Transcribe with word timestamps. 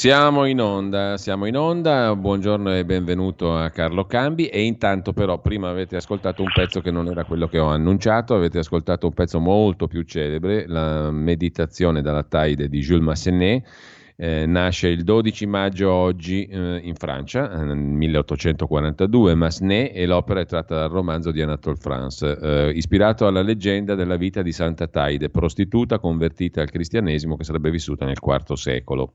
Siamo 0.00 0.46
in 0.46 0.62
onda, 0.62 1.18
siamo 1.18 1.44
in 1.44 1.58
onda, 1.58 2.16
buongiorno 2.16 2.74
e 2.74 2.86
benvenuto 2.86 3.54
a 3.54 3.68
Carlo 3.68 4.06
Cambi. 4.06 4.46
E 4.46 4.62
intanto 4.62 5.12
però 5.12 5.38
prima 5.42 5.68
avete 5.68 5.96
ascoltato 5.96 6.40
un 6.40 6.48
pezzo 6.54 6.80
che 6.80 6.90
non 6.90 7.08
era 7.08 7.24
quello 7.24 7.46
che 7.48 7.58
ho 7.58 7.66
annunciato, 7.66 8.34
avete 8.34 8.60
ascoltato 8.60 9.08
un 9.08 9.12
pezzo 9.12 9.40
molto 9.40 9.88
più 9.88 10.00
celebre, 10.04 10.66
la 10.66 11.10
meditazione 11.10 12.00
dalla 12.00 12.22
Taide 12.22 12.70
di 12.70 12.80
Jules 12.80 13.04
Massenet, 13.04 13.62
eh, 14.20 14.44
nasce 14.44 14.88
il 14.88 15.02
12 15.02 15.46
maggio 15.46 15.90
oggi 15.90 16.44
eh, 16.44 16.78
in 16.82 16.94
Francia, 16.94 17.48
nel 17.64 17.78
1842, 17.78 19.34
Massenet 19.34 19.92
e 19.94 20.04
l'opera 20.04 20.40
è 20.40 20.44
tratta 20.44 20.74
dal 20.74 20.90
romanzo 20.90 21.30
di 21.30 21.40
Anatole 21.40 21.76
France, 21.76 22.38
eh, 22.38 22.70
ispirato 22.74 23.26
alla 23.26 23.40
leggenda 23.40 23.94
della 23.94 24.16
vita 24.16 24.42
di 24.42 24.52
Santa 24.52 24.88
Taide, 24.88 25.30
prostituta 25.30 25.98
convertita 25.98 26.60
al 26.60 26.68
cristianesimo 26.68 27.36
che 27.36 27.44
sarebbe 27.44 27.70
vissuta 27.70 28.04
nel 28.04 28.18
IV 28.22 28.52
secolo. 28.56 29.14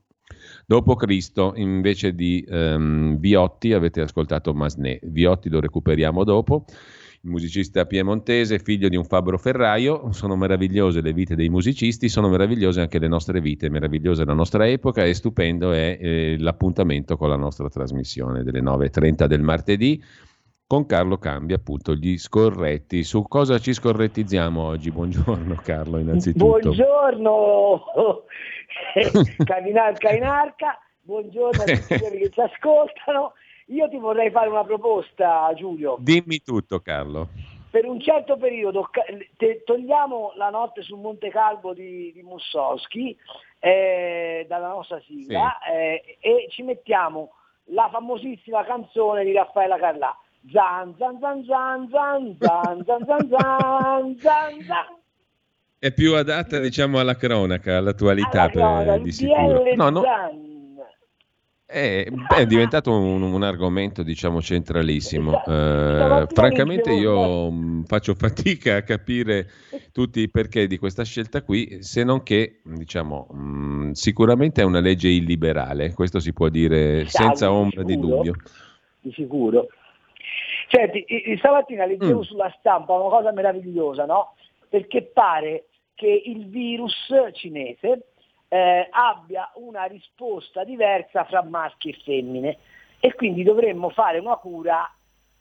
Dopo 0.66 0.96
Cristo, 0.96 1.52
invece 1.54 2.12
di 2.12 2.44
um, 2.48 3.16
Viotti, 3.18 3.72
avete 3.74 4.00
ascoltato 4.00 4.52
Masné. 4.54 4.98
Viotti 5.02 5.48
lo 5.48 5.60
recuperiamo 5.60 6.24
dopo. 6.24 6.64
Musicista 7.26 7.86
piemontese, 7.86 8.58
figlio 8.58 8.88
di 8.88 8.96
un 8.96 9.04
fabbro 9.04 9.36
ferraio, 9.36 10.12
sono 10.12 10.36
meravigliose 10.36 11.00
le 11.00 11.12
vite 11.12 11.34
dei 11.34 11.48
musicisti, 11.48 12.08
sono 12.08 12.28
meravigliose 12.28 12.80
anche 12.80 12.98
le 12.98 13.08
nostre 13.08 13.40
vite, 13.40 13.68
meravigliosa 13.68 14.24
la 14.24 14.32
nostra 14.32 14.66
epoca 14.68 15.04
e 15.04 15.12
stupendo 15.12 15.72
è 15.72 15.98
eh, 16.00 16.36
l'appuntamento 16.38 17.16
con 17.16 17.28
la 17.28 17.36
nostra 17.36 17.68
trasmissione 17.68 18.44
delle 18.44 18.60
9.30 18.60 19.26
del 19.26 19.42
martedì 19.42 20.02
con 20.66 20.86
Carlo 20.86 21.18
Cambi, 21.18 21.52
appunto, 21.52 21.94
gli 21.94 22.16
scorretti. 22.16 23.04
Su 23.04 23.22
cosa 23.22 23.58
ci 23.58 23.72
scorrettizziamo 23.72 24.60
oggi? 24.60 24.90
Buongiorno 24.90 25.54
Carlo, 25.62 25.98
innanzitutto. 25.98 26.58
Buongiorno 26.60 27.82
Carinarca 29.44 30.10
in 30.10 30.24
arca, 30.24 30.78
buongiorno 31.00 31.62
a 31.62 31.64
tutti 31.64 31.98
quelli 31.98 32.18
che 32.18 32.30
ci 32.30 32.40
ascoltano. 32.40 33.32
Io 33.66 33.88
ti 33.88 33.96
vorrei 33.96 34.30
fare 34.30 34.48
una 34.48 34.64
proposta, 34.64 35.52
Giulio. 35.54 35.96
Dimmi 35.98 36.40
tutto, 36.42 36.80
Carlo. 36.80 37.28
Per 37.70 37.84
un 37.84 38.00
certo 38.00 38.36
periodo 38.36 38.88
togliamo 39.64 40.32
la 40.36 40.50
notte 40.50 40.82
sul 40.82 40.98
Monte 40.98 41.28
Calvo 41.30 41.74
di, 41.74 42.12
di 42.12 42.22
Mussowski 42.22 43.16
eh, 43.58 44.46
dalla 44.48 44.68
nostra 44.68 45.00
sigla 45.00 45.58
sì. 45.62 45.72
eh, 45.72 46.18
e 46.20 46.46
ci 46.50 46.62
mettiamo 46.62 47.32
la 47.70 47.88
famosissima 47.92 48.64
canzone 48.64 49.24
di 49.24 49.32
Raffaella 49.32 49.78
Carlà. 49.78 50.16
Zan 50.52 50.94
zan 50.96 51.18
zan 51.18 51.44
zan 51.44 51.88
zan 51.90 52.36
zan 52.38 52.84
zan 52.86 53.04
zan 53.04 53.28
zan 53.28 54.16
zan 54.20 54.60
zan 54.64 55.04
è 55.78 55.92
più 55.92 56.14
adatta, 56.14 56.58
diciamo, 56.58 56.98
alla 56.98 57.16
cronaca, 57.16 57.76
all'attualità, 57.76 58.50
allora, 58.50 58.92
per, 58.92 59.02
di 59.02 59.12
sicuro. 59.12 59.62
No, 59.74 59.90
no, 59.90 60.02
è, 61.66 62.06
è, 62.36 62.46
diventato 62.46 62.92
un, 62.92 63.22
un, 63.22 63.42
argomento, 63.42 64.04
diciamo, 64.04 64.40
centralissimo. 64.40 65.42
Uh, 65.44 66.26
francamente 66.28 66.92
io 66.92 67.50
mm, 67.50 67.82
faccio 67.82 68.14
fatica 68.14 68.76
a 68.76 68.82
capire 68.82 69.48
tutti 69.92 70.20
i 70.20 70.30
perché 70.30 70.68
di 70.68 70.78
questa 70.78 71.02
scelta 71.02 71.42
qui, 71.42 71.82
se 71.82 72.04
non 72.04 72.22
che, 72.22 72.60
diciamo, 72.62 73.26
mh, 73.32 73.38
mm, 73.38 73.90
sicuramente 73.90 74.62
è 74.62 74.64
una 74.64 74.78
legge 74.78 75.08
illiberale, 75.08 75.92
questo 75.92 76.20
si 76.20 76.32
può 76.32 76.48
dire 76.48 77.06
senza 77.06 77.50
ombra 77.50 77.82
di 77.82 77.98
dubbio. 77.98 78.34
Di 79.00 79.10
sicuro. 79.12 79.66
Senti, 80.70 81.04
stamattina 81.38 81.84
leggevo 81.84 82.20
mm. 82.20 82.22
sulla 82.22 82.54
stampa 82.60 82.92
una 82.92 83.08
cosa 83.08 83.32
meravigliosa, 83.32 84.04
no? 84.04 84.34
Perché 84.68 85.02
pare 85.02 85.66
che 85.94 86.22
il 86.26 86.46
virus 86.46 86.94
cinese 87.32 88.12
eh, 88.56 88.88
abbia 88.90 89.50
una 89.56 89.84
risposta 89.84 90.64
diversa 90.64 91.24
fra 91.24 91.42
maschi 91.42 91.90
e 91.90 91.98
femmine 92.02 92.56
e 93.00 93.14
quindi 93.14 93.42
dovremmo 93.42 93.90
fare 93.90 94.18
una 94.18 94.36
cura 94.36 94.90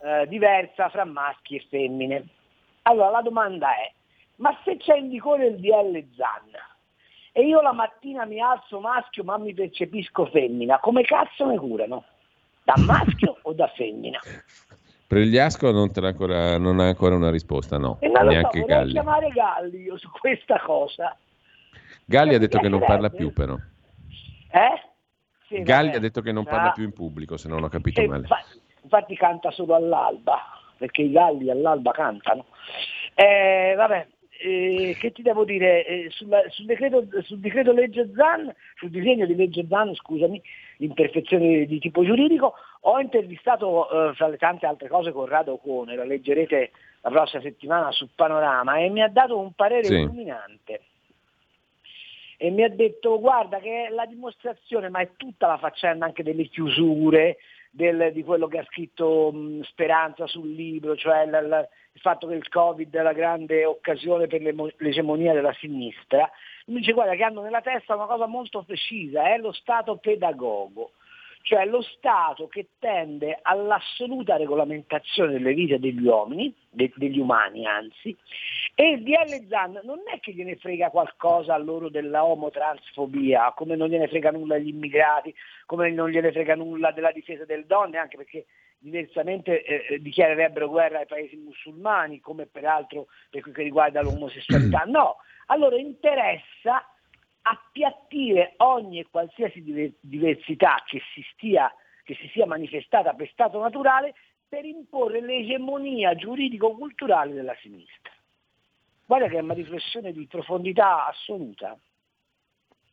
eh, 0.02 0.28
diversa 0.28 0.90
fra 0.90 1.06
maschi 1.06 1.56
e 1.56 1.66
femmine. 1.70 2.28
Allora 2.84 3.10
la 3.10 3.22
domanda 3.22 3.70
è, 3.70 3.92
ma 4.38 4.56
se 4.64 4.78
c'è 4.78 4.98
in 4.98 5.10
vigore 5.10 5.48
il 5.48 5.60
DL 5.60 6.04
ZAN 6.16 6.52
e 7.32 7.42
io 7.46 7.62
la 7.62 7.74
mattina 7.74 8.26
mi 8.26 8.42
alzo 8.42 8.80
maschio 8.80 9.24
ma 9.24 9.38
mi 9.38 9.54
percepisco 9.54 10.26
femmina, 10.26 10.80
come 10.80 11.04
cazzo 11.04 11.46
mi 11.46 11.58
curano? 11.58 12.04
Da 12.64 12.74
maschio 12.78 13.38
o 13.44 13.54
da 13.54 13.68
femmina? 13.68 14.20
Pregliasco 15.08 15.72
non, 15.72 15.92
ancora, 16.02 16.58
non 16.58 16.80
ha 16.80 16.88
ancora 16.88 17.16
una 17.16 17.30
risposta, 17.30 17.78
no. 17.78 17.98
E 18.00 18.08
non 18.08 18.26
neanche 18.26 18.60
so, 18.60 18.66
Galli. 18.66 18.92
chiamare 18.92 19.30
Galli 19.30 19.84
io 19.84 19.98
su 19.98 20.10
questa 20.10 20.60
cosa. 20.60 21.16
Galli 22.06 22.36
ha 22.36 22.40
detto 22.40 22.60
che 22.60 22.70
non 22.70 22.80
parla 22.80 23.10
più 23.10 23.34
però. 23.34 23.56
Eh? 23.56 24.82
Sì, 25.48 25.62
Galli 25.62 25.88
vabbè. 25.88 25.98
ha 25.98 26.02
detto 26.02 26.22
che 26.22 26.32
non 26.32 26.44
parla 26.44 26.70
ah. 26.70 26.74
più 26.74 26.84
in 26.84 26.94
pubblico, 26.94 27.38
se 27.38 27.48
non 27.48 27.64
ho 27.64 27.68
capito 27.68 28.02
e 28.02 28.08
male. 28.08 28.28
Infatti, 28.82 29.16
canta 29.16 29.52
solo 29.52 29.76
all'alba, 29.76 30.40
perché 30.78 31.02
i 31.02 31.12
galli 31.12 31.50
all'alba 31.50 31.92
cantano. 31.92 32.46
Eh, 33.16 33.74
vabbè, 33.76 34.08
eh, 34.40 34.96
che 35.00 35.12
ti 35.12 35.22
devo 35.22 35.44
dire, 35.44 35.86
eh, 35.86 36.08
sulla, 36.12 36.42
sul, 36.50 36.66
decreto, 36.66 37.08
sul, 37.22 37.40
decreto, 37.40 37.72
legge 37.72 38.12
ZAN, 38.14 38.54
sul 38.76 38.90
disegno 38.90 39.26
di 39.26 39.36
legge 39.36 39.66
ZAN, 39.68 39.94
scusami, 39.96 40.42
imperfezioni 40.78 41.66
di 41.66 41.80
tipo 41.80 42.04
giuridico, 42.04 42.54
ho 42.82 43.00
intervistato, 43.00 44.10
eh, 44.10 44.14
fra 44.14 44.28
le 44.28 44.38
tante 44.38 44.66
altre 44.66 44.88
cose, 44.88 45.12
Corrado 45.12 45.54
Ocone, 45.54 45.96
la 45.96 46.06
leggerete 46.06 46.72
la 47.02 47.10
prossima 47.10 47.42
settimana 47.42 47.92
su 47.92 48.10
Panorama, 48.14 48.78
e 48.78 48.90
mi 48.90 49.02
ha 49.02 49.10
dato 49.10 49.38
un 49.38 49.54
parere 49.54 49.86
sì. 49.86 49.94
illuminante. 49.94 50.82
E 52.38 52.50
mi 52.50 52.64
ha 52.64 52.70
detto, 52.70 53.20
guarda 53.20 53.60
che 53.60 53.88
è 53.88 53.90
la 53.90 54.06
dimostrazione, 54.06 54.90
ma 54.90 55.00
è 55.00 55.12
tutta 55.16 55.48
la 55.48 55.58
faccenda 55.58 56.06
anche 56.06 56.24
delle 56.24 56.46
chiusure, 56.46 57.38
del, 57.76 58.12
di 58.14 58.24
quello 58.24 58.48
che 58.48 58.60
ha 58.60 58.66
scritto 58.66 59.32
mh, 59.32 59.62
Speranza 59.64 60.28
sul 60.28 60.50
libro, 60.52 60.96
cioè 60.96 61.26
l, 61.26 61.32
l, 61.32 61.68
il 61.94 62.02
fatto 62.02 62.28
che 62.28 62.36
il 62.36 62.48
Covid 62.48 62.94
è 62.96 63.02
la 63.02 63.14
grande 63.14 63.66
occasione 63.66 64.28
per 64.28 64.42
l'egemonia 64.78 65.34
della 65.34 65.54
sinistra, 65.54 66.30
mi 66.68 66.80
dice 66.80 66.94
guarda 66.94 67.16
che 67.16 67.24
hanno 67.24 67.42
nella 67.42 67.62
testa 67.62 67.96
una 67.96 68.06
cosa 68.06 68.28
molto 68.28 68.64
precisa, 68.64 69.34
è 69.34 69.38
lo 69.38 69.52
Stato 69.52 69.98
pedagogo, 69.98 70.92
cioè 71.46 71.64
lo 71.66 71.84
Stato 71.84 72.48
che 72.48 72.70
tende 72.80 73.38
all'assoluta 73.40 74.36
regolamentazione 74.36 75.34
delle 75.34 75.54
vite 75.54 75.78
degli 75.78 76.04
uomini, 76.04 76.52
de- 76.72 76.92
degli 76.96 77.20
umani 77.20 77.68
anzi, 77.68 78.18
e 78.74 78.90
il 78.94 79.04
DL 79.04 79.48
Zan 79.48 79.80
non 79.84 80.00
è 80.12 80.20
che 80.20 80.34
gliene 80.34 80.56
frega 80.56 80.90
qualcosa 80.90 81.54
a 81.54 81.60
loro 81.60 81.90
della 81.90 82.26
omotransfobia, 82.26 83.54
come 83.56 83.76
non 83.76 83.90
gliene 83.90 84.08
frega 84.08 84.32
nulla 84.32 84.56
agli 84.56 84.70
immigrati, 84.70 85.36
come 85.68 85.92
non 85.92 86.10
gliene 86.10 86.32
frega 86.32 86.56
nulla 86.56 86.92
della 86.92 87.12
difesa 87.12 87.46
delle 87.46 87.68
donne, 87.68 88.00
anche 88.00 88.18
perché 88.18 88.48
diversamente 88.80 89.64
eh, 89.64 89.86
eh 89.88 90.02
dichiarerebbero 90.02 90.68
guerra 90.68 90.98
ai 90.98 91.06
paesi 91.06 91.36
musulmani, 91.36 92.22
come 92.22 92.48
peraltro 92.48 93.06
per 93.30 93.42
quel 93.42 93.54
che 93.54 93.62
riguarda 93.62 94.02
l'omosessualità. 94.02 94.84
No, 94.88 95.18
a 95.46 95.56
loro 95.58 95.76
interessa 95.76 96.84
appiattire 97.48 98.54
ogni 98.58 99.00
e 99.00 99.08
qualsiasi 99.10 99.64
diversità 100.00 100.84
che 100.86 101.02
si, 101.14 101.24
stia, 101.34 101.72
che 102.04 102.16
si 102.16 102.28
sia 102.34 102.46
manifestata 102.46 103.14
per 103.14 103.30
stato 103.32 103.60
naturale 103.60 104.16
per 104.48 104.66
imporre 104.66 105.22
l'egemonia 105.22 106.16
giuridico-culturale 106.16 107.34
della 107.34 107.56
sinistra. 107.62 108.12
Guarda 109.06 109.28
che 109.28 109.38
è 109.38 109.42
una 109.42 109.54
riflessione 109.54 110.12
di 110.12 110.26
profondità 110.26 111.08
assoluta. 111.08 111.78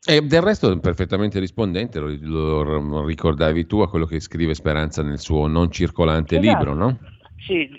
E 0.05 0.21
del 0.21 0.43
resto 0.43 0.71
è 0.71 0.81
perfettamente 0.81 1.39
rispondente, 1.39 1.99
lo, 2.01 2.63
lo, 2.63 3.07
ricordavi 3.07 3.67
tu 3.67 3.81
a 3.81 3.89
quello 3.89 4.05
che 4.05 4.21
scrive 4.21 4.53
Speranza 4.53 5.03
nel 5.03 5.21
suo 5.21 5.47
non 5.47 5.71
circolante 5.71 6.39
esatto. 6.39 6.59
libro, 6.59 6.75
no? 6.75 6.99
Sì, 7.47 7.71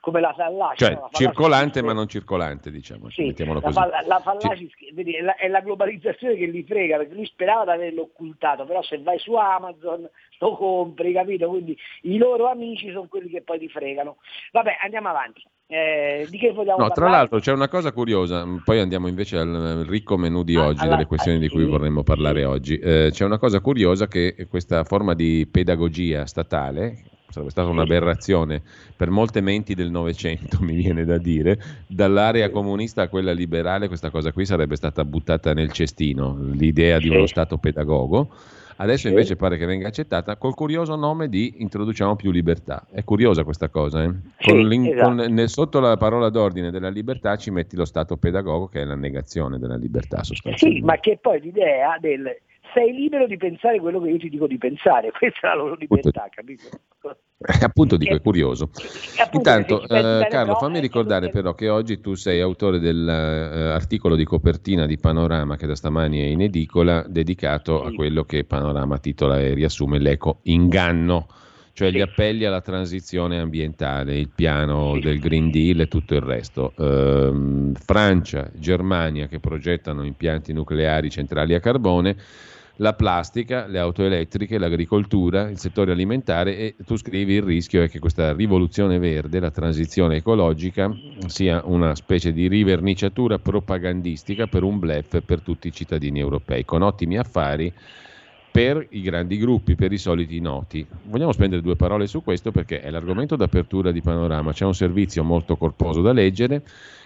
come 0.00 0.20
la 0.20 0.32
fallace. 0.32 0.76
Cioè, 0.76 0.94
la 0.94 1.08
circolante 1.12 1.82
ma 1.82 1.92
non 1.92 2.08
circolante, 2.08 2.70
diciamo. 2.70 3.10
Sì, 3.10 3.34
la, 3.36 3.60
fall- 3.70 4.06
la 4.06 4.22
sì. 4.56 4.70
vedi, 4.92 5.12
è, 5.14 5.22
la, 5.22 5.36
è, 5.36 5.48
la, 5.48 5.60
globalizzazione 5.60 6.36
che 6.36 6.46
li 6.46 6.64
frega, 6.64 6.98
perché 6.98 7.14
lui 7.14 7.26
sperava 7.26 7.64
di 7.64 7.70
averlo 7.70 8.02
occultato, 8.02 8.64
però 8.64 8.82
se 8.82 9.00
vai 9.02 9.18
su 9.18 9.34
Amazon 9.34 10.08
lo 10.38 10.56
compri, 10.56 11.12
capito? 11.12 11.48
Quindi 11.48 11.76
i 12.02 12.16
loro 12.16 12.48
amici 12.48 12.90
sono 12.90 13.06
quelli 13.08 13.28
che 13.28 13.42
poi 13.42 13.58
ti 13.58 13.68
fregano. 13.68 14.16
Vabbè, 14.52 14.78
andiamo 14.82 15.08
avanti. 15.08 15.42
Eh, 15.70 16.26
di 16.30 16.38
che 16.38 16.52
vogliamo 16.52 16.78
no, 16.78 16.88
parlare? 16.88 16.94
Tra 16.94 17.10
l'altro 17.10 17.38
c'è 17.40 17.52
una 17.52 17.68
cosa 17.68 17.92
curiosa, 17.92 18.46
poi 18.64 18.80
andiamo 18.80 19.06
invece 19.06 19.36
al 19.36 19.84
ricco 19.86 20.16
menù 20.16 20.42
di 20.42 20.56
oggi, 20.56 20.80
alla, 20.80 20.92
delle 20.92 21.04
questioni 21.04 21.38
di 21.38 21.50
cui 21.50 21.64
vorremmo 21.64 22.02
parlare 22.02 22.44
oggi. 22.46 22.78
Eh, 22.78 23.08
c'è 23.10 23.26
una 23.26 23.36
cosa 23.36 23.60
curiosa 23.60 24.06
che 24.06 24.46
questa 24.48 24.84
forma 24.84 25.12
di 25.12 25.46
pedagogia 25.50 26.24
statale, 26.24 27.17
sarebbe 27.28 27.50
stata 27.50 27.68
un'aberrazione 27.68 28.62
per 28.96 29.10
molte 29.10 29.40
menti 29.40 29.74
del 29.74 29.90
Novecento, 29.90 30.58
mi 30.62 30.74
viene 30.74 31.04
da 31.04 31.18
dire, 31.18 31.58
dall'area 31.86 32.50
comunista 32.50 33.02
a 33.02 33.08
quella 33.08 33.32
liberale 33.32 33.88
questa 33.88 34.10
cosa 34.10 34.32
qui 34.32 34.44
sarebbe 34.44 34.76
stata 34.76 35.04
buttata 35.04 35.52
nel 35.52 35.72
cestino, 35.72 36.38
l'idea 36.40 36.98
di 36.98 37.08
uno 37.08 37.26
Stato 37.26 37.58
pedagogo 37.58 38.30
Adesso 38.80 39.08
invece 39.08 39.34
pare 39.34 39.56
che 39.56 39.66
venga 39.66 39.88
accettata 39.88 40.36
col 40.36 40.54
curioso 40.54 40.94
nome 40.94 41.28
di 41.28 41.54
introduciamo 41.58 42.14
più 42.14 42.30
libertà. 42.30 42.86
È 42.88 43.02
curiosa 43.02 43.42
questa 43.42 43.68
cosa, 43.68 44.04
eh? 44.04 44.10
sì, 44.38 44.90
esatto. 44.90 45.26
nel, 45.26 45.48
sotto 45.48 45.80
la 45.80 45.96
parola 45.96 46.28
d'ordine 46.28 46.70
della 46.70 46.88
libertà 46.88 47.34
ci 47.36 47.50
metti 47.50 47.74
lo 47.74 47.84
stato 47.84 48.16
pedagogo 48.16 48.68
che 48.68 48.82
è 48.82 48.84
la 48.84 48.94
negazione 48.94 49.58
della 49.58 49.76
libertà 49.76 50.22
sostanzialmente. 50.22 50.80
Sì, 50.80 50.86
ma 50.86 51.00
che 51.00 51.18
poi 51.20 51.40
l'idea 51.40 51.98
del 51.98 52.36
sei 52.72 52.92
libero 52.92 53.26
di 53.26 53.36
pensare 53.36 53.80
quello 53.80 54.00
che 54.00 54.10
io 54.10 54.18
ti 54.18 54.28
dico 54.28 54.46
di 54.46 54.58
pensare, 54.58 55.10
questa 55.16 55.40
è 55.40 55.46
la 55.48 55.54
loro 55.54 55.76
libertà, 55.78 56.28
capito? 56.30 56.68
Eh, 57.40 57.64
appunto 57.64 57.96
dico, 57.96 58.14
è 58.14 58.20
curioso. 58.20 58.70
Intanto, 59.32 59.82
eh, 59.82 60.26
Carlo, 60.28 60.56
fammi 60.56 60.80
ricordare 60.80 61.28
però 61.28 61.54
che 61.54 61.68
oggi 61.68 62.00
tu 62.00 62.14
sei 62.14 62.40
autore 62.40 62.80
dell'articolo 62.80 64.16
di 64.16 64.24
copertina 64.24 64.86
di 64.86 64.98
Panorama 64.98 65.56
che 65.56 65.66
da 65.66 65.76
stamani 65.76 66.20
è 66.20 66.26
in 66.26 66.42
edicola, 66.42 67.04
dedicato 67.06 67.84
a 67.84 67.92
quello 67.92 68.24
che 68.24 68.44
Panorama 68.44 68.98
titola 68.98 69.38
e 69.38 69.54
riassume 69.54 70.00
l'eco 70.00 70.40
inganno, 70.44 71.28
cioè 71.74 71.90
gli 71.90 72.00
appelli 72.00 72.44
alla 72.44 72.60
transizione 72.60 73.38
ambientale, 73.38 74.18
il 74.18 74.30
piano 74.34 74.98
del 74.98 75.20
Green 75.20 75.52
Deal 75.52 75.78
e 75.78 75.86
tutto 75.86 76.14
il 76.14 76.22
resto. 76.22 76.72
Eh, 76.76 77.72
Francia, 77.74 78.50
Germania 78.54 79.28
che 79.28 79.38
progettano 79.38 80.04
impianti 80.04 80.52
nucleari 80.52 81.08
centrali 81.08 81.54
a 81.54 81.60
carbone 81.60 82.16
la 82.80 82.94
plastica, 82.94 83.66
le 83.66 83.78
auto 83.78 84.04
elettriche, 84.04 84.58
l'agricoltura, 84.58 85.48
il 85.48 85.58
settore 85.58 85.92
alimentare 85.92 86.56
e 86.56 86.76
tu 86.84 86.96
scrivi 86.96 87.34
il 87.34 87.42
rischio 87.42 87.82
è 87.82 87.88
che 87.88 87.98
questa 87.98 88.32
rivoluzione 88.32 88.98
verde, 88.98 89.40
la 89.40 89.50
transizione 89.50 90.16
ecologica, 90.16 90.90
sia 91.26 91.62
una 91.64 91.94
specie 91.94 92.32
di 92.32 92.46
riverniciatura 92.46 93.38
propagandistica 93.38 94.46
per 94.46 94.62
un 94.62 94.78
blef 94.78 95.20
per 95.22 95.40
tutti 95.40 95.68
i 95.68 95.72
cittadini 95.72 96.20
europei, 96.20 96.64
con 96.64 96.82
ottimi 96.82 97.18
affari 97.18 97.72
per 98.50 98.86
i 98.90 99.02
grandi 99.02 99.38
gruppi, 99.38 99.74
per 99.74 99.92
i 99.92 99.98
soliti 99.98 100.40
noti. 100.40 100.86
Vogliamo 101.04 101.32
spendere 101.32 101.62
due 101.62 101.76
parole 101.76 102.06
su 102.06 102.22
questo 102.22 102.52
perché 102.52 102.80
è 102.80 102.90
l'argomento 102.90 103.34
d'apertura 103.34 103.90
di 103.90 104.02
Panorama, 104.02 104.52
c'è 104.52 104.64
un 104.64 104.74
servizio 104.74 105.24
molto 105.24 105.56
corposo 105.56 106.00
da 106.00 106.12
leggere 106.12 106.62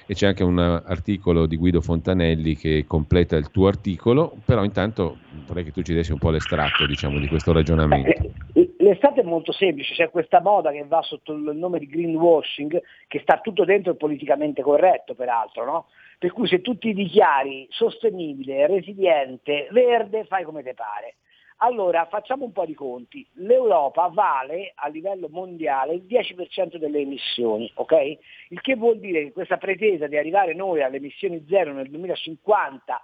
e 0.07 0.15
c'è 0.15 0.27
anche 0.27 0.43
un 0.43 0.59
articolo 0.59 1.47
di 1.47 1.57
Guido 1.57 1.81
Fontanelli 1.81 2.57
che 2.57 2.85
completa 2.87 3.37
il 3.37 3.51
tuo 3.51 3.69
articolo, 3.69 4.37
però 4.45 4.65
intanto 4.65 5.19
vorrei 5.47 5.65
che 5.65 5.73
tu 5.73 5.83
ci 5.83 5.95
dessi 5.95 6.13
un 6.13 6.19
po' 6.19 6.31
l'estratto 6.31 6.87
diciamo, 6.87 7.19
di 7.19 7.29
questo 7.29 7.53
ragionamento. 7.53 8.11
Eh, 8.53 8.75
l'estratto 8.79 9.21
è 9.21 9.25
molto 9.25 9.53
semplice, 9.53 9.95
c'è 9.95 10.11
questa 10.11 10.41
moda 10.41 10.71
che 10.71 10.85
va 10.87 11.03
sotto 11.03 11.33
il 11.33 11.57
nome 11.57 11.79
di 11.79 11.87
greenwashing, 11.87 12.81
che 13.07 13.21
sta 13.21 13.41
tutto 13.43 13.65
dentro 13.65 13.93
il 13.93 13.97
politicamente 13.97 14.63
corretto 14.63 15.15
peraltro, 15.15 15.65
no? 15.65 15.87
per 16.19 16.33
cui 16.33 16.47
se 16.47 16.61
tu 16.61 16.79
ti 16.79 16.93
dichiari 16.93 17.67
sostenibile, 17.71 18.69
resiliente, 18.69 19.67
verde, 19.73 20.25
fai 20.25 20.45
come 20.45 20.63
ti 20.63 20.73
pare. 20.73 21.17
Allora, 21.65 22.07
facciamo 22.07 22.45
un 22.45 22.51
po' 22.51 22.67
di 22.67 22.75
conti. 22.75 23.25
L'Europa 23.35 24.09
vale 24.09 24.73
a 24.75 24.89
livello 24.89 25.29
mondiale 25.31 25.95
il 25.95 26.03
10% 26.09 26.77
delle 26.77 26.99
emissioni, 26.99 27.71
ok? 27.77 28.19
Il 28.49 28.61
che 28.61 28.75
vuol 28.75 28.99
dire 28.99 29.23
che 29.23 29.33
questa 29.33 29.59
pretesa 29.59 30.09
di 30.09 30.17
arrivare 30.17 30.55
noi 30.55 30.83
alle 30.83 30.97
emissioni 30.97 31.45
zero 31.49 31.73
nel 31.73 31.89
2050 31.89 33.01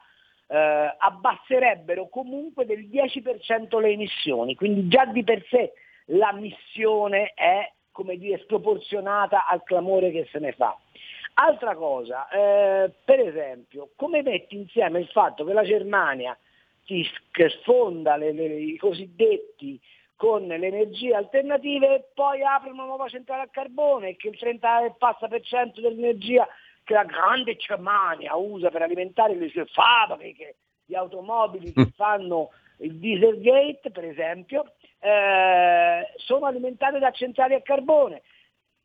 eh, 0.48 0.94
abbasserebbero 0.98 2.08
comunque 2.08 2.66
del 2.66 2.88
10% 2.88 3.78
le 3.78 3.90
emissioni, 3.90 4.56
quindi 4.56 4.88
già 4.88 5.04
di 5.04 5.22
per 5.22 5.44
sé 5.48 5.72
la 6.06 6.32
missione 6.32 7.34
è, 7.34 7.72
come 7.92 8.16
dire, 8.16 8.38
sproporzionata 8.38 9.46
al 9.46 9.62
clamore 9.62 10.10
che 10.10 10.26
se 10.32 10.40
ne 10.40 10.50
fa. 10.50 10.76
Altra 11.34 11.76
cosa, 11.76 12.28
eh, 12.28 12.90
per 13.04 13.20
esempio, 13.20 13.90
come 13.94 14.22
metti 14.22 14.56
insieme 14.56 14.98
il 14.98 15.06
fatto 15.06 15.44
che 15.44 15.52
la 15.52 15.62
Germania 15.62 16.36
che 17.30 17.50
sfonda 17.50 18.16
le, 18.16 18.32
le, 18.32 18.46
i 18.46 18.76
cosiddetti 18.78 19.78
con 20.16 20.46
le 20.46 20.56
energie 20.56 21.14
alternative 21.14 21.94
e 21.94 22.04
poi 22.14 22.42
apre 22.42 22.70
una 22.70 22.84
nuova 22.84 23.08
centrale 23.08 23.42
a 23.42 23.48
carbone 23.50 24.16
che 24.16 24.28
il 24.28 24.38
30 24.38 24.86
e 24.86 24.94
passa 24.98 25.28
per 25.28 25.42
cento 25.42 25.80
dell'energia 25.80 26.48
che 26.82 26.94
la 26.94 27.04
grande 27.04 27.56
Germania 27.56 28.34
usa 28.34 28.70
per 28.70 28.82
alimentare 28.82 29.34
le 29.34 29.48
sue 29.50 29.66
fabbriche 29.66 30.56
di 30.86 30.96
automobili 30.96 31.72
che 31.72 31.92
fanno 31.94 32.50
il 32.78 32.94
Dieselgate 32.96 33.90
per 33.90 34.04
esempio, 34.04 34.72
eh, 35.00 36.12
sono 36.16 36.46
alimentate 36.46 36.98
da 36.98 37.10
centrali 37.10 37.54
a 37.54 37.60
carbone. 37.60 38.22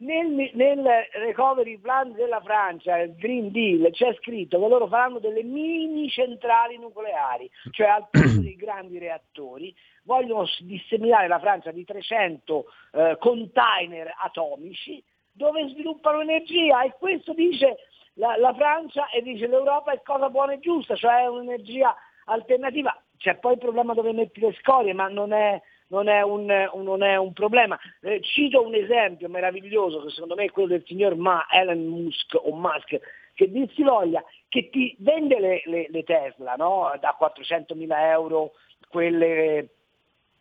Nel, 0.04 0.52
nel, 0.54 0.86
recovery 1.14 1.78
plan 1.78 2.12
della 2.14 2.42
Francia, 2.42 2.98
il 2.98 3.16
Green 3.16 3.52
Deal, 3.52 3.90
c'è 3.92 4.14
scritto 4.20 4.60
che 4.60 4.68
loro 4.68 4.88
faranno 4.88 5.20
delle 5.20 5.44
mini 5.44 6.10
centrali 6.10 6.78
nucleari, 6.78 7.50
cioè 7.72 7.88
al 7.88 8.08
posto 8.12 8.42
dei 8.42 8.56
grandi 8.56 8.98
reattori, 8.98 9.74
vogliono 10.04 10.46
disseminare 10.60 11.28
la 11.28 11.40
Francia 11.40 11.72
di 11.72 11.86
300 11.86 12.66
eh, 12.92 13.18
container 13.20 14.14
atomici 14.24 15.02
dove 15.32 15.68
sviluppano 15.70 16.22
energia 16.22 16.84
e 16.84 16.94
questo 17.00 17.34
dice 17.34 17.78
la, 18.16 18.38
la 18.38 18.54
Francia 18.54 19.10
e 19.10 19.22
dice 19.22 19.48
l'Europa 19.48 19.92
è 19.92 20.02
cosa 20.04 20.30
buona 20.30 20.54
e 20.54 20.60
giusta, 20.60 20.96
cioè 20.96 21.26
un'energia 21.28 21.96
alternativa. 22.26 22.96
C'è 23.18 23.36
poi 23.38 23.54
il 23.54 23.60
problema 23.60 23.94
dove 23.94 24.12
metti 24.12 24.40
le 24.40 24.54
scorie, 24.60 24.94
ma 24.94 25.08
non 25.08 25.34
è, 25.34 25.62
non 25.88 26.08
è 26.08 26.22
un, 26.22 26.46
non 26.76 27.04
è 27.04 27.16
un 27.16 27.34
problema. 27.34 27.78
Eh, 28.02 28.22
cito 28.22 28.66
un 28.66 28.76
esempio 28.76 29.30
meraviglioso 29.30 30.02
che 30.04 30.10
secondo 30.10 30.36
me 30.36 30.46
è 30.46 30.52
quello 30.52 30.70
del 30.70 30.84
signor 30.86 31.16
Ma, 31.16 31.46
Elon 31.52 31.86
Musk 31.86 32.36
o 32.36 32.56
Musk, 32.56 33.00
che 33.34 33.52
dir 33.52 33.70
si 33.74 33.84
voglia, 33.84 34.24
che 34.48 34.70
ti 34.70 34.96
vende 35.00 35.40
le, 35.40 35.62
le, 35.66 35.88
le 35.90 36.04
Tesla 36.04 36.56
no? 36.56 36.92
da 37.00 37.16
400 37.18 37.76
mila 37.76 38.12
euro, 38.12 38.52
quelle 38.88 39.70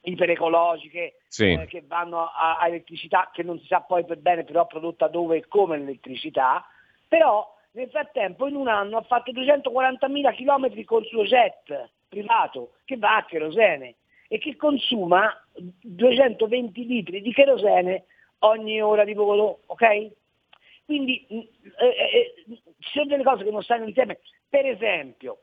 iperecologiche 0.02 1.20
sì. 1.28 1.52
eh, 1.52 1.66
che 1.66 1.84
vanno 1.86 2.26
a, 2.26 2.58
a, 2.58 2.66
elettricità 2.66 3.30
che 3.32 3.42
non 3.42 3.58
si 3.60 3.66
sa 3.66 3.80
poi 3.80 4.04
per 4.04 4.18
bene 4.18 4.44
però 4.44 4.66
prodotta 4.66 5.06
dove 5.08 5.38
e 5.38 5.48
come 5.48 5.78
l'elettricità, 5.78 6.66
però 7.06 7.56
nel 7.72 7.88
frattempo 7.88 8.46
in 8.46 8.56
un 8.56 8.68
anno 8.68 8.98
ha 8.98 9.02
fatto 9.02 9.32
240.000 9.32 10.34
km 10.34 10.84
col 10.84 11.06
suo 11.06 11.22
jet 11.22 11.90
privato 12.08 12.72
che 12.84 12.96
va 12.96 13.16
a 13.16 13.25
kerosene 13.25 13.94
e 14.32 14.38
che 14.38 14.56
consuma 14.56 15.30
220 15.52 16.86
litri 16.86 17.20
di 17.20 17.34
kerosene 17.34 18.04
ogni 18.38 18.80
ora 18.80 19.04
di 19.04 19.12
volo, 19.12 19.60
ok? 19.66 20.10
Quindi 20.86 21.26
mm, 21.30 21.38
eh, 21.38 21.86
eh, 21.86 22.34
eh, 22.48 22.62
ci 22.78 22.92
sono 22.92 23.04
delle 23.04 23.24
cose 23.24 23.44
che 23.44 23.50
non 23.50 23.62
stanno 23.62 23.84
insieme, 23.84 24.20
per 24.48 24.64
esempio 24.64 25.40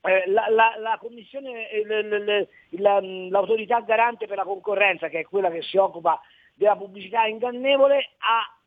eh, 0.00 0.24
la, 0.28 0.46
la, 0.48 0.74
la, 0.78 0.96
commissione, 0.98 1.68
eh, 1.68 2.48
la, 2.78 2.98
l'autorità 3.02 3.80
garante 3.80 4.26
per 4.26 4.38
la 4.38 4.44
concorrenza, 4.44 5.08
che 5.08 5.18
è 5.18 5.24
quella 5.24 5.50
che 5.50 5.60
si 5.60 5.76
occupa 5.76 6.18
della 6.54 6.76
pubblicità 6.76 7.26
ingannevole, 7.26 8.12
ha 8.20 8.58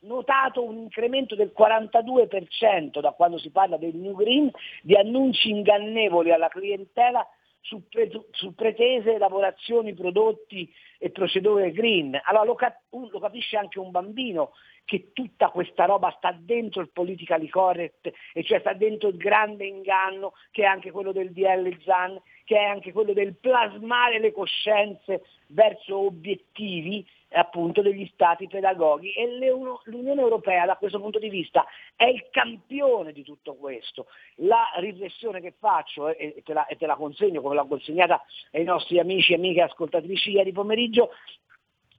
notato 0.00 0.62
un 0.62 0.76
incremento 0.76 1.34
del 1.34 1.54
42% 1.58 3.00
da 3.00 3.12
quando 3.12 3.38
si 3.38 3.50
parla 3.50 3.78
del 3.78 3.96
New 3.96 4.14
Green 4.14 4.50
di 4.82 4.94
annunci 4.94 5.48
ingannevoli 5.48 6.32
alla 6.32 6.48
clientela 6.48 7.26
su, 7.60 7.88
pre- 7.88 8.10
su 8.30 8.54
pretese 8.54 9.18
lavorazioni, 9.18 9.94
prodotti 9.94 10.72
e 10.98 11.10
procedure 11.10 11.70
green. 11.72 12.18
Allora 12.24 12.44
lo, 12.44 12.54
cap- 12.54 12.82
lo 12.90 13.18
capisce 13.18 13.56
anche 13.56 13.78
un 13.78 13.90
bambino 13.90 14.52
che 14.84 15.10
tutta 15.12 15.50
questa 15.50 15.84
roba 15.84 16.14
sta 16.16 16.32
dentro 16.32 16.80
il 16.80 16.90
politically 16.90 17.48
correct, 17.48 18.10
e 18.32 18.42
cioè 18.42 18.60
sta 18.60 18.72
dentro 18.72 19.08
il 19.08 19.18
grande 19.18 19.66
inganno 19.66 20.32
che 20.50 20.62
è 20.62 20.66
anche 20.66 20.90
quello 20.90 21.12
del 21.12 21.32
DL 21.32 21.76
ZAN, 21.82 22.18
che 22.48 22.56
è 22.56 22.64
anche 22.64 22.92
quello 22.92 23.12
del 23.12 23.34
plasmare 23.34 24.18
le 24.18 24.32
coscienze 24.32 25.22
verso 25.48 25.98
obiettivi 25.98 27.06
appunto 27.32 27.82
degli 27.82 28.08
stati 28.14 28.48
pedagoghi 28.48 29.12
e 29.12 29.26
l'Unione 29.84 30.22
Europea 30.22 30.64
da 30.64 30.76
questo 30.76 30.98
punto 30.98 31.18
di 31.18 31.28
vista 31.28 31.66
è 31.94 32.06
il 32.06 32.26
campione 32.30 33.12
di 33.12 33.22
tutto 33.22 33.54
questo. 33.54 34.06
La 34.36 34.64
riflessione 34.76 35.42
che 35.42 35.52
faccio 35.58 36.08
e 36.08 36.40
te 36.42 36.54
la, 36.54 36.64
e 36.64 36.76
te 36.76 36.86
la 36.86 36.96
consegno 36.96 37.42
come 37.42 37.54
l'ho 37.54 37.66
consegnata 37.66 38.24
ai 38.52 38.64
nostri 38.64 38.98
amici 38.98 39.32
e 39.32 39.36
amiche 39.36 39.60
ascoltatrici 39.60 40.30
ieri 40.30 40.52
pomeriggio 40.52 41.10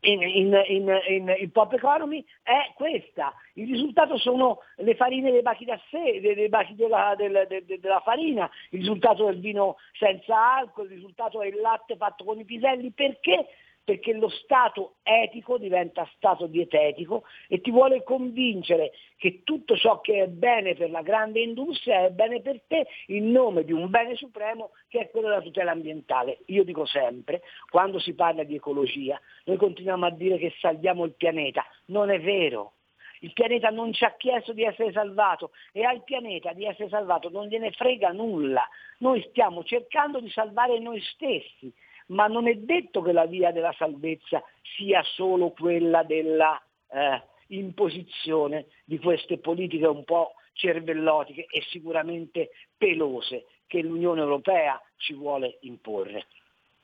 in, 0.02 0.22
in, 0.22 0.64
in, 0.68 1.36
in, 1.40 1.52
Pop 1.52 1.74
Economy 1.74 2.24
è 2.42 2.72
questa. 2.76 3.34
Il 3.54 3.68
risultato 3.68 4.18
sono 4.18 4.60
le 4.78 4.96
farine 4.96 5.32
dei 5.32 5.42
bachi 5.42 5.66
da 5.66 5.80
sé, 5.90 6.20
dei, 6.22 6.36
dei 6.36 6.50
bachi 6.50 6.76
della, 6.76 7.16
del, 7.18 7.46
de, 7.50 7.66
de, 7.66 7.80
della 7.80 8.02
farina, 8.02 8.50
il 8.70 8.80
risultato 8.80 9.26
del 9.26 9.40
vino 9.40 9.78
senza 9.98 10.58
alcol, 10.58 10.86
il 10.86 10.96
risultato 10.96 11.42
è 11.42 11.48
il 11.48 11.60
latte 11.60 11.98
fatto 11.98 12.24
con 12.24 12.40
i 12.40 12.46
piselli. 12.46 12.92
Perché? 12.92 13.48
Perché 13.90 14.14
lo 14.14 14.30
Stato 14.30 14.98
etico 15.02 15.58
diventa 15.58 16.08
Stato 16.16 16.46
dietetico 16.46 17.24
e 17.48 17.60
ti 17.60 17.72
vuole 17.72 18.04
convincere 18.04 18.92
che 19.18 19.42
tutto 19.44 19.76
ciò 19.76 20.00
che 20.00 20.22
è 20.22 20.28
bene 20.28 20.76
per 20.76 20.92
la 20.92 21.02
grande 21.02 21.40
industria 21.40 22.06
è 22.06 22.12
bene 22.12 22.40
per 22.40 22.62
te 22.68 22.86
in 23.08 23.32
nome 23.32 23.64
di 23.64 23.74
un 23.74 23.90
bene 23.90 24.14
supremo 24.14 24.74
che 24.90 25.00
è 25.00 25.10
quello 25.10 25.30
della 25.30 25.42
tutela 25.42 25.72
ambientale. 25.72 26.42
Io 26.48 26.64
dico 26.64 26.86
sempre, 26.86 27.42
quando 27.72 27.98
si 27.98 28.14
parla 28.14 28.44
di 28.44 28.54
ecologia, 28.54 29.20
noi 29.46 29.58
continuiamo 29.58 30.06
a 30.06 30.12
dire 30.12 30.38
che 30.38 30.54
salviamo 30.60 31.04
il 31.06 31.16
pianeta, 31.16 31.66
non 31.86 32.12
è 32.12 32.20
vero. 32.20 32.74
Il 33.22 33.34
pianeta 33.34 33.70
non 33.70 33.92
ci 33.92 34.06
ha 34.06 34.14
chiesto 34.16 34.54
di 34.54 34.64
essere 34.64 34.92
salvato 34.92 35.50
e 35.72 35.84
al 35.84 36.04
pianeta 36.04 36.54
di 36.54 36.66
essere 36.66 36.90
salvato 36.90 37.30
non 37.30 37.48
gliene 37.48 37.72
frega 37.72 38.12
nulla. 38.12 38.66
Noi 39.00 39.26
stiamo 39.30 39.64
cercando 39.64 40.20
di 40.20 40.30
salvare 40.30 40.78
noi 40.78 41.02
stessi 41.02 41.74
ma 42.10 42.28
non 42.28 42.48
è 42.48 42.56
detto 42.56 43.02
che 43.02 43.12
la 43.12 43.26
via 43.26 43.52
della 43.52 43.74
salvezza 43.78 44.42
sia 44.76 45.02
solo 45.04 45.52
quella 45.52 46.04
della 46.04 46.62
eh, 46.92 47.24
imposizione 47.48 48.68
di 48.86 49.00
queste 49.00 49.38
politiche 49.38 49.88
un 49.88 50.04
po' 50.04 50.34
cervellotiche 50.54 51.46
e 51.50 51.64
sicuramente 51.70 52.50
pelose 52.78 53.46
che 53.66 53.82
l'Unione 53.82 54.22
Europea 54.22 54.82
ci 54.98 55.14
vuole 55.14 55.58
imporre. 55.62 56.26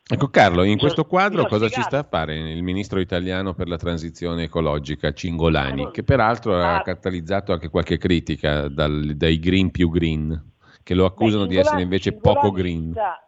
Ecco 0.08 0.27
Carlo, 0.27 0.62
in 0.63 0.77
questo 0.77 1.05
quadro 1.05 1.48
cosa 1.48 1.67
ci 1.67 1.82
sta 1.82 2.00
a 2.00 2.08
fare 2.08 2.36
il 2.36 2.62
ministro 2.62 3.00
italiano 3.00 3.55
per 3.55 3.67
la 3.67 3.77
transizione 3.77 4.44
ecologica 4.44 5.12
Cingolani, 5.12 5.89
che 5.89 6.03
peraltro 6.03 6.62
ha 6.62 6.82
catalizzato 6.82 7.51
anche 7.51 7.70
qualche 7.70 7.98
critica 7.98 8.67
dal, 8.67 9.15
dai 9.15 9.39
green 9.39 9.72
più 9.72 9.89
green, 9.89 10.51
che 10.84 10.94
lo 10.94 11.05
accusano 11.05 11.46
Beh, 11.46 11.50
di 11.50 11.58
essere 11.58 11.82
invece 11.82 12.13
poco 12.13 12.51
green. 12.51 12.91
Sta, 12.91 13.25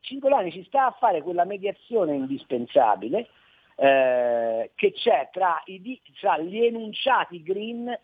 Cingolani 0.00 0.50
ci 0.50 0.64
sta 0.64 0.86
a 0.86 0.96
fare 0.98 1.22
quella 1.22 1.44
mediazione 1.44 2.14
indispensabile 2.14 3.28
eh, 3.76 4.70
che 4.74 4.92
c'è 4.92 5.28
tra, 5.32 5.60
i, 5.66 6.00
tra, 6.20 6.38
gli 6.38 6.58
enunciati 6.58 7.42
green 7.42 7.88
e, 7.88 7.98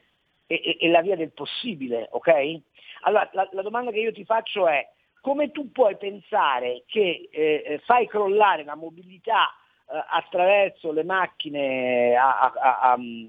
e, 0.46 0.76
e, 0.80 0.88
la 0.88 1.02
via 1.02 1.16
del 1.16 1.32
possibile, 1.32 2.08
ok? 2.10 2.60
Allora 3.02 3.28
la, 3.32 3.48
la, 3.52 3.62
domanda 3.62 3.90
che 3.90 4.00
io 4.00 4.12
ti 4.12 4.24
faccio 4.24 4.66
è 4.68 4.88
come 5.20 5.50
tu 5.50 5.72
puoi 5.72 5.96
pensare 5.96 6.84
che 6.86 7.28
eh, 7.30 7.62
eh 7.66 7.78
fai 7.84 8.06
crollare 8.06 8.64
la 8.64 8.76
mobilità 8.76 9.48
eh, 9.90 10.02
attraverso 10.08 10.92
le 10.92 11.04
macchine 11.04 12.16
a, 12.16 12.40
a, 12.40 12.52
a, 12.56 12.92
a 12.92 12.96
mm, 12.96 13.26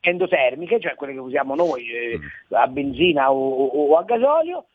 endotermiche, 0.00 0.80
cioè 0.80 0.94
quelle 0.94 1.12
che 1.12 1.18
usiamo 1.18 1.54
noi 1.54 1.90
eh, 1.90 2.18
mm. 2.18 2.54
a 2.54 2.66
benzina 2.68 3.32
o, 3.32 3.36
o, 3.36 3.88
o 3.90 3.96
a 3.98 4.02
gasolio, 4.04 4.66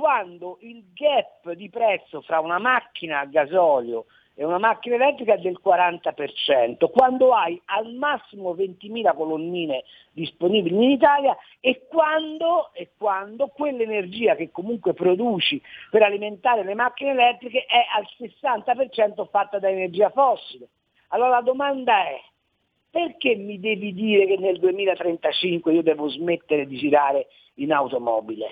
quando 0.00 0.56
il 0.62 0.82
gap 0.94 1.52
di 1.52 1.68
prezzo 1.68 2.22
fra 2.22 2.40
una 2.40 2.58
macchina 2.58 3.20
a 3.20 3.26
gasolio 3.26 4.06
e 4.34 4.46
una 4.46 4.56
macchina 4.56 4.94
elettrica 4.94 5.34
è 5.34 5.38
del 5.38 5.60
40%, 5.62 6.90
quando 6.90 7.34
hai 7.34 7.60
al 7.66 7.92
massimo 7.92 8.54
20.000 8.54 9.14
colonnine 9.14 9.84
disponibili 10.12 10.74
in 10.74 10.90
Italia 10.92 11.36
e 11.60 11.84
quando, 11.86 12.72
e 12.72 12.92
quando 12.96 13.48
quell'energia 13.48 14.36
che 14.36 14.50
comunque 14.50 14.94
produci 14.94 15.60
per 15.90 16.02
alimentare 16.02 16.64
le 16.64 16.74
macchine 16.74 17.10
elettriche 17.10 17.66
è 17.66 17.84
al 17.94 18.06
60% 18.18 19.28
fatta 19.28 19.58
da 19.58 19.68
energia 19.68 20.08
fossile. 20.08 20.68
Allora 21.08 21.28
la 21.28 21.42
domanda 21.42 22.06
è, 22.06 22.18
perché 22.88 23.36
mi 23.36 23.60
devi 23.60 23.92
dire 23.92 24.24
che 24.24 24.38
nel 24.38 24.58
2035 24.60 25.74
io 25.74 25.82
devo 25.82 26.08
smettere 26.08 26.66
di 26.66 26.78
girare 26.78 27.26
in 27.56 27.74
automobile? 27.74 28.50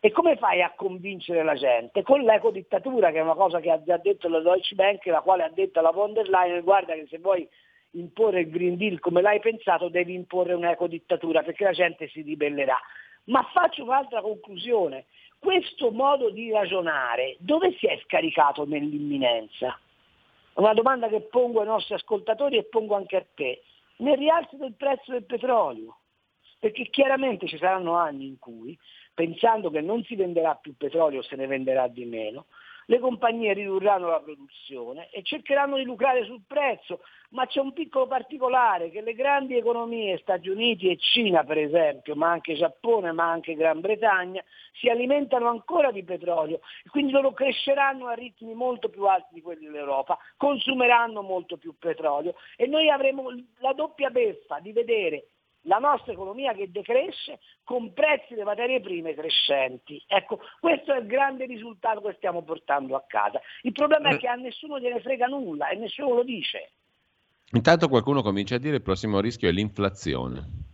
E 0.00 0.12
come 0.12 0.36
fai 0.36 0.62
a 0.62 0.72
convincere 0.76 1.42
la 1.42 1.54
gente? 1.54 2.02
Con 2.02 2.20
l'ecodittatura, 2.20 3.10
che 3.10 3.18
è 3.18 3.22
una 3.22 3.34
cosa 3.34 3.58
che 3.58 3.72
ha 3.72 3.82
già 3.82 3.96
detto 3.96 4.28
la 4.28 4.38
Deutsche 4.38 4.76
Bank, 4.76 5.04
la 5.06 5.22
quale 5.22 5.42
ha 5.42 5.50
detto 5.50 5.80
alla 5.80 5.90
von 5.90 6.12
der 6.12 6.28
Leyen, 6.28 6.62
guarda 6.62 6.94
che 6.94 7.08
se 7.10 7.18
vuoi 7.18 7.48
imporre 7.92 8.40
il 8.40 8.50
Green 8.50 8.76
Deal 8.76 9.00
come 9.00 9.22
l'hai 9.22 9.40
pensato, 9.40 9.88
devi 9.88 10.14
imporre 10.14 10.52
un'ecodittatura, 10.52 11.42
perché 11.42 11.64
la 11.64 11.72
gente 11.72 12.06
si 12.08 12.22
ribellerà. 12.22 12.78
Ma 13.24 13.42
faccio 13.52 13.82
un'altra 13.82 14.20
conclusione. 14.20 15.06
Questo 15.36 15.90
modo 15.90 16.30
di 16.30 16.52
ragionare 16.52 17.34
dove 17.40 17.74
si 17.78 17.86
è 17.86 17.98
scaricato 18.04 18.64
nell'imminenza? 18.66 19.76
Una 20.54 20.74
domanda 20.74 21.08
che 21.08 21.22
pongo 21.22 21.60
ai 21.60 21.66
nostri 21.66 21.94
ascoltatori 21.94 22.56
e 22.56 22.64
pongo 22.64 22.94
anche 22.94 23.16
a 23.16 23.26
te. 23.34 23.62
Nel 23.96 24.16
rialzo 24.16 24.54
del 24.56 24.74
prezzo 24.74 25.10
del 25.10 25.24
petrolio. 25.24 25.96
Perché 26.60 26.84
chiaramente 26.84 27.46
ci 27.46 27.56
saranno 27.56 27.94
anni 27.94 28.26
in 28.26 28.38
cui 28.38 28.76
pensando 29.18 29.68
che 29.68 29.80
non 29.80 30.04
si 30.04 30.14
venderà 30.14 30.54
più 30.54 30.76
petrolio, 30.76 31.22
se 31.22 31.34
ne 31.34 31.48
venderà 31.48 31.88
di 31.88 32.04
meno, 32.04 32.46
le 32.86 33.00
compagnie 33.00 33.52
ridurranno 33.52 34.06
la 34.06 34.20
produzione 34.20 35.10
e 35.10 35.24
cercheranno 35.24 35.76
di 35.76 35.82
lucrare 35.82 36.24
sul 36.24 36.42
prezzo, 36.46 37.00
ma 37.30 37.44
c'è 37.44 37.58
un 37.58 37.72
piccolo 37.72 38.06
particolare 38.06 38.90
che 38.90 39.00
le 39.00 39.14
grandi 39.14 39.56
economie, 39.56 40.18
Stati 40.18 40.48
Uniti 40.48 40.88
e 40.88 40.98
Cina 40.98 41.42
per 41.42 41.58
esempio, 41.58 42.14
ma 42.14 42.30
anche 42.30 42.54
Giappone, 42.54 43.10
ma 43.10 43.28
anche 43.28 43.56
Gran 43.56 43.80
Bretagna, 43.80 44.40
si 44.74 44.88
alimentano 44.88 45.48
ancora 45.48 45.90
di 45.90 46.04
petrolio 46.04 46.60
e 46.84 46.88
quindi 46.88 47.10
loro 47.10 47.32
cresceranno 47.32 48.06
a 48.06 48.14
ritmi 48.14 48.54
molto 48.54 48.88
più 48.88 49.04
alti 49.06 49.34
di 49.34 49.42
quelli 49.42 49.64
dell'Europa, 49.64 50.16
consumeranno 50.36 51.22
molto 51.22 51.56
più 51.56 51.74
petrolio 51.76 52.36
e 52.56 52.68
noi 52.68 52.88
avremo 52.88 53.30
la 53.58 53.72
doppia 53.72 54.10
beffa 54.10 54.60
di 54.60 54.70
vedere 54.70 55.24
la 55.68 55.78
nostra 55.78 56.12
economia 56.12 56.52
che 56.54 56.70
decresce 56.70 57.38
con 57.62 57.92
prezzi 57.92 58.30
delle 58.30 58.44
materie 58.44 58.80
prime 58.80 59.14
crescenti. 59.14 60.02
Ecco, 60.06 60.40
questo 60.58 60.92
è 60.92 60.98
il 60.98 61.06
grande 61.06 61.44
risultato 61.44 62.00
che 62.00 62.14
stiamo 62.16 62.42
portando 62.42 62.96
a 62.96 63.04
casa. 63.06 63.40
Il 63.62 63.72
problema 63.72 64.08
è 64.08 64.14
mm. 64.14 64.18
che 64.18 64.26
a 64.26 64.34
nessuno 64.34 64.80
gliene 64.80 65.00
frega 65.00 65.26
nulla 65.26 65.68
e 65.68 65.76
nessuno 65.76 66.14
lo 66.14 66.24
dice. 66.24 66.70
Intanto 67.52 67.88
qualcuno 67.88 68.22
comincia 68.22 68.56
a 68.56 68.58
dire 68.58 68.70
che 68.70 68.76
il 68.78 68.82
prossimo 68.82 69.20
rischio 69.20 69.48
è 69.48 69.52
l'inflazione. 69.52 70.66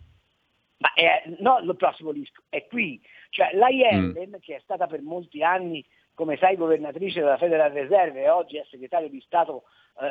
Ma 0.78 0.92
è, 0.94 1.24
no, 1.40 1.58
il 1.58 1.76
prossimo 1.76 2.10
rischio 2.10 2.42
è 2.48 2.66
qui. 2.66 3.00
Cioè, 3.30 3.50
la 3.54 3.68
Yellen, 3.68 4.28
mm. 4.28 4.40
che 4.40 4.56
è 4.56 4.60
stata 4.62 4.86
per 4.86 5.02
molti 5.02 5.42
anni, 5.42 5.84
come 6.14 6.36
sai, 6.36 6.56
governatrice 6.56 7.20
della 7.20 7.36
Federal 7.36 7.72
Reserve 7.72 8.22
e 8.22 8.28
oggi 8.28 8.56
è 8.56 8.66
segretario 8.70 9.08
di 9.08 9.20
Stato 9.20 9.64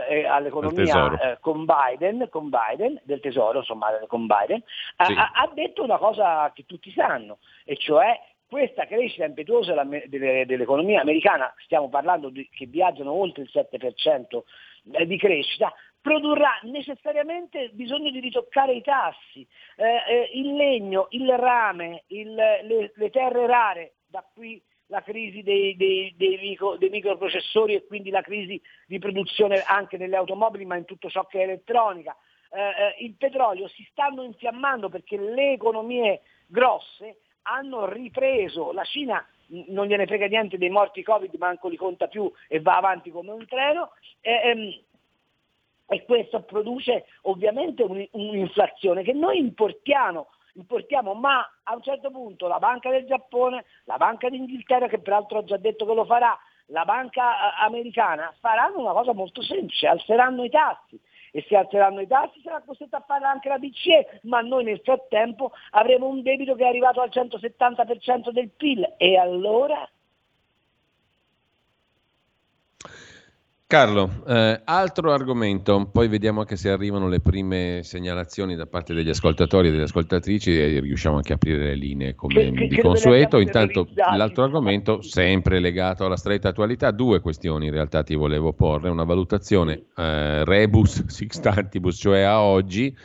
eh, 0.09 0.25
all'economia 0.25 1.31
eh, 1.31 1.37
con, 1.39 1.65
Biden, 1.65 2.27
con, 2.29 2.49
Biden, 2.49 2.99
del 3.03 3.19
tesoro, 3.19 3.59
insomma, 3.59 3.87
con 4.07 4.27
Biden, 4.27 4.63
sì. 4.97 5.13
ha, 5.13 5.31
ha, 5.33 5.51
detto 5.53 5.83
una 5.83 5.97
cosa 5.97 6.51
che 6.53 6.65
tutti 6.65 6.91
sanno, 6.91 7.39
e 7.65 7.75
cioè 7.77 8.19
questa 8.47 8.85
crescita 8.85 9.25
impetuosa 9.25 9.73
dell'economia 9.83 11.01
americana, 11.01 11.51
stiamo 11.57 11.89
parlando 11.89 12.29
di, 12.29 12.47
che 12.51 12.67
viaggiano 12.67 13.11
oltre 13.11 13.41
il 13.41 13.49
7% 13.51 14.41
eh, 14.91 15.05
di 15.07 15.17
crescita, 15.17 15.73
produrrà 15.99 16.59
necessariamente 16.63 17.69
bisogno 17.73 18.11
di 18.11 18.19
ritoccare 18.19 18.73
i 18.73 18.81
tassi. 18.81 19.47
Eh, 19.75 19.85
eh, 19.85 20.29
il 20.33 20.53
legno, 20.53 21.07
il 21.11 21.35
rame, 21.35 22.03
il, 22.07 22.33
le, 22.33 22.91
le 22.93 23.09
terre 23.09 23.47
rare, 23.47 23.93
da 24.05 24.23
qui 24.33 24.61
la 24.87 25.01
crisi 25.01 25.41
dei, 25.43 25.75
dei, 25.75 26.13
dei, 26.17 26.37
micro, 26.37 26.77
dei, 26.77 26.89
microprocessori 26.89 27.73
e 27.73 27.85
quindi 27.85 28.09
la 28.09 28.21
crisi 28.21 28.61
di 28.85 28.99
produzione 28.99 29.61
anche 29.61 29.97
nelle 29.97 30.15
automobili 30.15 30.65
ma 30.65 30.75
in 30.75 30.85
tutto 30.85 31.09
ciò 31.09 31.25
che 31.25 31.39
è 31.39 31.43
elettronica. 31.43 32.15
Eh, 32.51 32.59
eh, 32.59 33.03
il 33.05 33.15
petrolio 33.15 33.67
si 33.67 33.87
stanno 33.89 34.23
infiammando 34.23 34.89
perché 34.89 35.17
le 35.17 35.53
economie 35.53 36.21
grosse 36.45 37.17
hanno 37.43 37.91
ripreso, 37.91 38.71
la 38.71 38.83
Cina 38.83 39.25
non 39.67 39.87
gliene 39.87 40.05
frega 40.05 40.27
niente 40.27 40.57
dei 40.57 40.69
morti 40.69 41.03
Covid, 41.03 41.33
manco 41.35 41.67
li 41.67 41.75
conta 41.75 42.07
più 42.07 42.31
e 42.47 42.59
va 42.61 42.77
avanti 42.77 43.11
come 43.11 43.31
un 43.31 43.45
treno. 43.47 43.91
ehm, 44.21 44.81
e 45.87 46.05
questo 46.05 46.41
produce 46.43 47.05
ovviamente 47.23 47.83
un'inflazione 47.83 49.03
che 49.03 49.13
noi 49.13 49.37
importiamo 49.37 50.29
importiamo, 50.53 51.13
ma 51.13 51.39
a 51.63 51.75
un 51.75 51.81
certo 51.81 52.11
punto 52.11 52.47
la 52.47 52.59
Banca 52.59 52.89
del 52.89 53.05
Giappone, 53.05 53.65
la 53.85 53.97
Banca 53.97 54.29
d'Inghilterra, 54.29 54.87
che 54.87 54.99
peraltro 54.99 55.39
ha 55.39 55.43
già 55.43 55.57
detto 55.57 55.85
che 55.85 55.93
lo 55.93 56.05
farà, 56.05 56.37
la 56.67 56.85
Banca 56.85 57.33
eh, 57.33 57.65
americana 57.65 58.33
faranno 58.39 58.79
una 58.79 58.93
cosa 58.93 59.13
molto 59.13 59.41
semplice, 59.41 59.87
alzeranno 59.87 60.43
i 60.43 60.49
tassi. 60.49 60.99
E 61.35 61.43
se 61.47 61.55
alzeranno 61.55 61.99
i 61.99 62.07
tassi 62.07 62.39
sarà 62.41 62.61
costretta 62.61 62.97
a 62.97 63.03
farla 63.07 63.29
anche 63.29 63.49
la 63.49 63.57
BCE, 63.57 64.19
ma 64.23 64.41
noi 64.41 64.63
nel 64.63 64.81
frattempo 64.83 65.51
avremo 65.71 66.07
un 66.07 66.21
debito 66.21 66.53
che 66.53 66.63
è 66.63 66.67
arrivato 66.67 67.01
al 67.01 67.09
170% 67.11 68.29
del 68.29 68.51
PIL 68.51 68.93
e 68.97 69.17
allora 69.17 69.89
Carlo, 73.73 74.23
eh, 74.27 74.61
altro 74.65 75.11
argomento, 75.11 75.89
poi 75.91 76.07
vediamo 76.07 76.41
anche 76.41 76.57
se 76.57 76.69
arrivano 76.69 77.07
le 77.07 77.21
prime 77.21 77.79
segnalazioni 77.81 78.55
da 78.55 78.67
parte 78.67 78.93
degli 78.93 79.09
ascoltatori 79.09 79.69
e 79.69 79.71
delle 79.71 79.85
ascoltatrici 79.85 80.55
e 80.55 80.79
riusciamo 80.79 81.15
anche 81.15 81.31
a 81.31 81.35
aprire 81.37 81.63
le 81.63 81.73
linee 81.73 82.13
come 82.13 82.35
che, 82.35 82.51
di 82.51 82.67
che 82.67 82.81
consueto. 82.83 83.39
Intanto 83.39 83.87
l'altro 84.15 84.43
argomento, 84.43 85.01
sempre 85.01 85.59
legato 85.59 86.05
alla 86.05 86.17
stretta 86.17 86.49
attualità, 86.49 86.91
due 86.91 87.19
questioni 87.19 87.65
in 87.65 87.71
realtà 87.71 88.03
ti 88.03 88.13
volevo 88.13 88.53
porre, 88.53 88.89
una 88.89 89.05
valutazione 89.05 89.85
eh, 89.95 90.45
rebus 90.45 91.07
sixtantibus, 91.07 91.97
cioè 91.97 92.21
a 92.21 92.41
oggi 92.43 92.95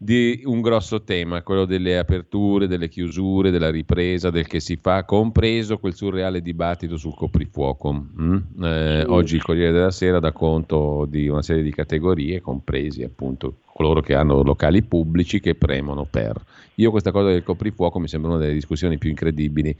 di 0.00 0.42
un 0.44 0.60
grosso 0.60 1.02
tema, 1.02 1.42
quello 1.42 1.64
delle 1.64 1.98
aperture, 1.98 2.68
delle 2.68 2.88
chiusure, 2.88 3.50
della 3.50 3.68
ripresa, 3.68 4.30
del 4.30 4.46
che 4.46 4.60
si 4.60 4.78
fa, 4.80 5.04
compreso 5.04 5.78
quel 5.78 5.94
surreale 5.94 6.40
dibattito 6.40 6.96
sul 6.96 7.16
coprifuoco. 7.16 7.92
Mm? 7.92 8.36
Eh, 8.62 9.02
sì. 9.04 9.10
Oggi 9.10 9.34
il 9.34 9.42
Corriere 9.42 9.72
della 9.72 9.90
Sera 9.90 10.20
dà 10.20 10.30
conto 10.30 11.04
di 11.10 11.26
una 11.26 11.42
serie 11.42 11.64
di 11.64 11.72
categorie, 11.72 12.40
compresi 12.40 13.02
appunto 13.02 13.56
coloro 13.78 14.00
che 14.00 14.14
hanno 14.14 14.42
locali 14.42 14.82
pubblici 14.82 15.38
che 15.38 15.54
premono 15.54 16.04
per. 16.04 16.40
Io 16.76 16.90
questa 16.90 17.12
cosa 17.12 17.28
del 17.28 17.44
coprifuoco 17.44 18.00
mi 18.00 18.08
sembra 18.08 18.30
una 18.30 18.40
delle 18.40 18.54
discussioni 18.54 18.98
più 18.98 19.10
incredibili 19.10 19.74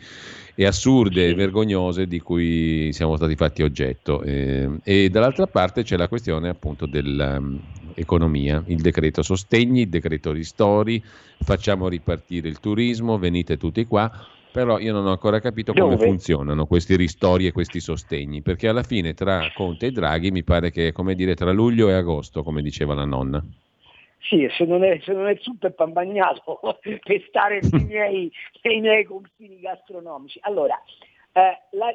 e 0.54 0.66
assurde 0.66 1.26
e 1.26 1.34
vergognose 1.34 2.06
di 2.06 2.20
cui 2.20 2.92
siamo 2.92 3.16
stati 3.16 3.34
fatti 3.34 3.62
oggetto. 3.62 4.22
Eh, 4.22 4.68
e 4.84 5.08
dall'altra 5.10 5.48
parte 5.48 5.82
c'è 5.82 5.96
la 5.96 6.06
questione 6.06 6.48
appunto 6.48 6.86
dell'economia, 6.86 7.60
um, 8.06 8.64
il 8.66 8.80
decreto 8.80 9.22
sostegni, 9.22 9.82
il 9.82 9.88
decreto 9.88 10.32
ristori, 10.32 11.02
facciamo 11.40 11.88
ripartire 11.88 12.48
il 12.48 12.60
turismo, 12.60 13.18
venite 13.18 13.56
tutti 13.56 13.84
qua. 13.84 14.10
Però 14.50 14.78
io 14.78 14.92
non 14.92 15.06
ho 15.06 15.10
ancora 15.10 15.40
capito 15.40 15.72
come 15.72 15.94
Dove? 15.94 16.06
funzionano 16.06 16.66
questi 16.66 16.96
ristori 16.96 17.46
e 17.46 17.52
questi 17.52 17.80
sostegni, 17.80 18.40
perché 18.40 18.66
alla 18.66 18.82
fine 18.82 19.12
tra 19.12 19.52
Conte 19.54 19.86
e 19.86 19.90
Draghi 19.92 20.30
mi 20.30 20.42
pare 20.42 20.70
che 20.70 20.88
è 20.88 20.92
come 20.92 21.14
dire 21.14 21.34
tra 21.34 21.52
luglio 21.52 21.90
e 21.90 21.92
agosto, 21.92 22.42
come 22.42 22.62
diceva 22.62 22.94
la 22.94 23.04
nonna. 23.04 23.44
Sì, 24.20 24.48
se 24.56 24.64
non 24.64 24.84
è, 24.84 25.00
se 25.04 25.12
non 25.12 25.28
è 25.28 25.36
super 25.40 25.74
pambagnato 25.74 26.58
per 26.82 27.24
stare 27.28 27.60
nei 27.70 27.84
miei, 27.84 28.32
nei 28.62 28.80
miei 28.80 29.04
confini 29.04 29.60
gastronomici. 29.60 30.38
Allora, 30.42 30.80
eh, 31.32 31.58
la, 31.72 31.94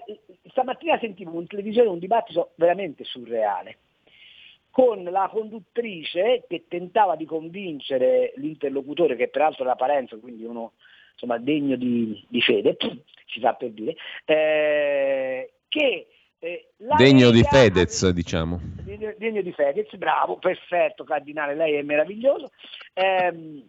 stamattina 0.50 0.98
sentivo 1.00 1.40
in 1.40 1.48
televisione 1.48 1.90
un 1.90 2.00
dibattito 2.00 2.52
veramente 2.56 3.04
surreale 3.04 3.78
con 4.74 5.04
la 5.04 5.30
conduttrice 5.32 6.46
che 6.48 6.66
tentava 6.68 7.16
di 7.16 7.26
convincere 7.26 8.34
l'interlocutore, 8.38 9.16
che 9.16 9.28
peraltro 9.28 9.66
era 9.66 9.76
Parenzo, 9.76 10.20
quindi 10.20 10.46
uno 10.46 10.72
insomma, 11.12 11.38
degno 11.38 11.76
di, 11.76 12.26
di 12.28 12.42
fede, 12.42 12.76
si 13.28 13.40
fa 13.40 13.54
per 13.54 13.70
dire, 13.70 13.96
eh, 14.26 15.54
che 15.68 16.08
eh, 16.40 16.70
degno 16.98 17.30
Lega, 17.30 17.38
di 17.38 17.44
Fedez, 17.44 18.10
diciamo. 18.10 18.60
Degno, 19.18 19.42
di 19.44 19.52
Fedez, 19.52 19.96
bravo, 19.96 20.38
perfetto, 20.38 21.04
Cardinale, 21.04 21.54
lei 21.54 21.76
è 21.76 21.84
meraviglioso. 21.84 22.50
Eh, 22.96 23.64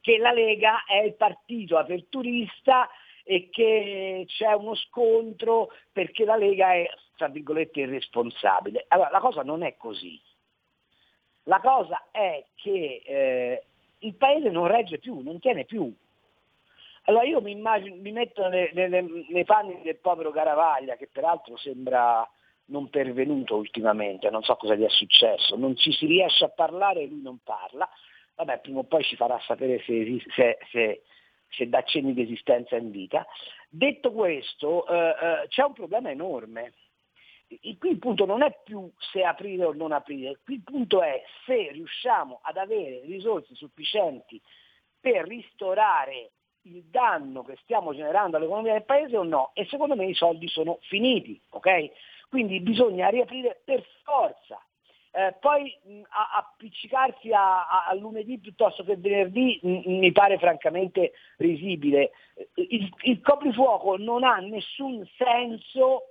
che 0.00 0.18
la 0.18 0.32
Lega 0.32 0.86
è 0.86 1.04
il 1.04 1.14
partito 1.14 1.78
aperturista 1.78 2.90
e 3.22 3.48
che 3.48 4.24
c'è 4.26 4.52
uno 4.54 4.74
scontro 4.74 5.68
perché 5.92 6.24
la 6.24 6.36
Lega 6.36 6.72
è, 6.72 6.88
tra 7.20 7.28
virgolette, 7.28 7.80
irresponsabile. 7.80 8.86
Allora, 8.88 9.10
la 9.10 9.20
cosa 9.20 9.42
non 9.42 9.62
è 9.62 9.76
così. 9.76 10.18
La 11.42 11.60
cosa 11.60 12.06
è 12.10 12.42
che 12.54 13.02
eh, 13.04 13.62
il 13.98 14.14
paese 14.14 14.48
non 14.48 14.66
regge 14.66 14.98
più, 14.98 15.20
non 15.20 15.38
tiene 15.38 15.66
più. 15.66 15.94
Allora 17.04 17.24
io 17.24 17.42
mi, 17.42 17.50
immagino, 17.50 17.96
mi 17.96 18.12
metto 18.12 18.48
nei, 18.48 18.70
nei, 18.72 19.26
nei 19.28 19.44
panni 19.44 19.82
del 19.82 19.98
povero 19.98 20.30
Garavaglia, 20.30 20.96
che 20.96 21.10
peraltro 21.12 21.58
sembra 21.58 22.26
non 22.66 22.88
pervenuto 22.88 23.56
ultimamente, 23.56 24.30
non 24.30 24.42
so 24.42 24.56
cosa 24.56 24.74
gli 24.74 24.84
è 24.84 24.88
successo, 24.88 25.56
non 25.56 25.76
ci 25.76 25.92
si 25.92 26.06
riesce 26.06 26.44
a 26.44 26.50
parlare 26.50 27.00
e 27.00 27.06
lui 27.06 27.20
non 27.20 27.40
parla, 27.42 27.86
vabbè 28.36 28.60
prima 28.60 28.78
o 28.78 28.84
poi 28.84 29.02
ci 29.02 29.16
farà 29.16 29.38
sapere 29.40 29.82
se, 29.84 30.22
se, 30.34 30.58
se, 30.70 31.02
se 31.48 31.68
dà 31.68 31.82
cenni 31.82 32.14
di 32.14 32.22
esistenza 32.22 32.76
in 32.76 32.90
vita. 32.90 33.26
Detto 33.68 34.12
questo, 34.12 34.86
eh, 34.86 35.08
eh, 35.08 35.48
c'è 35.48 35.64
un 35.64 35.72
problema 35.72 36.10
enorme. 36.10 36.72
Qui 37.78 37.90
il 37.90 37.98
punto 37.98 38.24
non 38.24 38.42
è 38.42 38.60
più 38.64 38.90
se 39.12 39.24
aprire 39.24 39.64
o 39.64 39.72
non 39.72 39.92
aprire, 39.92 40.38
qui 40.44 40.54
il 40.54 40.62
punto 40.62 41.02
è 41.02 41.22
se 41.44 41.70
riusciamo 41.72 42.40
ad 42.42 42.56
avere 42.56 43.00
risorse 43.04 43.54
sufficienti 43.54 44.40
per 45.00 45.26
ristorare 45.26 46.30
il 46.62 46.84
danno 46.84 47.42
che 47.42 47.56
stiamo 47.62 47.94
generando 47.94 48.36
all'economia 48.36 48.72
del 48.72 48.84
paese 48.84 49.16
o 49.16 49.22
no? 49.22 49.50
E 49.54 49.66
secondo 49.66 49.96
me 49.96 50.06
i 50.06 50.14
soldi 50.14 50.46
sono 50.48 50.78
finiti, 50.82 51.40
ok? 51.50 51.90
Quindi 52.28 52.60
bisogna 52.60 53.08
riaprire 53.08 53.60
per 53.64 53.84
forza. 54.04 54.62
Eh, 55.12 55.34
poi 55.40 55.76
mh, 55.82 56.02
appiccicarsi 56.36 57.32
a, 57.32 57.66
a, 57.66 57.86
a, 57.86 57.94
lunedì 57.94 58.38
piuttosto 58.38 58.84
che 58.84 58.96
venerdì 58.96 59.58
mh, 59.60 59.82
mi 59.86 60.12
pare 60.12 60.38
francamente 60.38 61.12
risibile. 61.38 62.12
Il, 62.54 62.88
il 63.02 63.20
coprifuoco 63.20 63.96
non 63.96 64.22
ha 64.22 64.36
nessun 64.36 65.04
senso 65.16 66.09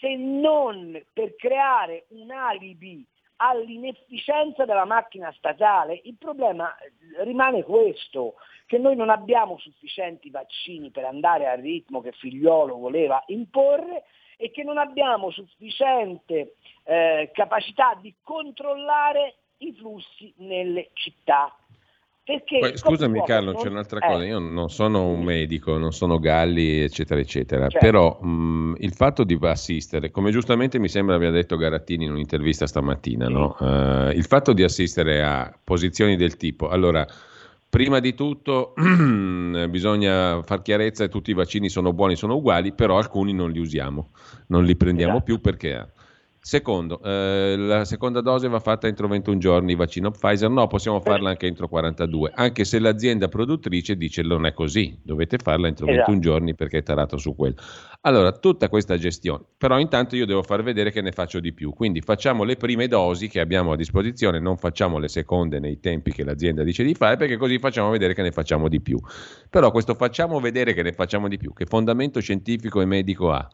se 0.00 0.16
non 0.16 1.00
per 1.12 1.36
creare 1.36 2.06
un 2.10 2.30
alibi 2.30 3.06
all'inefficienza 3.36 4.64
della 4.64 4.84
macchina 4.84 5.32
statale. 5.36 6.00
Il 6.04 6.16
problema 6.18 6.74
rimane 7.20 7.62
questo, 7.62 8.34
che 8.66 8.78
noi 8.78 8.96
non 8.96 9.10
abbiamo 9.10 9.58
sufficienti 9.58 10.30
vaccini 10.30 10.90
per 10.90 11.04
andare 11.04 11.48
al 11.48 11.58
ritmo 11.58 12.00
che 12.00 12.12
Figliolo 12.12 12.76
voleva 12.76 13.22
imporre 13.26 14.04
e 14.36 14.50
che 14.50 14.62
non 14.62 14.78
abbiamo 14.78 15.30
sufficiente 15.30 16.54
eh, 16.84 17.30
capacità 17.32 17.98
di 18.00 18.14
controllare 18.22 19.34
i 19.58 19.72
flussi 19.72 20.32
nelle 20.38 20.90
città. 20.92 21.56
Poi, 22.60 22.76
scusami 22.76 23.22
Carlo, 23.24 23.54
c'è 23.54 23.68
un'altra 23.68 24.00
cosa, 24.00 24.22
io 24.22 24.38
non 24.38 24.68
sono 24.68 25.08
un 25.08 25.22
medico, 25.22 25.78
non 25.78 25.92
sono 25.92 26.18
Galli, 26.18 26.80
eccetera, 26.80 27.18
eccetera, 27.18 27.68
certo. 27.68 27.78
però 27.78 28.20
mh, 28.20 28.76
il 28.80 28.92
fatto 28.92 29.24
di 29.24 29.38
assistere, 29.40 30.10
come 30.10 30.30
giustamente 30.30 30.78
mi 30.78 30.88
sembra 30.88 31.14
abbia 31.14 31.30
detto 31.30 31.56
Garattini 31.56 32.04
in 32.04 32.10
un'intervista 32.10 32.66
stamattina, 32.66 33.26
sì. 33.26 33.32
no? 33.32 33.56
uh, 33.58 34.10
il 34.10 34.26
fatto 34.26 34.52
di 34.52 34.62
assistere 34.62 35.22
a 35.22 35.56
posizioni 35.64 36.16
del 36.16 36.36
tipo, 36.36 36.68
allora, 36.68 37.06
prima 37.66 37.98
di 37.98 38.12
tutto 38.12 38.74
bisogna 39.70 40.42
far 40.42 40.60
chiarezza 40.60 41.04
che 41.04 41.10
tutti 41.10 41.30
i 41.30 41.34
vaccini 41.34 41.70
sono 41.70 41.94
buoni, 41.94 42.14
sono 42.14 42.34
uguali, 42.34 42.72
però 42.72 42.98
alcuni 42.98 43.32
non 43.32 43.50
li 43.50 43.58
usiamo, 43.58 44.10
non 44.48 44.64
li 44.64 44.76
prendiamo 44.76 45.16
esatto. 45.16 45.24
più 45.24 45.40
perché 45.40 45.92
Secondo, 46.40 47.02
eh, 47.02 47.56
la 47.56 47.84
seconda 47.84 48.20
dose 48.20 48.48
va 48.48 48.60
fatta 48.60 48.86
entro 48.86 49.08
21 49.08 49.38
giorni, 49.38 49.74
vaccino 49.74 50.10
Pfizer 50.10 50.48
no, 50.48 50.66
possiamo 50.66 51.00
farla 51.00 51.30
anche 51.30 51.46
entro 51.46 51.68
42, 51.68 52.32
anche 52.34 52.64
se 52.64 52.78
l'azienda 52.78 53.28
produttrice 53.28 53.96
dice 53.96 54.22
non 54.22 54.46
è 54.46 54.52
così, 54.52 54.98
dovete 55.02 55.38
farla 55.38 55.66
entro 55.66 55.86
esatto. 55.86 56.10
21 56.12 56.20
giorni 56.20 56.54
perché 56.54 56.78
è 56.78 56.82
tarato 56.82 57.18
su 57.18 57.34
quello. 57.34 57.56
Allora, 58.02 58.32
tutta 58.32 58.68
questa 58.68 58.96
gestione, 58.96 59.44
però 59.56 59.78
intanto 59.78 60.14
io 60.14 60.24
devo 60.24 60.42
far 60.42 60.62
vedere 60.62 60.92
che 60.92 61.02
ne 61.02 61.10
faccio 61.10 61.40
di 61.40 61.52
più, 61.52 61.74
quindi 61.74 62.00
facciamo 62.00 62.44
le 62.44 62.56
prime 62.56 62.86
dosi 62.86 63.28
che 63.28 63.40
abbiamo 63.40 63.72
a 63.72 63.76
disposizione, 63.76 64.38
non 64.38 64.56
facciamo 64.56 64.98
le 64.98 65.08
seconde 65.08 65.58
nei 65.58 65.80
tempi 65.80 66.12
che 66.12 66.22
l'azienda 66.22 66.62
dice 66.62 66.84
di 66.84 66.94
fare, 66.94 67.16
perché 67.16 67.36
così 67.36 67.58
facciamo 67.58 67.90
vedere 67.90 68.14
che 68.14 68.22
ne 68.22 68.30
facciamo 68.30 68.68
di 68.68 68.80
più. 68.80 68.98
Però 69.50 69.70
questo 69.72 69.94
facciamo 69.94 70.38
vedere 70.38 70.72
che 70.72 70.82
ne 70.82 70.92
facciamo 70.92 71.26
di 71.26 71.36
più, 71.36 71.52
che 71.52 71.66
fondamento 71.66 72.20
scientifico 72.20 72.80
e 72.80 72.84
medico 72.84 73.32
ha? 73.32 73.46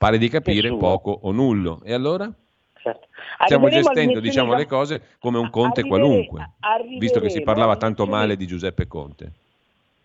Pare 0.00 0.16
di 0.16 0.30
capire 0.30 0.74
poco 0.78 1.10
o 1.10 1.30
nullo. 1.30 1.82
E 1.84 1.92
allora? 1.92 2.26
Certo. 2.80 3.08
Stiamo 3.44 3.68
gestendo 3.68 4.18
diciamo, 4.18 4.54
le 4.54 4.64
cose 4.64 5.16
come 5.18 5.36
un 5.36 5.50
Conte 5.50 5.84
qualunque, 5.84 6.52
visto 6.98 7.20
che 7.20 7.28
si 7.28 7.42
parlava 7.42 7.76
tanto 7.76 8.06
male 8.06 8.36
di 8.36 8.46
Giuseppe 8.46 8.86
Conte. 8.86 9.32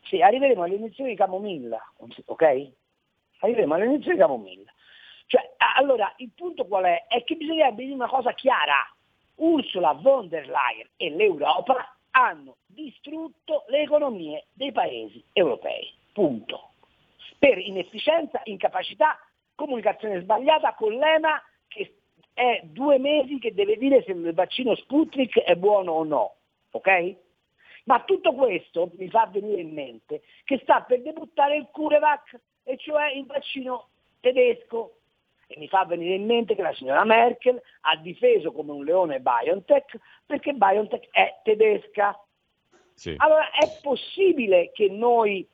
Sì, 0.04 0.22
arriveremo 0.22 0.64
alle 0.64 0.76
elezioni 0.76 1.12
di 1.12 1.16
Camomilla, 1.16 1.82
ok? 2.26 2.72
Arriveremo 3.40 3.74
alle 3.74 3.86
elezioni 3.86 4.16
di 4.16 4.22
Camomilla. 4.22 4.74
Cioè, 5.28 5.56
allora, 5.78 6.14
il 6.18 6.30
punto 6.36 6.66
qual 6.66 6.84
è? 6.84 7.06
È 7.08 7.24
che 7.24 7.36
bisognerebbe 7.36 7.84
dire 7.84 7.96
una 7.96 8.10
cosa 8.10 8.34
chiara. 8.34 8.86
Ursula 9.36 9.94
von 9.94 10.28
der 10.28 10.46
Leyen 10.46 10.90
e 10.98 11.10
l'Europa 11.10 11.96
hanno 12.12 12.58
distrutto 12.66 13.64
le 13.70 13.84
economie 13.84 14.48
dei 14.52 14.74
paesi 14.74 15.24
europei. 15.32 15.90
Punto. 16.12 16.72
Per 17.40 17.58
inefficienza, 17.58 18.42
incapacità 18.44 19.18
comunicazione 19.56 20.22
sbagliata 20.22 20.74
con 20.76 20.94
l'EMA 20.94 21.42
che 21.68 21.96
è 22.34 22.62
due 22.64 23.00
mesi 23.00 23.40
che 23.40 23.54
deve 23.54 23.78
dire 23.78 24.04
se 24.04 24.12
il 24.12 24.34
vaccino 24.34 24.76
Sputnik 24.76 25.40
è 25.40 25.56
buono 25.56 25.94
o 25.94 26.04
no, 26.04 26.36
ok? 26.72 27.16
Ma 27.86 28.02
tutto 28.02 28.34
questo 28.34 28.92
mi 28.98 29.10
fa 29.10 29.28
venire 29.28 29.62
in 29.62 29.74
mente 29.74 30.24
che 30.44 30.60
sta 30.64 30.82
per 30.82 31.02
debuttare 31.02 31.56
il 31.56 31.68
CureVac, 31.72 32.40
e 32.66 32.78
cioè 32.78 33.12
il 33.12 33.26
vaccino 33.26 33.90
tedesco. 34.20 34.98
E 35.48 35.60
mi 35.60 35.68
fa 35.68 35.86
venire 35.86 36.16
in 36.16 36.26
mente 36.26 36.56
che 36.56 36.64
la 36.64 36.74
signora 36.74 37.04
Merkel 37.04 37.62
ha 37.82 37.96
difeso 37.98 38.52
come 38.52 38.72
un 38.72 38.84
leone 38.84 39.20
BioNTech 39.20 40.00
perché 40.26 40.54
BioNTech 40.54 41.10
è 41.12 41.40
tedesca. 41.44 42.20
Sì. 42.96 43.14
Allora 43.18 43.52
è 43.52 43.68
possibile 43.84 44.72
che 44.72 44.90
noi 44.90 45.48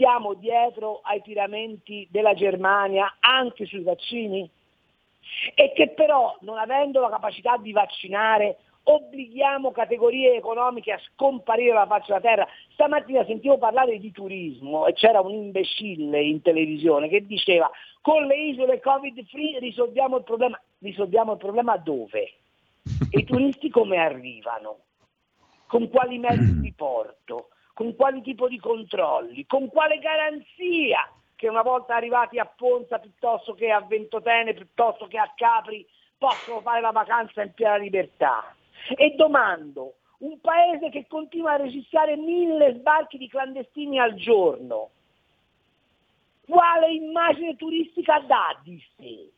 stiamo 0.00 0.32
dietro 0.32 1.00
ai 1.02 1.20
tiramenti 1.20 2.08
della 2.10 2.32
Germania 2.32 3.18
anche 3.20 3.66
sui 3.66 3.82
vaccini? 3.82 4.48
E 5.54 5.72
che 5.74 5.90
però, 5.90 6.34
non 6.40 6.56
avendo 6.56 7.00
la 7.00 7.10
capacità 7.10 7.58
di 7.58 7.70
vaccinare, 7.72 8.60
obblighiamo 8.82 9.72
categorie 9.72 10.36
economiche 10.36 10.92
a 10.92 11.00
scomparire 11.12 11.74
dalla 11.74 11.86
faccia 11.86 12.18
della 12.18 12.20
terra. 12.20 12.48
Stamattina 12.72 13.26
sentivo 13.26 13.58
parlare 13.58 13.98
di 13.98 14.10
turismo 14.10 14.86
e 14.86 14.94
c'era 14.94 15.20
un 15.20 15.32
imbecille 15.32 16.22
in 16.22 16.40
televisione 16.40 17.08
che 17.08 17.26
diceva 17.26 17.70
con 18.00 18.24
le 18.24 18.36
isole 18.36 18.80
covid 18.80 19.22
free 19.26 19.58
risolviamo 19.58 20.16
il 20.16 20.24
problema. 20.24 20.58
Risolviamo 20.78 21.32
il 21.32 21.38
problema 21.38 21.76
dove? 21.76 22.22
E 23.10 23.18
i 23.20 23.24
turisti 23.24 23.68
come 23.68 23.98
arrivano? 23.98 24.78
con 25.70 25.88
quali 25.88 26.18
mezzi 26.18 26.58
di 26.58 26.72
porto, 26.72 27.50
con 27.80 27.96
quali 27.96 28.20
tipo 28.20 28.46
di 28.46 28.60
controlli, 28.60 29.46
con 29.46 29.70
quale 29.70 29.96
garanzia 30.00 31.10
che 31.34 31.48
una 31.48 31.62
volta 31.62 31.94
arrivati 31.94 32.38
a 32.38 32.44
Ponza 32.44 32.98
piuttosto 32.98 33.54
che 33.54 33.70
a 33.70 33.80
Ventotene, 33.80 34.52
piuttosto 34.52 35.06
che 35.06 35.16
a 35.16 35.32
Capri, 35.34 35.88
possono 36.18 36.60
fare 36.60 36.82
la 36.82 36.90
vacanza 36.90 37.40
in 37.40 37.54
piena 37.54 37.76
libertà. 37.76 38.54
E 38.94 39.14
domando, 39.16 39.94
un 40.18 40.38
paese 40.42 40.90
che 40.90 41.06
continua 41.08 41.52
a 41.52 41.56
registrare 41.56 42.16
mille 42.16 42.74
sbarchi 42.74 43.16
di 43.16 43.28
clandestini 43.28 43.98
al 43.98 44.12
giorno, 44.12 44.90
quale 46.46 46.92
immagine 46.92 47.56
turistica 47.56 48.18
dà 48.26 48.60
di 48.62 48.78
sé? 48.98 49.30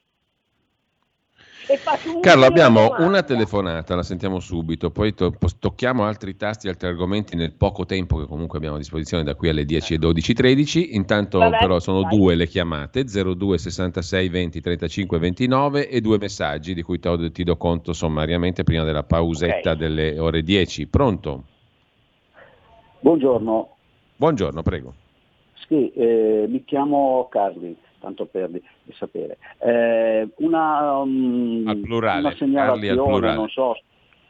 Carlo, 2.21 2.45
abbiamo 2.45 2.83
domanda. 2.89 3.07
una 3.07 3.23
telefonata, 3.23 3.95
la 3.95 4.03
sentiamo 4.03 4.41
subito, 4.41 4.91
poi 4.91 5.15
to- 5.15 5.33
tocchiamo 5.59 6.05
altri 6.05 6.37
tasti, 6.37 6.69
altri 6.69 6.89
argomenti 6.89 7.37
nel 7.37 7.53
poco 7.53 7.87
tempo 7.87 8.19
che 8.19 8.27
comunque 8.27 8.59
abbiamo 8.59 8.75
a 8.77 8.79
disposizione 8.79 9.23
da 9.23 9.37
qui 9.37 9.49
alle 9.49 9.65
10 9.65 9.95
e 9.95 9.99
12, 9.99 10.35
13. 10.35 10.95
Intanto 10.97 11.39
Vabbè, 11.39 11.59
però 11.59 11.79
sono 11.79 12.03
vai. 12.03 12.17
due 12.17 12.35
le 12.35 12.49
chiamate, 12.49 13.05
02 13.05 13.59
66 13.59 14.29
20 14.29 14.61
35 14.61 15.19
29 15.19 15.89
e 15.89 16.01
due 16.01 16.19
messaggi 16.19 16.75
di 16.75 16.83
cui 16.83 16.99
to- 16.99 17.31
ti 17.31 17.45
do 17.45 17.57
conto 17.57 17.93
sommariamente 17.93 18.65
prima 18.65 18.83
della 18.83 19.05
pausetta 19.05 19.71
okay. 19.71 19.77
delle 19.77 20.19
ore 20.19 20.43
10. 20.43 20.89
Pronto? 20.89 21.45
Buongiorno. 23.01 23.77
Buongiorno, 24.17 24.63
prego. 24.63 24.95
Sì, 25.69 25.91
eh, 25.93 26.47
mi 26.49 26.65
chiamo 26.65 27.29
Carli 27.31 27.77
tanto 28.03 28.27
per 28.27 28.49
di, 28.51 28.63
di 28.83 28.93
sapere. 28.95 29.39
Eh, 29.59 30.29
una, 30.39 30.97
um, 30.99 31.65
al 31.67 31.79
plurale, 31.79 32.21
una 32.21 32.35
segnalazione, 32.35 33.35
non 33.35 33.49
so, 33.49 33.77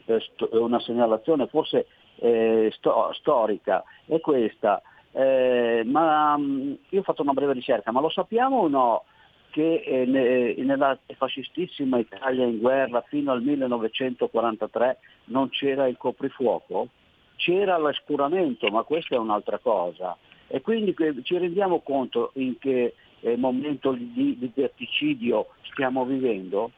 eh, 0.04 0.20
una 0.52 0.80
segnalazione 0.80 1.46
forse 1.46 1.86
eh, 2.16 2.70
sto, 2.76 3.10
storica 3.14 3.82
è 4.06 4.20
questa, 4.20 4.82
eh, 5.12 5.82
ma 5.86 6.34
um, 6.34 6.76
io 6.90 7.00
ho 7.00 7.02
fatto 7.02 7.22
una 7.22 7.32
breve 7.32 7.54
ricerca, 7.54 7.90
ma 7.90 8.00
lo 8.00 8.10
sappiamo 8.10 8.58
o 8.58 8.68
no 8.68 9.04
che 9.50 9.82
eh, 9.84 10.06
ne, 10.06 10.54
nella 10.64 10.98
fascistissima 11.16 11.98
Italia 11.98 12.44
in 12.44 12.58
guerra 12.58 13.02
fino 13.08 13.32
al 13.32 13.42
1943 13.42 14.98
non 15.26 15.50
c'era 15.50 15.86
il 15.86 15.96
coprifuoco? 15.98 16.88
C'era 17.36 17.76
l'oscuramento, 17.76 18.68
ma 18.68 18.82
questa 18.82 19.14
è 19.14 19.18
un'altra 19.18 19.58
cosa. 19.58 20.16
E 20.48 20.60
quindi 20.60 20.94
ci 21.22 21.36
rendiamo 21.36 21.80
conto 21.80 22.30
in 22.34 22.58
che 22.58 22.94
eh, 23.22 23.36
momento 23.36 23.92
di, 23.92 24.36
di 24.38 24.52
verticidio 24.54 25.48
stiamo 25.70 26.04
vivendo? 26.04 26.70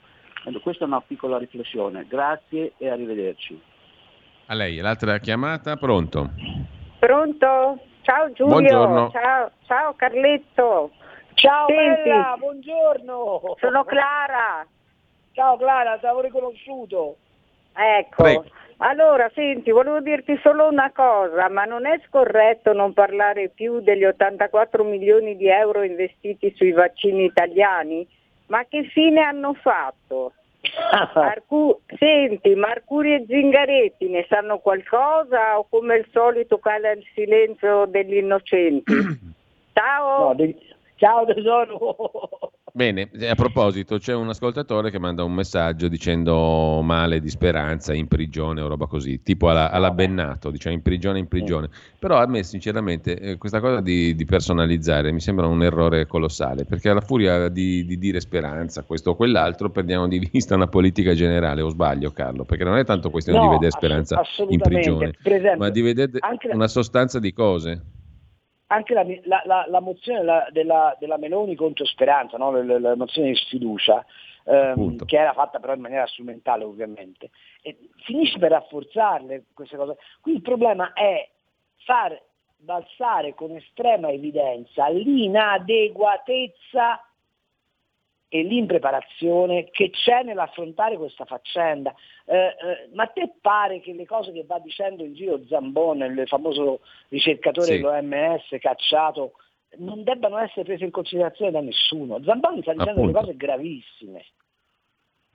Allora, 0.45 0.63
questa 0.63 0.85
è 0.85 0.87
una 0.87 1.01
piccola 1.01 1.39
riflessione. 1.39 2.07
Grazie 2.07 2.73
e 2.77 2.89
arrivederci. 2.89 3.61
A 4.47 4.55
lei, 4.55 4.77
l'altra 4.77 5.19
chiamata, 5.19 5.77
pronto? 5.77 6.31
Pronto? 6.99 7.81
Ciao 8.03 8.31
Giulio, 8.33 8.53
Buongiorno. 8.53 9.11
ciao, 9.11 9.51
ciao 9.67 9.95
Carletto. 9.95 10.91
Ciao 11.33 11.67
Senti, 11.67 12.03
Bella, 12.03 12.37
buongiorno. 12.39 13.57
Sono 13.59 13.85
Clara. 13.85 14.67
Ciao 15.33 15.57
Clara, 15.57 15.97
ti 15.97 16.05
avevo 16.05 16.21
riconosciuto. 16.21 17.17
Ecco. 17.73 18.23
Prego. 18.23 18.45
Allora, 18.79 19.31
senti, 19.35 19.71
volevo 19.71 20.01
dirti 20.01 20.39
solo 20.43 20.69
una 20.69 20.91
cosa, 20.93 21.49
ma 21.49 21.65
non 21.65 21.87
è 21.87 22.01
scorretto 22.07 22.73
non 22.73 22.93
parlare 22.93 23.49
più 23.49 23.81
degli 23.81 24.05
84 24.05 24.83
milioni 24.83 25.37
di 25.37 25.49
euro 25.49 25.83
investiti 25.83 26.53
sui 26.57 26.73
vaccini 26.73 27.25
italiani? 27.25 28.07
Ma 28.47 28.65
che 28.69 28.85
fine 28.85 29.21
hanno 29.21 29.55
fatto? 29.55 30.33
Arcu- 31.15 31.81
Senti, 31.99 32.55
Marcuri 32.55 33.15
e 33.15 33.25
Zingaretti 33.29 34.09
ne 34.09 34.27
sanno 34.29 34.59
qualcosa 34.59 35.59
o 35.59 35.67
come 35.69 35.95
al 35.95 36.07
solito 36.11 36.59
cala 36.59 36.93
il 36.93 37.05
silenzio 37.15 37.87
degli 37.87 38.17
innocenti? 38.17 38.93
Ciao! 39.73 40.29
No, 40.29 40.35
de- 40.35 40.57
ciao 40.97 41.25
tesoro! 41.27 42.44
Bene, 42.77 43.09
a 43.29 43.37
proposito, 43.37 43.99
c'è 43.99 44.15
un 44.15 44.31
ascoltatore 44.31 44.91
che 44.91 44.99
manda 44.99 45.23
un 45.23 45.33
messaggio 45.33 45.87
dicendo 45.87 46.83
male 46.83 47.21
di 47.21 47.31
speranza 47.31 47.95
in 47.95 48.09
prigione 48.09 48.61
o 48.63 48.67
roba 48.67 48.87
così, 48.87 49.23
tipo 49.23 49.49
alla, 49.49 49.71
alla 49.71 49.93
Bennato, 49.93 50.51
diciamo 50.51 50.75
in 50.75 50.83
prigione, 50.83 51.21
in 51.21 51.29
prigione. 51.29 51.69
Però 52.01 52.17
a 52.17 52.27
me 52.27 52.43
sinceramente 52.43 53.17
eh, 53.17 53.39
questa 53.39 53.61
cosa 53.61 53.81
di, 53.81 54.17
di, 54.17 54.25
personalizzare 54.25 55.13
mi 55.13 55.21
sembra 55.21 55.47
un 55.47 55.63
errore 55.63 56.09
colossale, 56.09 56.65
perché 56.65 56.89
alla 56.89 57.01
furia 57.01 57.47
di, 57.47 57.87
di, 57.87 57.97
dire 57.97 58.19
speranza, 58.19 58.83
questo 58.83 59.11
o 59.11 59.15
quell'altro, 59.15 59.71
perdiamo 59.71 60.09
di 60.09 60.19
vista 60.33 60.57
una 60.57 60.67
politica 60.67 61.15
generale, 61.15 61.63
o 61.63 61.69
sbaglio 61.69 62.11
Carlo, 62.11 62.43
perché 62.43 62.65
non 62.65 62.77
è 62.77 62.85
tanto 62.85 63.09
questione 63.09 63.39
no, 63.39 63.45
di 63.45 63.51
vedere 63.53 63.71
speranza 63.71 64.21
in 64.49 64.59
prigione, 64.59 65.13
esempio, 65.23 65.59
ma 65.59 65.69
di 65.69 65.81
vedere 65.81 66.19
una 66.51 66.67
sostanza 66.67 67.21
di 67.21 67.33
cose 67.33 67.83
anche 68.75 68.95
la, 68.95 69.05
la, 69.25 69.43
la, 69.45 69.65
la 69.69 69.81
mozione 69.81 70.23
la, 70.23 70.49
della, 70.51 70.97
della, 70.99 71.17
Meloni 71.17 71.55
contro 71.55 71.85
Speranza, 71.85 72.37
no? 72.37 72.51
la, 72.51 72.79
la, 72.79 72.97
mozione 72.97 73.29
di 73.29 73.37
sfiducia, 73.37 74.05
ehm, 74.45 75.05
che 75.05 75.17
era 75.17 75.33
fatta 75.33 75.61
però 75.61 75.75
in 75.75 75.81
maniera 75.81 76.07
strumentale 76.07 76.65
ovviamente, 76.65 77.31
e 77.63 77.79
finisce 78.05 78.39
per 78.39 78.51
rafforzarle 78.51 79.45
queste 79.55 79.77
cose. 79.77 79.97
Qui 80.21 80.35
il 80.35 80.43
problema 80.43 80.93
è 80.93 81.29
far 81.85 82.21
balzare 82.57 83.35
con 83.35 83.53
estrema 83.53 84.11
evidenza 84.11 84.89
l'inadeguatezza 84.89 87.01
e 88.35 88.43
l'impreparazione 88.43 89.71
che 89.71 89.91
c'è 89.91 90.25
nell'affrontare 90.25 90.97
questa 90.97 91.25
faccenda. 91.25 91.95
Eh, 92.25 92.37
eh, 92.37 92.89
ma 92.93 93.05
a 93.05 93.07
te 93.07 93.35
pare 93.41 93.79
che 93.79 93.93
le 93.93 94.07
cose 94.07 94.33
che 94.33 94.43
va 94.45 94.59
dicendo 94.59 95.05
in 95.05 95.15
giro 95.15 95.47
Zambon, 95.47 96.01
il 96.01 96.27
famoso 96.27 96.81
ricercatore 97.11 97.67
sì. 97.67 97.73
dell'OMS 97.75 98.57
cacciato, 98.59 99.35
non 99.77 100.03
debbano 100.03 100.39
essere 100.39 100.65
prese 100.65 100.83
in 100.83 100.91
considerazione 100.91 101.53
da 101.53 101.61
nessuno? 101.61 102.21
Zambon 102.25 102.61
sta 102.61 102.73
dicendo 102.73 102.91
Appunto. 102.91 103.13
delle 103.13 103.25
cose 103.25 103.37
gravissime. 103.37 104.25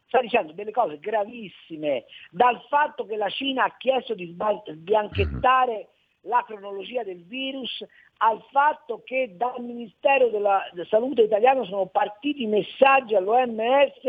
Sta 0.08 0.20
dicendo 0.20 0.52
delle 0.52 0.72
cose 0.72 1.00
gravissime, 1.00 2.04
dal 2.32 2.62
fatto 2.68 3.06
che 3.06 3.16
la 3.16 3.30
Cina 3.30 3.64
ha 3.64 3.78
chiesto 3.78 4.14
di 4.14 4.36
sbianchettare 4.66 5.88
la 6.22 6.44
cronologia 6.46 7.04
del 7.04 7.24
virus 7.24 7.84
al 8.18 8.44
fatto 8.52 9.02
che 9.04 9.36
dal 9.36 9.62
Ministero 9.62 10.30
della 10.30 10.64
Salute 10.90 11.22
italiano 11.24 11.64
sono 11.66 11.86
partiti 11.86 12.46
messaggi 12.46 13.16
all'OMS 13.16 14.02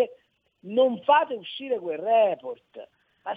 non 0.60 1.00
fate 1.02 1.34
uscire 1.34 1.78
quel 1.78 1.98
report. 1.98 2.88
Ma, 3.22 3.36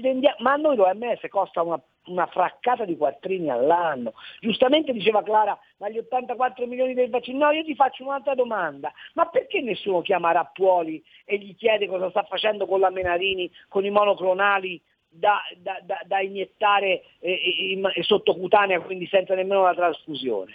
rendiamo, 0.00 0.36
ma 0.40 0.52
a 0.52 0.56
noi 0.56 0.76
l'OMS 0.76 1.20
costa 1.28 1.62
una, 1.62 1.80
una, 2.06 2.26
fraccata 2.26 2.84
di 2.84 2.96
quattrini 2.96 3.50
all'anno. 3.50 4.14
Giustamente 4.40 4.92
diceva 4.92 5.22
Clara, 5.22 5.58
ma 5.76 5.88
gli 5.88 5.98
84 5.98 6.66
milioni 6.66 6.94
del 6.94 7.10
vaccino. 7.10 7.44
No, 7.44 7.50
io 7.52 7.62
ti 7.62 7.74
faccio 7.74 8.04
un'altra 8.04 8.34
domanda. 8.34 8.92
Ma 9.14 9.26
perché 9.26 9.60
nessuno 9.60 10.00
chiama 10.00 10.32
Rappuoli 10.32 11.02
e 11.24 11.38
gli 11.38 11.54
chiede 11.54 11.86
cosa 11.86 12.10
sta 12.10 12.22
facendo 12.24 12.66
con 12.66 12.80
la 12.80 12.90
Menarini, 12.90 13.50
con 13.68 13.84
i 13.84 13.90
monoclonali 13.90 14.82
da, 15.14 15.40
da, 15.58 15.80
da, 15.84 16.00
da 16.04 16.20
iniettare 16.20 17.02
eh, 17.20 17.72
in, 17.72 17.88
sottocutanea, 18.00 18.80
quindi 18.80 19.06
senza 19.06 19.34
nemmeno 19.34 19.62
la 19.62 19.74
trasfusione. 19.74 20.52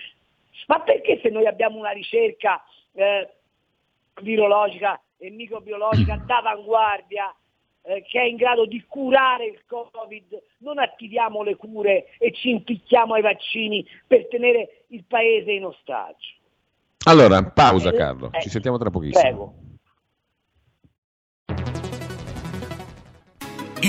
Ma 0.67 0.79
perché 0.81 1.19
se 1.21 1.29
noi 1.29 1.47
abbiamo 1.47 1.77
una 1.77 1.91
ricerca 1.91 2.63
eh, 2.93 3.29
virologica 4.21 4.99
e 5.17 5.29
microbiologica 5.29 6.21
d'avanguardia 6.25 7.33
eh, 7.81 8.03
che 8.07 8.19
è 8.19 8.25
in 8.25 8.35
grado 8.35 8.65
di 8.65 8.83
curare 8.87 9.45
il 9.45 9.61
Covid, 9.65 10.41
non 10.59 10.79
attiviamo 10.79 11.43
le 11.43 11.55
cure 11.55 12.07
e 12.17 12.33
ci 12.33 12.49
impicchiamo 12.49 13.13
ai 13.13 13.21
vaccini 13.21 13.85
per 14.05 14.27
tenere 14.27 14.83
il 14.87 15.03
paese 15.07 15.51
in 15.53 15.65
ostaggio? 15.65 16.37
Allora, 17.05 17.41
pausa 17.43 17.89
eh, 17.89 17.95
Carlo, 17.95 18.29
ci 18.41 18.49
sentiamo 18.49 18.77
tra 18.77 18.89
pochissimo. 18.89 19.21
Prego. 19.21 19.68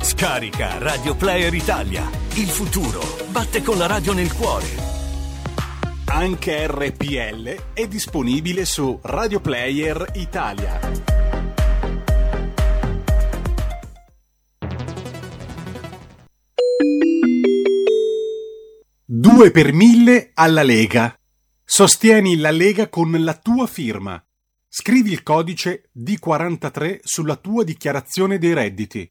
Scarica 0.00 0.78
Radio 0.78 1.14
Player 1.14 1.52
Italia. 1.52 2.08
Il 2.34 2.48
futuro 2.48 3.00
batte 3.30 3.62
con 3.62 3.76
la 3.78 3.86
radio 3.86 4.12
nel 4.12 4.32
cuore. 4.32 4.66
Anche 6.06 6.66
RPL 6.66 7.72
è 7.74 7.86
disponibile 7.86 8.64
su 8.64 8.98
Radio 9.02 9.40
Player 9.40 10.12
Italia. 10.14 10.80
Due 19.04 19.50
2 19.50 19.50
per 19.50 19.72
1000 19.72 20.30
alla 20.34 20.62
Lega. 20.62 21.16
Sostieni 21.64 22.36
la 22.36 22.50
Lega 22.50 22.88
con 22.88 23.12
la 23.22 23.34
tua 23.34 23.66
firma. 23.66 24.22
Scrivi 24.68 25.12
il 25.12 25.22
codice 25.22 25.90
D43 25.96 27.00
sulla 27.02 27.36
tua 27.36 27.64
dichiarazione 27.64 28.38
dei 28.38 28.52
redditi. 28.54 29.10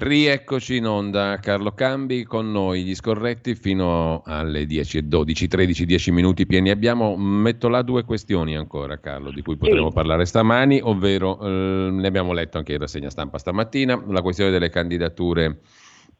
Rieccoci 0.00 0.76
in 0.76 0.86
onda, 0.86 1.40
Carlo 1.42 1.72
Cambi 1.72 2.22
con 2.22 2.52
noi, 2.52 2.84
gli 2.84 2.94
scorretti 2.94 3.56
fino 3.56 4.22
alle 4.24 4.64
10 4.64 4.98
e 4.98 5.02
12, 5.02 5.48
13, 5.48 5.84
10 5.86 6.12
minuti 6.12 6.46
pieni. 6.46 6.70
Abbiamo, 6.70 7.16
metto 7.16 7.68
là 7.68 7.82
due 7.82 8.04
questioni 8.04 8.56
ancora, 8.56 9.00
Carlo, 9.00 9.32
di 9.32 9.42
cui 9.42 9.56
potremo 9.56 9.88
sì. 9.88 9.94
parlare 9.94 10.24
stamani, 10.24 10.78
ovvero 10.80 11.40
eh, 11.40 11.90
ne 11.90 12.06
abbiamo 12.06 12.32
letto 12.32 12.58
anche 12.58 12.74
in 12.74 12.78
rassegna 12.78 13.10
stampa 13.10 13.38
stamattina, 13.38 14.00
la 14.06 14.22
questione 14.22 14.52
delle 14.52 14.70
candidature 14.70 15.58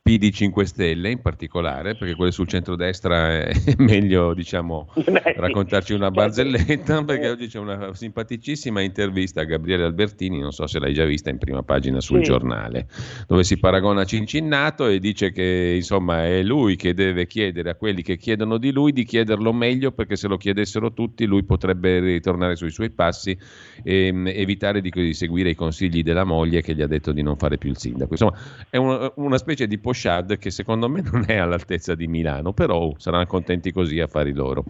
PD 0.08 0.30
5 0.30 0.64
Stelle 0.64 1.10
in 1.10 1.20
particolare, 1.20 1.94
perché 1.94 2.14
quelle 2.14 2.30
sul 2.30 2.48
centrodestra 2.48 3.42
è 3.42 3.52
meglio 3.76 4.32
diciamo, 4.32 4.90
raccontarci 5.36 5.92
una 5.92 6.10
barzelletta, 6.10 7.04
perché 7.04 7.28
oggi 7.28 7.46
c'è 7.46 7.58
una 7.58 7.92
simpaticissima 7.92 8.80
intervista 8.80 9.42
a 9.42 9.44
Gabriele 9.44 9.84
Albertini, 9.84 10.40
non 10.40 10.52
so 10.52 10.66
se 10.66 10.78
l'hai 10.78 10.94
già 10.94 11.04
vista 11.04 11.28
in 11.28 11.36
prima 11.36 11.62
pagina 11.62 12.00
sul 12.00 12.20
sì. 12.20 12.24
giornale, 12.24 12.88
dove 13.26 13.44
si 13.44 13.58
paragona 13.58 14.00
a 14.00 14.04
Cincinnato 14.06 14.86
e 14.86 14.98
dice 14.98 15.30
che 15.30 15.74
insomma 15.76 16.24
è 16.24 16.42
lui 16.42 16.76
che 16.76 16.94
deve 16.94 17.26
chiedere 17.26 17.68
a 17.68 17.74
quelli 17.74 18.00
che 18.00 18.16
chiedono 18.16 18.56
di 18.56 18.72
lui 18.72 18.92
di 18.92 19.04
chiederlo 19.04 19.52
meglio, 19.52 19.92
perché 19.92 20.16
se 20.16 20.26
lo 20.26 20.38
chiedessero 20.38 20.94
tutti 20.94 21.26
lui 21.26 21.42
potrebbe 21.42 22.00
ritornare 22.00 22.56
sui 22.56 22.70
suoi 22.70 22.88
passi 22.88 23.36
e 23.82 24.08
um, 24.08 24.26
evitare 24.26 24.80
di, 24.80 24.88
di, 24.88 25.12
seguire 25.12 25.50
i 25.50 25.54
consigli 25.54 26.02
della 26.02 26.24
moglie 26.24 26.62
che 26.62 26.74
gli 26.74 26.80
ha 26.80 26.86
detto 26.86 27.12
di 27.12 27.20
non 27.20 27.36
fare 27.36 27.58
più 27.58 27.68
il 27.68 27.76
sindaco. 27.76 28.12
Insomma, 28.12 28.38
è 28.70 28.78
una, 28.78 29.12
una 29.16 29.36
specie 29.36 29.66
di 29.66 29.76
post 29.76 29.96
Shad 29.98 30.38
che 30.38 30.50
secondo 30.50 30.88
me 30.88 31.02
non 31.02 31.24
è 31.26 31.36
all'altezza 31.36 31.94
di 31.94 32.06
Milano, 32.06 32.52
però 32.52 32.94
saranno 32.96 33.26
contenti 33.26 33.72
così 33.72 34.00
a 34.00 34.06
fare 34.06 34.32
loro. 34.32 34.64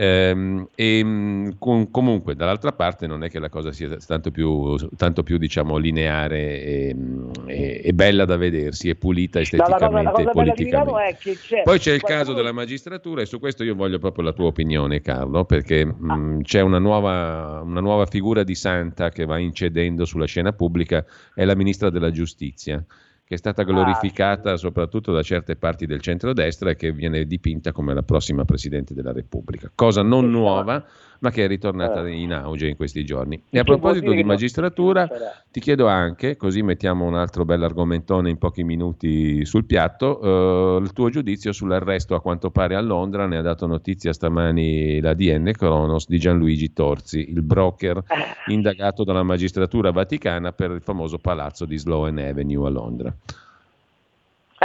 Ehm, 0.00 0.66
e 0.74 1.04
mm, 1.04 1.50
com- 1.58 1.90
comunque 1.90 2.34
dall'altra 2.34 2.72
parte 2.72 3.06
non 3.06 3.22
è 3.22 3.28
che 3.28 3.38
la 3.38 3.50
cosa 3.50 3.70
sia 3.70 3.94
tanto 3.96 4.30
più, 4.30 4.74
tanto 4.96 5.22
più 5.22 5.36
diciamo, 5.36 5.76
lineare 5.76 6.62
e, 6.62 6.94
mm, 6.94 7.30
e, 7.46 7.80
e, 7.84 7.92
bella 7.92 8.24
da 8.24 8.38
vedersi, 8.38 8.88
e 8.88 8.94
pulita 8.94 9.40
esteticamente 9.40 10.22
e 10.22 10.30
politicamente. 10.30 11.36
C'è, 11.36 11.62
Poi 11.64 11.78
c'è 11.78 11.92
il 11.92 12.00
caso 12.00 12.32
della 12.32 12.52
magistratura 12.52 13.20
e 13.20 13.26
su 13.26 13.38
questo 13.38 13.62
io 13.62 13.74
voglio 13.74 13.98
proprio 13.98 14.24
la 14.24 14.32
tua 14.32 14.46
opinione 14.46 15.02
Carlo, 15.02 15.44
perché 15.44 15.84
mm, 15.84 16.10
ah. 16.10 16.16
mh, 16.16 16.42
c'è 16.44 16.62
una 16.62 16.78
nuova, 16.78 17.60
una 17.62 17.80
nuova 17.80 18.06
figura 18.06 18.42
di 18.42 18.54
santa 18.54 19.10
che 19.10 19.26
va 19.26 19.36
incedendo 19.36 20.06
sulla 20.06 20.24
scena 20.24 20.52
pubblica, 20.54 21.04
è 21.34 21.44
la 21.44 21.54
ministra 21.54 21.90
della 21.90 22.10
giustizia 22.10 22.82
che 23.30 23.36
è 23.36 23.38
stata 23.38 23.62
glorificata 23.62 24.50
ah, 24.50 24.56
sì. 24.56 24.64
soprattutto 24.64 25.12
da 25.12 25.22
certe 25.22 25.54
parti 25.54 25.86
del 25.86 26.00
centrodestra 26.00 26.70
e 26.70 26.74
che 26.74 26.90
viene 26.90 27.26
dipinta 27.26 27.70
come 27.70 27.94
la 27.94 28.02
prossima 28.02 28.44
Presidente 28.44 28.92
della 28.92 29.12
Repubblica. 29.12 29.70
Cosa 29.72 30.02
non 30.02 30.28
nuova, 30.32 30.84
ma 31.20 31.30
che 31.30 31.44
è 31.44 31.48
ritornata 31.48 32.06
eh. 32.06 32.12
in 32.12 32.32
auge 32.32 32.68
in 32.68 32.76
questi 32.76 33.04
giorni. 33.04 33.42
E 33.50 33.58
a 33.58 33.64
proposito 33.64 34.10
di 34.12 34.24
magistratura, 34.24 35.08
ti 35.50 35.60
chiedo 35.60 35.86
anche, 35.86 36.36
così 36.36 36.62
mettiamo 36.62 37.04
un 37.04 37.14
altro 37.14 37.44
bell'argomentone 37.44 38.30
in 38.30 38.38
pochi 38.38 38.64
minuti 38.64 39.44
sul 39.44 39.64
piatto, 39.64 40.78
eh, 40.78 40.82
il 40.82 40.92
tuo 40.92 41.10
giudizio 41.10 41.52
sull'arresto 41.52 42.14
a 42.14 42.20
quanto 42.20 42.50
pare 42.50 42.74
a 42.74 42.80
Londra, 42.80 43.26
ne 43.26 43.36
ha 43.36 43.42
dato 43.42 43.66
notizia 43.66 44.12
stamani 44.12 45.00
la 45.00 45.14
DN 45.14 45.52
Cronos 45.52 46.08
di 46.08 46.18
Gianluigi 46.18 46.72
Torzi, 46.72 47.30
il 47.30 47.42
broker 47.42 47.98
eh. 47.98 48.52
indagato 48.52 49.04
dalla 49.04 49.22
magistratura 49.22 49.90
vaticana 49.90 50.52
per 50.52 50.70
il 50.70 50.82
famoso 50.82 51.18
palazzo 51.18 51.66
di 51.66 51.76
Sloan 51.76 52.18
Avenue 52.18 52.66
a 52.66 52.70
Londra. 52.70 53.14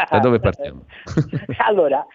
Da 0.10 0.20
dove 0.20 0.40
partiamo? 0.42 0.86
allora, 1.66 2.06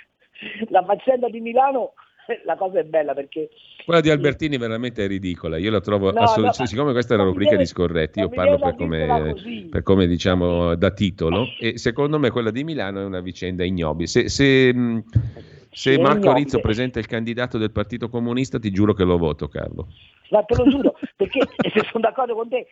la 0.68 0.85
faccenda 0.85 1.29
di 1.29 1.40
Milano 1.40 1.92
la 2.45 2.57
cosa 2.57 2.81
è 2.81 2.85
bella 2.85 3.14
perché... 3.14 3.49
Quella 3.85 4.01
di 4.01 4.11
Albertini 4.11 4.57
veramente 4.57 5.05
è 5.05 5.09
ridicola, 5.09 5.57
io 5.57 5.71
la 5.71 5.81
trovo, 5.81 6.12
no, 6.12 6.21
assolut- 6.21 6.59
no, 6.59 6.66
siccome 6.66 6.93
questa 6.93 7.14
è 7.14 7.16
la 7.16 7.25
rubrica 7.25 7.57
di 7.57 7.66
Scorretti, 7.66 8.21
io 8.21 8.29
parlo 8.29 8.59
per 8.59 8.77
come, 8.77 9.35
per 9.71 9.83
come, 9.83 10.07
diciamo 10.07 10.75
da 10.75 10.90
titolo 10.90 11.47
e 11.59 11.79
secondo 11.79 12.19
me 12.19 12.31
quella 12.31 12.51
di 12.51 12.62
Milano 12.62 13.01
è 13.01 13.05
una 13.05 13.21
vicenda 13.21 13.64
ignobile. 13.64 14.07
Se, 14.07 14.29
se, 14.29 14.75
se 15.71 15.99
Marco 15.99 16.33
Rizzo 16.33 16.61
presenta 16.61 16.99
il 16.99 17.07
candidato 17.07 17.59
del 17.59 17.73
Partito 17.73 18.09
Comunista 18.09 18.59
ti 18.59 18.71
giuro 18.71 18.93
che 18.93 19.05
lo 19.05 19.19
voto 19.19 19.49
Carlo. 19.49 19.88
Ma 20.31 20.43
te 20.43 20.55
lo 20.57 20.69
giuro, 20.69 20.95
perché 21.16 21.40
se 21.73 21.83
sono 21.90 22.05
d'accordo 22.05 22.35
con 22.35 22.49
te, 22.49 22.66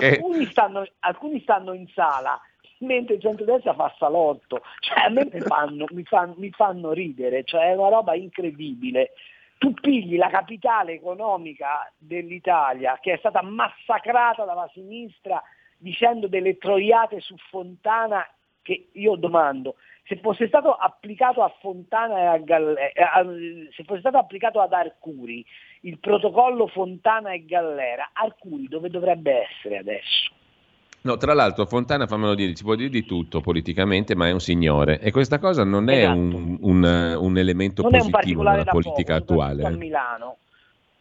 alcuni 0.00 0.46
stanno, 0.46 0.84
alcuni 1.00 1.40
stanno 1.40 1.72
in 1.72 1.86
sala 1.94 2.40
mentre 2.78 3.14
il 3.14 3.20
centrodestra 3.20 3.74
fa 3.74 3.94
salotto, 3.98 4.62
cioè 4.80 5.04
a 5.04 5.08
me 5.08 5.28
mi 5.32 5.40
fanno, 5.40 5.86
mi 5.90 6.04
fanno, 6.04 6.34
mi 6.36 6.50
fanno 6.50 6.92
ridere, 6.92 7.44
cioè 7.44 7.70
è 7.70 7.74
una 7.74 7.88
roba 7.88 8.14
incredibile. 8.14 9.12
Tu 9.58 9.72
pigli 9.72 10.16
la 10.16 10.28
capitale 10.28 10.92
economica 10.92 11.90
dell'Italia 11.96 12.98
che 13.00 13.14
è 13.14 13.16
stata 13.16 13.40
massacrata 13.42 14.44
dalla 14.44 14.68
sinistra 14.72 15.42
dicendo 15.78 16.28
delle 16.28 16.58
troiate 16.58 17.20
su 17.20 17.34
Fontana 17.48 18.26
che 18.60 18.88
io 18.92 19.14
domando, 19.14 19.76
se 20.06 20.16
fosse 20.16 20.48
stato 20.48 20.72
applicato 20.72 21.42
a 21.42 21.54
Fontana 21.60 22.18
e 22.18 22.24
a 22.26 22.38
Gallera, 22.38 22.90
eh, 22.90 23.68
se 23.72 23.84
fosse 23.84 24.00
stato 24.00 24.18
applicato 24.18 24.60
ad 24.60 24.72
Arcuri 24.72 25.44
il 25.82 25.98
protocollo 26.00 26.66
Fontana 26.66 27.32
e 27.32 27.44
Gallera, 27.44 28.10
Arcuri 28.12 28.66
dove 28.66 28.90
dovrebbe 28.90 29.46
essere 29.48 29.78
adesso? 29.78 30.34
No, 31.06 31.16
tra 31.18 31.34
l'altro 31.34 31.66
Fontana, 31.66 32.08
fammelo 32.08 32.34
dire, 32.34 32.56
si 32.56 32.64
può 32.64 32.74
dire 32.74 32.88
di 32.88 33.04
tutto 33.04 33.40
politicamente, 33.40 34.16
ma 34.16 34.26
è 34.26 34.32
un 34.32 34.40
signore 34.40 34.98
e 34.98 35.12
questa 35.12 35.38
cosa 35.38 35.62
non 35.62 35.88
è 35.88 35.98
esatto. 35.98 36.18
un, 36.18 36.58
un, 36.60 37.16
un, 37.20 37.38
elemento 37.38 37.82
non 37.82 37.92
positivo 37.92 38.42
nella 38.42 38.64
politica 38.64 39.20
poco, 39.20 39.32
attuale. 39.34 39.64
A 39.64 39.70
Milano. 39.70 40.38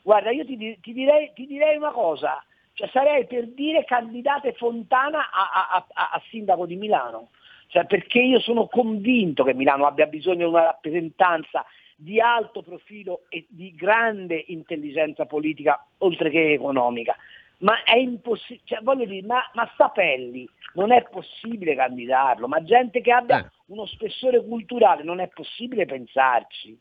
Guarda, 0.04 0.30
io 0.30 0.46
ti, 0.46 0.78
ti, 0.80 0.94
direi, 0.94 1.32
ti, 1.34 1.48
direi, 1.48 1.76
una 1.76 1.90
cosa, 1.90 2.44
cioè, 2.74 2.88
sarei 2.94 3.26
per 3.26 3.48
dire 3.48 3.84
candidate 3.84 4.54
Fontana 4.54 5.32
a, 5.32 5.74
a, 5.74 5.86
a, 5.92 6.10
a 6.12 6.22
sindaco 6.30 6.68
di 6.68 6.76
Milano, 6.76 7.30
cioè, 7.70 7.88
perché 7.88 8.20
io 8.20 8.40
sono 8.40 8.68
convinto 8.68 9.44
che 9.44 9.56
Milano 9.56 9.88
abbia 9.88 10.06
bisogno 10.06 10.46
di 10.48 10.54
una 10.54 10.66
rappresentanza 10.66 11.66
di 11.96 12.22
alto 12.22 12.62
profilo 12.62 13.22
e 13.30 13.48
di 13.50 13.74
grande 13.74 14.44
intelligenza 14.50 15.26
politica, 15.26 15.84
oltre 15.98 16.30
che 16.30 16.54
economica 16.54 17.16
ma 17.60 17.84
è 17.84 17.96
impossibile, 17.96 18.62
cioè, 18.66 18.80
voglio 18.82 19.06
dire, 19.06 19.26
ma, 19.26 19.40
ma 19.54 19.70
Sapelli 19.78 20.48
non 20.74 20.92
è 20.92 21.06
possibile 21.10 21.76
candidarlo, 21.76 22.48
ma 22.48 22.64
gente 22.64 23.02
che 23.02 23.12
abbia 23.12 23.46
eh. 23.46 23.50
uno 23.68 23.86
spessore 23.86 24.44
culturale 24.46 25.04
non 25.04 25.20
è 25.20 25.28
possibile 25.28 25.86
pensarci. 25.86 26.78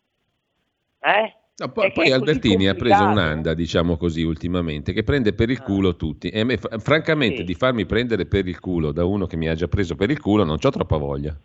Eh? 1.01 1.37
No, 1.57 1.71
poi, 1.71 1.93
poi 1.93 2.11
Albertini 2.11 2.67
ha 2.67 2.75
preso 2.75 3.05
un'anda, 3.05 3.55
diciamo 3.55 3.97
così, 3.97 4.23
ultimamente, 4.23 4.93
che 4.93 5.05
prende 5.05 5.35
per 5.35 5.51
il 5.51 5.59
ah. 5.61 5.63
culo 5.63 5.95
tutti. 5.95 6.29
E 6.29 6.43
me, 6.43 6.57
francamente, 6.57 7.39
sì. 7.39 7.45
di 7.45 7.55
farmi 7.55 7.87
prendere 7.87 8.27
per 8.27 8.49
il 8.49 8.59
culo 8.59 8.91
da 8.91 9.05
uno 9.05 9.27
che 9.27 9.37
mi 9.37 9.47
ha 9.47 9.55
già 9.55 9.69
preso 9.69 9.95
per 9.95 10.11
il 10.11 10.21
culo, 10.21 10.43
non 10.43 10.59
ho 10.61 10.71
troppa 10.71 10.97
voglia. 10.97 11.37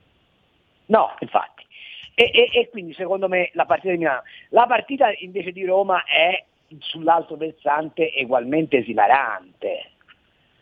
No, 0.87 1.15
infatti. 1.19 1.63
E, 2.15 2.31
e, 2.33 2.59
e, 2.59 2.69
quindi 2.69 2.93
secondo 2.95 3.27
me 3.27 3.51
la 3.53 3.65
partita 3.65 3.91
di 3.91 3.99
Milano. 3.99 4.23
La 4.49 4.65
partita 4.65 5.11
invece 5.19 5.51
di 5.51 5.63
Roma 5.63 6.03
è 6.03 6.43
sull'altro 6.79 7.35
versante 7.35 8.11
ugualmente 8.21 8.77
esilarante. 8.77 9.91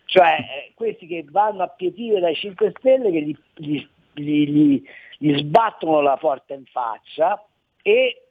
Cioè 0.06 0.38
eh, 0.40 0.72
questi 0.74 1.06
che 1.06 1.26
vanno 1.30 1.64
a 1.64 1.68
pietire 1.68 2.20
dai 2.20 2.36
5 2.36 2.74
Stelle 2.78 3.12
che 3.12 3.22
gli, 3.22 3.38
gli, 3.56 3.88
gli, 4.14 4.84
gli 5.18 5.38
sbattono 5.38 6.02
la 6.02 6.16
porta 6.18 6.54
in 6.54 6.66
faccia 6.66 7.44
e 7.82 8.22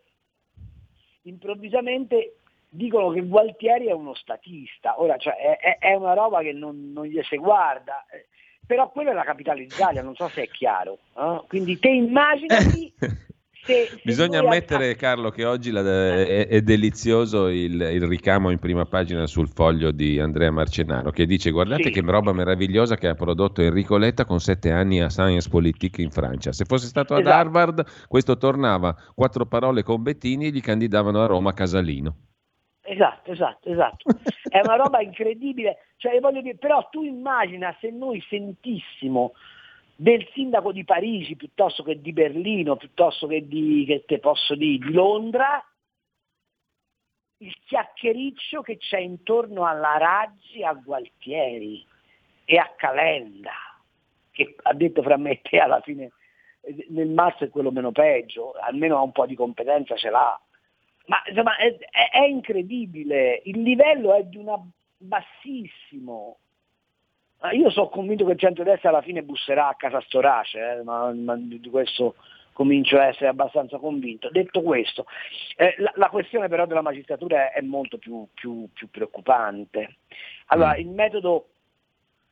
improvvisamente 1.23 2.39
dicono 2.69 3.11
che 3.11 3.23
Gualtieri 3.23 3.87
è 3.87 3.93
uno 3.93 4.15
statista. 4.15 5.01
Ora, 5.01 5.17
cioè, 5.17 5.35
è, 5.35 5.79
è, 5.79 5.95
una 5.95 6.15
roba 6.15 6.41
che 6.41 6.53
non, 6.53 6.93
non 6.93 7.07
gli 7.07 7.21
si 7.23 7.37
guarda. 7.37 8.05
Però 8.67 8.91
quella 8.91 9.11
è 9.11 9.15
la 9.15 9.25
capitale 9.25 9.61
d'Italia, 9.61 10.03
non 10.03 10.15
so 10.15 10.29
se 10.29 10.43
è 10.43 10.49
chiaro. 10.49 10.99
Eh? 11.17 11.43
Quindi 11.49 11.79
te 11.79 11.89
immaginati 11.89 12.93
Se, 13.67 14.01
Bisogna 14.05 14.39
ammettere, 14.39 14.91
a... 14.91 14.95
Carlo, 14.95 15.31
che 15.31 15.45
oggi 15.45 15.73
la, 15.73 15.81
è, 15.81 16.47
è, 16.47 16.61
delizioso 16.63 17.49
il, 17.49 17.81
il, 17.81 18.07
ricamo 18.07 18.51
in 18.51 18.61
prima 18.61 18.87
pagina 18.87 19.27
sul 19.27 19.49
foglio 19.49 19.91
di 19.91 20.21
Andrea 20.21 20.53
Marcenaro 20.53 21.11
che 21.11 21.27
dice 21.27 21.51
guardate 21.51 21.83
sì. 21.83 21.91
che 21.91 22.01
roba 22.01 22.33
meravigliosa 22.33 22.97
che 22.97 23.09
ha 23.09 23.15
prodotto 23.15 23.63
Enrico 23.63 23.97
Letta 23.97 24.25
con 24.25 24.39
sette 24.39 24.71
anni 24.71 25.01
a 25.01 25.09
Science 25.09 25.49
Politique 25.49 26.01
in 26.01 26.13
Francia. 26.13 26.53
Se 26.53 26.65
fosse 26.65 26.87
stato 26.87 27.15
ad 27.15 27.23
esatto. 27.23 27.37
Harvard, 27.37 28.07
questo 28.07 28.37
tornava 28.37 28.95
quattro 29.15 29.47
parole 29.47 29.83
con 29.83 30.01
Bettini 30.01 30.47
e 30.47 30.51
gli 30.51 30.61
candidavano 30.61 31.21
a 31.21 31.27
Roma 31.27 31.53
Casalino. 31.53 32.15
Esatto, 32.83 33.33
esatto, 33.33 33.69
esatto. 33.69 34.05
È 34.49 34.61
una 34.63 34.77
roba 34.77 35.01
incredibile. 35.01 35.79
Cioè, 35.97 36.21
dire, 36.21 36.57
però 36.57 36.89
tu 36.89 37.03
immagina 37.03 37.77
se 37.81 37.91
noi 37.91 38.23
sentissimo 38.29 39.33
del 39.97 40.29
sindaco 40.33 40.73
di 40.73 40.85
Parigi 40.85 41.37
piuttosto 41.37 41.83
che 41.83 42.01
di 42.01 42.13
Berlino, 42.13 42.77
piuttosto 42.77 43.27
che 43.27 43.47
di, 43.47 43.85
che 43.87 44.05
te 44.07 44.19
posso 44.19 44.55
dire, 44.55 44.87
di 44.87 44.93
Londra, 44.93 45.65
il 47.39 47.55
chiacchiericcio 47.65 48.63
che 48.63 48.77
c'è 48.77 48.99
intorno 48.99 49.67
alla 49.67 49.97
Raggi, 49.97 50.63
a 50.63 50.73
Gualtieri 50.73 51.85
e 52.45 52.59
a 52.59 52.73
Calenda, 52.77 53.53
che 54.31 54.55
ha 54.63 54.75
detto 54.75 55.03
fra 55.03 55.17
me 55.17 55.33
e 55.33 55.41
te 55.43 55.59
alla 55.59 55.81
fine 55.81 56.13
nel 56.89 57.09
mazzo 57.09 57.45
è 57.45 57.49
quello 57.49 57.71
meno 57.71 57.93
peggio, 57.93 58.53
almeno 58.53 58.97
ha 58.97 59.03
un 59.03 59.13
po' 59.13 59.27
di 59.27 59.35
competenza 59.35 59.97
ce 59.97 60.11
l'ha. 60.11 60.41
Ma 61.07 61.23
insomma 61.29 61.57
è, 61.57 61.77
è 61.77 62.25
incredibile, 62.25 63.43
il 63.45 63.63
livello 63.63 64.15
è 64.15 64.25
di 64.25 64.37
una 64.37 64.61
bassissimo. 64.97 66.39
Io 67.53 67.70
sono 67.70 67.88
convinto 67.88 68.25
che 68.25 68.33
il 68.33 68.38
centro-destra 68.38 68.88
alla 68.88 69.03
fine 69.03 69.22
busserà 69.22 69.68
a 69.68 69.75
casa 69.75 70.01
Storace, 70.01 70.59
eh, 70.59 70.83
ma, 70.83 71.12
ma, 71.12 71.37
di 71.37 71.68
questo 71.70 72.16
comincio 72.53 72.99
a 72.99 73.07
essere 73.07 73.29
abbastanza 73.29 73.79
convinto. 73.79 74.31
Detto 74.31 74.62
questo, 74.62 75.05
eh, 75.57 75.75
la, 75.79 75.92
la, 75.96 76.09
questione 76.09 76.49
però 76.49 76.66
della 76.66 76.81
magistratura 76.81 77.53
è, 77.53 77.59
è 77.59 77.61
molto 77.61 77.99
più, 77.99 78.27
più, 78.33 78.68
più, 78.72 78.88
preoccupante. 78.90 79.96
Allora, 80.46 80.75
mm. 80.75 80.81
il 80.81 80.88
metodo 80.88 81.49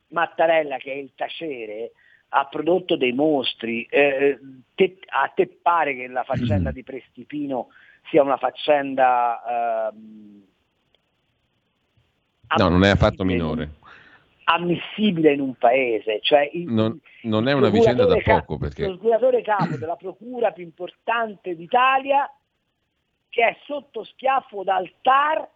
Mattarella, 0.09 0.79
che 0.79 0.93
è 0.93 0.97
il 0.97 1.13
tacere, 1.15 1.93
ha 2.31 2.47
prodotto 2.47 2.97
dei 2.97 3.13
mostri. 3.13 3.85
Eh, 3.85 4.39
te, 4.75 4.99
a 5.07 5.31
te 5.35 5.47
pare 5.61 5.95
che 5.95 6.09
la 6.09 6.25
faccenda 6.25 6.73
di 6.73 6.83
Prestipino 6.83 7.69
sia 8.09 8.23
una 8.23 8.39
faccenda... 8.39 9.91
Ehm, 9.91 10.45
no, 12.57 12.69
non 12.69 12.85
è 12.85 12.89
affatto 12.89 13.25
minore. 13.25 13.83
Ammissibile 14.45 15.33
in 15.33 15.41
un 15.41 15.55
paese, 15.55 16.21
cioè 16.21 16.49
il, 16.53 16.71
non, 16.71 17.01
non, 17.23 17.49
è 17.49 17.53
una 17.53 17.71
vicenda 17.71 18.05
da 18.05 18.17
poco. 18.23 18.59
Perché... 18.59 18.87
Lo 18.87 18.97
scuratore 18.97 19.41
capo 19.43 19.77
della 19.77 19.97
procura 19.97 20.53
più 20.53 20.63
importante 20.63 21.57
d'Italia, 21.57 22.31
che 23.31 23.43
è 23.43 23.57
sotto 23.65 24.05
schiaffo 24.05 24.63
dal 24.63 24.91
TAR 25.01 25.49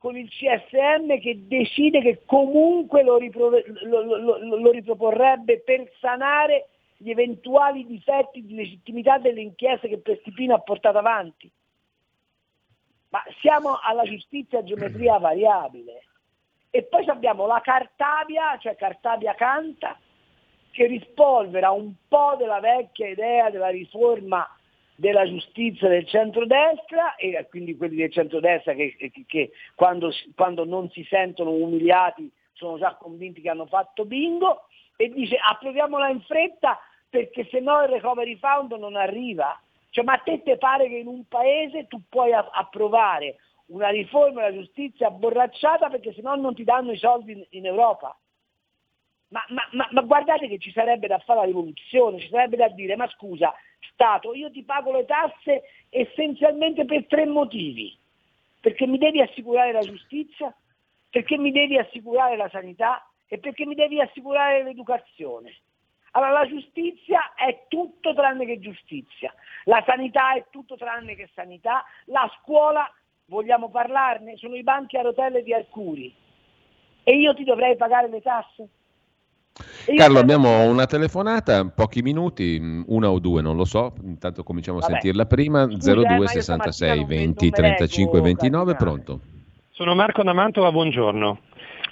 con 0.00 0.16
il 0.16 0.30
CSM 0.30 1.18
che 1.20 1.46
decide 1.46 2.00
che 2.00 2.22
comunque 2.24 3.02
lo, 3.02 3.18
ripro- 3.18 3.50
lo, 3.50 4.02
lo, 4.02 4.38
lo, 4.38 4.70
riproporrebbe 4.70 5.60
per 5.60 5.92
sanare 6.00 6.68
gli 6.96 7.10
eventuali 7.10 7.84
difetti 7.84 8.44
di 8.46 8.54
legittimità 8.54 9.18
delle 9.18 9.42
inchieste 9.42 9.88
che 9.88 9.98
Prestipino 9.98 10.54
ha 10.54 10.60
portato 10.60 10.96
avanti. 10.96 11.50
Ma 13.10 13.22
siamo 13.40 13.78
alla 13.82 14.04
giustizia 14.04 14.60
a 14.60 14.62
geometria 14.62 15.18
variabile. 15.18 16.04
E 16.70 16.84
poi 16.84 17.06
abbiamo 17.08 17.46
la 17.46 17.60
Cartabia, 17.60 18.56
cioè 18.58 18.76
Cartabia 18.76 19.34
canta, 19.34 19.98
che 20.70 20.86
rispolvera 20.86 21.70
un 21.70 21.92
po' 22.06 22.36
della 22.38 22.60
vecchia 22.60 23.08
idea 23.08 23.50
della 23.50 23.68
riforma 23.68 24.48
della 24.94 25.26
giustizia 25.26 25.88
del 25.88 26.06
centrodestra 26.06 27.14
e 27.16 27.46
quindi 27.48 27.74
quelli 27.74 27.96
del 27.96 28.12
centrodestra 28.12 28.74
che, 28.74 28.94
che, 28.96 29.10
che 29.26 29.50
quando, 29.74 30.12
quando 30.36 30.66
non 30.66 30.90
si 30.90 31.04
sentono 31.08 31.52
umiliati 31.52 32.30
sono 32.52 32.78
già 32.78 32.94
convinti 32.96 33.40
che 33.40 33.48
hanno 33.48 33.64
fatto 33.64 34.04
bingo 34.04 34.64
e 34.96 35.08
dice 35.08 35.36
approviamola 35.36 36.10
in 36.10 36.20
fretta 36.20 36.78
perché 37.08 37.48
se 37.50 37.60
no 37.60 37.82
il 37.82 37.88
recovery 37.88 38.36
fund 38.36 38.72
non 38.74 38.94
arriva. 38.94 39.58
Cioè, 39.88 40.04
ma 40.04 40.12
a 40.12 40.18
te 40.18 40.42
te 40.42 40.58
pare 40.58 40.86
che 40.88 40.96
in 40.96 41.08
un 41.08 41.26
paese 41.26 41.88
tu 41.88 42.02
puoi 42.08 42.32
approvare 42.32 43.36
una 43.70 43.88
riforma 43.88 44.42
della 44.42 44.62
giustizia 44.62 45.08
abborracciata 45.08 45.88
perché 45.88 46.12
se 46.12 46.22
no 46.22 46.34
non 46.36 46.54
ti 46.54 46.64
danno 46.64 46.92
i 46.92 46.98
soldi 46.98 47.32
in, 47.32 47.46
in 47.50 47.66
Europa? 47.66 48.16
Ma, 49.28 49.44
ma, 49.48 49.62
ma, 49.72 49.88
ma, 49.92 50.00
guardate 50.02 50.48
che 50.48 50.58
ci 50.58 50.72
sarebbe 50.72 51.06
da 51.06 51.18
fare 51.20 51.40
la 51.40 51.46
rivoluzione, 51.46 52.18
ci 52.18 52.28
sarebbe 52.28 52.56
da 52.56 52.68
dire, 52.68 52.96
ma 52.96 53.08
scusa, 53.08 53.54
Stato, 53.92 54.34
io 54.34 54.50
ti 54.50 54.64
pago 54.64 54.92
le 54.92 55.04
tasse 55.04 55.62
essenzialmente 55.88 56.84
per 56.84 57.06
tre 57.06 57.26
motivi. 57.26 57.96
Perché 58.60 58.86
mi 58.86 58.98
devi 58.98 59.20
assicurare 59.20 59.72
la 59.72 59.80
giustizia, 59.80 60.54
perché 61.08 61.38
mi 61.38 61.52
devi 61.52 61.78
assicurare 61.78 62.36
la 62.36 62.48
sanità 62.48 63.06
e 63.26 63.38
perché 63.38 63.64
mi 63.64 63.74
devi 63.74 64.00
assicurare 64.00 64.64
l'educazione. 64.64 65.54
Allora 66.12 66.32
la 66.32 66.48
giustizia 66.48 67.34
è 67.34 67.66
tutto 67.68 68.12
tranne 68.14 68.44
che 68.44 68.58
giustizia, 68.58 69.32
la 69.64 69.82
sanità 69.86 70.34
è 70.34 70.44
tutto 70.50 70.76
tranne 70.76 71.14
che 71.14 71.30
sanità, 71.34 71.84
la 72.06 72.28
scuola, 72.40 72.92
vogliamo 73.30 73.70
parlarne, 73.70 74.36
sono 74.36 74.56
i 74.56 74.62
banchi 74.64 74.96
a 74.96 75.02
rotelle 75.02 75.42
di 75.44 75.54
Arcuri 75.54 76.12
e 77.04 77.16
io 77.16 77.32
ti 77.32 77.44
dovrei 77.44 77.76
pagare 77.76 78.08
le 78.10 78.20
tasse? 78.20 78.68
Carlo, 79.94 80.18
abbiamo 80.18 80.64
una 80.68 80.86
telefonata, 80.86 81.64
pochi 81.68 82.02
minuti, 82.02 82.58
mm, 82.60 82.82
una 82.88 83.10
o 83.10 83.18
due, 83.18 83.40
non 83.40 83.56
lo 83.56 83.64
so, 83.64 83.94
intanto 84.02 84.42
cominciamo 84.42 84.78
a 84.78 84.80
Vabbè. 84.80 84.92
sentirla 84.92 85.26
prima, 85.26 85.66
02 85.66 86.26
66 86.26 87.04
20 87.04 87.50
35 87.50 88.20
29, 88.20 88.74
pronto? 88.74 89.20
Sono 89.70 89.94
Marco 89.94 90.22
da 90.22 90.32
Mantova, 90.32 90.72
buongiorno. 90.72 91.38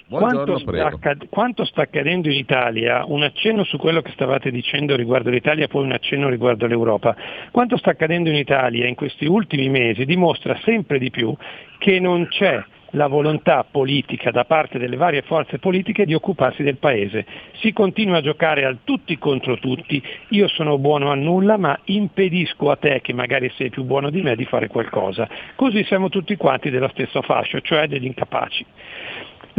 Quanto 0.09 0.57
sta, 0.57 1.17
quanto 1.29 1.65
sta, 1.65 1.83
accadendo 1.83 2.29
in 2.29 2.37
Italia, 2.37 3.03
un 3.05 3.21
accenno 3.21 3.63
su 3.63 3.77
quello 3.77 4.01
che 4.01 4.11
stavate 4.11 4.49
dicendo 4.49 4.95
riguardo 4.95 5.29
l'Italia, 5.29 5.67
poi 5.67 5.83
un 5.83 5.91
accenno 5.91 6.29
riguardo 6.29 6.65
l'Europa, 6.65 7.15
quanto 7.51 7.77
sta 7.77 7.91
accadendo 7.91 8.29
in 8.29 8.35
Italia 8.35 8.87
in 8.87 8.95
questi 8.95 9.27
ultimi 9.27 9.69
mesi 9.69 10.05
dimostra 10.05 10.59
sempre 10.63 10.97
di 10.97 11.11
più 11.11 11.35
che 11.77 11.99
non 11.99 12.27
c'è 12.27 12.59
la 12.93 13.05
volontà 13.05 13.63
politica 13.69 14.31
da 14.31 14.45
parte 14.45 14.79
delle 14.79 14.95
varie 14.95 15.21
forze 15.21 15.59
politiche 15.59 16.05
di 16.05 16.15
occuparsi 16.15 16.63
del 16.63 16.77
Paese. 16.77 17.25
Si 17.59 17.71
continua 17.71 18.17
a 18.17 18.21
giocare 18.21 18.65
al 18.65 18.79
tutti 18.83 19.15
contro 19.19 19.59
tutti, 19.59 20.01
io 20.29 20.47
sono 20.47 20.79
buono 20.79 21.11
a 21.11 21.15
nulla 21.15 21.57
ma 21.57 21.77
impedisco 21.83 22.71
a 22.71 22.77
te 22.77 23.01
che 23.01 23.13
magari 23.13 23.51
sei 23.55 23.69
più 23.69 23.83
buono 23.83 24.09
di 24.09 24.23
me 24.23 24.35
di 24.35 24.45
fare 24.45 24.67
qualcosa. 24.69 25.29
Così 25.55 25.83
siamo 25.83 26.09
tutti 26.09 26.35
quanti 26.35 26.71
della 26.71 26.89
stessa 26.89 27.21
fascia, 27.21 27.59
cioè 27.61 27.87
degli 27.87 28.05
incapaci. 28.05 28.65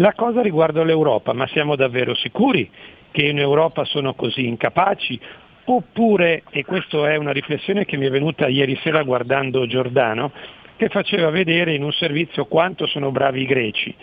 La 0.01 0.15
cosa 0.15 0.41
riguarda 0.41 0.83
l'Europa, 0.83 1.35
ma 1.35 1.47
siamo 1.49 1.77
davvero 1.77 2.15
sicuri 2.15 2.71
che 3.11 3.27
in 3.27 3.39
Europa 3.39 3.85
sono 3.85 4.15
così 4.15 4.47
incapaci? 4.47 5.21
Oppure, 5.65 6.43
e 6.49 6.65
questa 6.65 7.11
è 7.11 7.17
una 7.17 7.33
riflessione 7.33 7.85
che 7.85 7.99
mi 7.99 8.07
è 8.07 8.11
venuta 8.11 8.49
ieri 8.49 8.79
sera 8.83 9.03
guardando 9.03 9.67
Giordano, 9.67 10.33
che 10.77 10.89
faceva 10.89 11.29
vedere 11.29 11.75
in 11.75 11.83
un 11.83 11.93
servizio 11.93 12.47
quanto 12.47 12.87
sono 12.87 13.11
bravi 13.11 13.43
i 13.43 13.45
greci. 13.45 13.95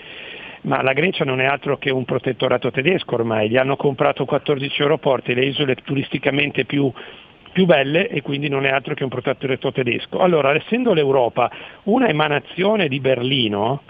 Ma 0.62 0.84
la 0.84 0.94
Grecia 0.94 1.26
non 1.26 1.42
è 1.42 1.46
altro 1.46 1.80
che 1.80 1.90
un 1.90 2.06
protettorato 2.06 2.70
tedesco 2.70 3.16
ormai, 3.16 3.50
gli 3.50 3.58
hanno 3.58 3.76
comprato 3.76 4.24
14 4.26 4.84
aeroporti, 4.84 5.34
le 5.34 5.46
isole 5.46 5.74
turisticamente 5.78 6.66
più, 6.66 6.94
più 7.52 7.66
belle 7.66 8.08
e 8.08 8.22
quindi 8.22 8.50
non 8.50 8.68
è 8.68 8.70
altro 8.70 8.94
che 8.94 9.02
un 9.02 9.10
protettorato 9.10 9.72
tedesco. 9.72 10.20
Allora, 10.20 10.54
essendo 10.54 10.94
l'Europa 10.94 11.50
una 11.86 12.08
emanazione 12.08 12.88
di 12.88 13.00
Berlino, 13.00 13.82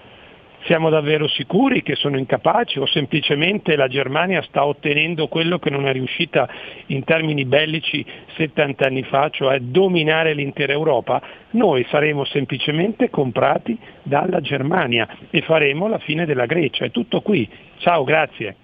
siamo 0.64 0.90
davvero 0.90 1.28
sicuri 1.28 1.82
che 1.82 1.96
sono 1.96 2.18
incapaci 2.18 2.80
o 2.80 2.86
semplicemente 2.86 3.76
la 3.76 3.88
Germania 3.88 4.42
sta 4.42 4.66
ottenendo 4.66 5.28
quello 5.28 5.60
che 5.60 5.70
non 5.70 5.88
è 5.88 5.94
riuscita 5.94 6.50
in 6.88 7.04
termini 7.04 7.46
bellici 7.46 8.06
70 8.36 8.86
anni 8.86 9.04
fa, 9.04 9.30
cioè 9.30 9.60
dominare 9.60 10.34
l'intera 10.34 10.74
Europa? 10.74 11.22
Noi 11.52 11.86
saremo 11.90 12.26
semplicemente 12.26 13.10
comprati 13.10 13.78
dalla 14.04 14.42
Germania 14.42 15.08
e 15.30 15.42
faremo 15.42 15.88
la 15.88 16.00
fine 16.00 16.26
della 16.26 16.46
Grecia. 16.46 16.86
È 16.86 16.92
tutto 16.92 17.22
qui. 17.22 17.48
Ciao, 17.78 18.04
grazie. 18.04 18.56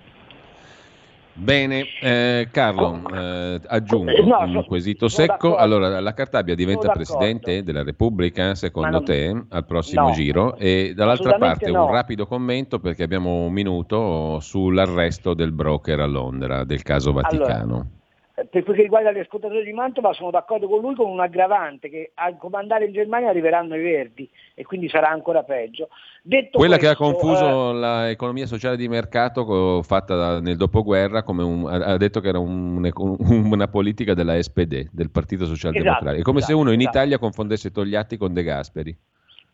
Bene, 1.36 1.86
eh, 2.00 2.48
Carlo, 2.52 3.02
eh, 3.12 3.60
aggiungo 3.68 4.12
no, 4.24 4.40
un 4.42 4.66
quesito 4.66 5.08
secco. 5.08 5.56
Allora, 5.56 6.00
la 6.00 6.14
Cartabia 6.14 6.54
diventa 6.54 6.92
Presidente 6.92 7.64
della 7.64 7.84
Repubblica, 7.84 8.54
secondo 8.54 8.90
non, 8.98 9.06
te, 9.06 9.44
al 9.50 9.66
prossimo 9.66 10.08
no, 10.08 10.14
giro? 10.14 10.56
E 10.58 10.94
dall'altra 10.96 11.38
parte 11.38 11.72
no. 11.72 11.86
un 11.86 11.92
rapido 11.92 12.28
commento, 12.28 12.80
perché 12.80 13.02
abbiamo 13.02 13.46
un 13.46 13.52
minuto, 13.52 14.40
sull'arresto 14.40 15.34
del 15.34 15.52
broker 15.52 16.02
a 16.02 16.06
Londra, 16.06 16.64
del 16.66 16.84
caso 16.84 17.12
Vaticano. 17.12 17.74
Allora, 17.74 17.88
per 18.50 18.64
quel 18.64 18.76
che 18.76 18.82
riguarda 18.84 19.12
gli 19.12 19.20
ascoltatori 19.20 19.64
di 19.64 19.74
Mantova 19.74 20.14
sono 20.14 20.32
d'accordo 20.32 20.68
con 20.68 20.82
lui 20.82 20.96
con 20.96 21.10
un 21.10 21.20
aggravante 21.20 21.90
che 21.90 22.12
a 22.16 22.36
comandare 22.36 22.86
in 22.86 22.94
Germania 22.94 23.30
arriveranno 23.30 23.76
i 23.76 23.82
verdi 23.82 24.30
e 24.54 24.64
quindi 24.64 24.90
sarà 24.90 25.10
ancora 25.10 25.44
peggio. 25.44 25.90
Detto 26.22 26.58
Quella 26.58 26.78
questo, 26.78 26.96
che 26.96 27.04
ha 27.04 27.06
confuso 27.06 27.72
eh, 27.72 28.08
l'economia 28.08 28.46
sociale 28.46 28.78
di 28.78 28.88
mercato 28.88 29.82
fatta 29.84 30.40
nel 30.40 30.58
dopoguerra 30.58 31.24
come 31.24 31.44
un, 31.44 31.68
ha 31.68 31.98
detto 31.98 32.20
che 32.20 32.30
era 32.30 32.40
un, 32.40 32.90
un, 32.94 33.52
una 33.52 33.68
politica 33.68 34.14
della 34.14 34.42
SPD, 34.42 34.90
del 34.92 35.10
Partito 35.10 35.46
Socialdemocratico. 35.46 36.06
Esatto, 36.06 36.20
è 36.20 36.24
come 36.24 36.40
esatto, 36.40 36.54
se 36.54 36.60
uno 36.60 36.72
in 36.72 36.80
esatto. 36.80 36.98
Italia 36.98 37.18
confondesse 37.18 37.72
Togliatti 37.72 38.18
con 38.18 38.34
De 38.34 38.44
Gasperi. 38.44 38.98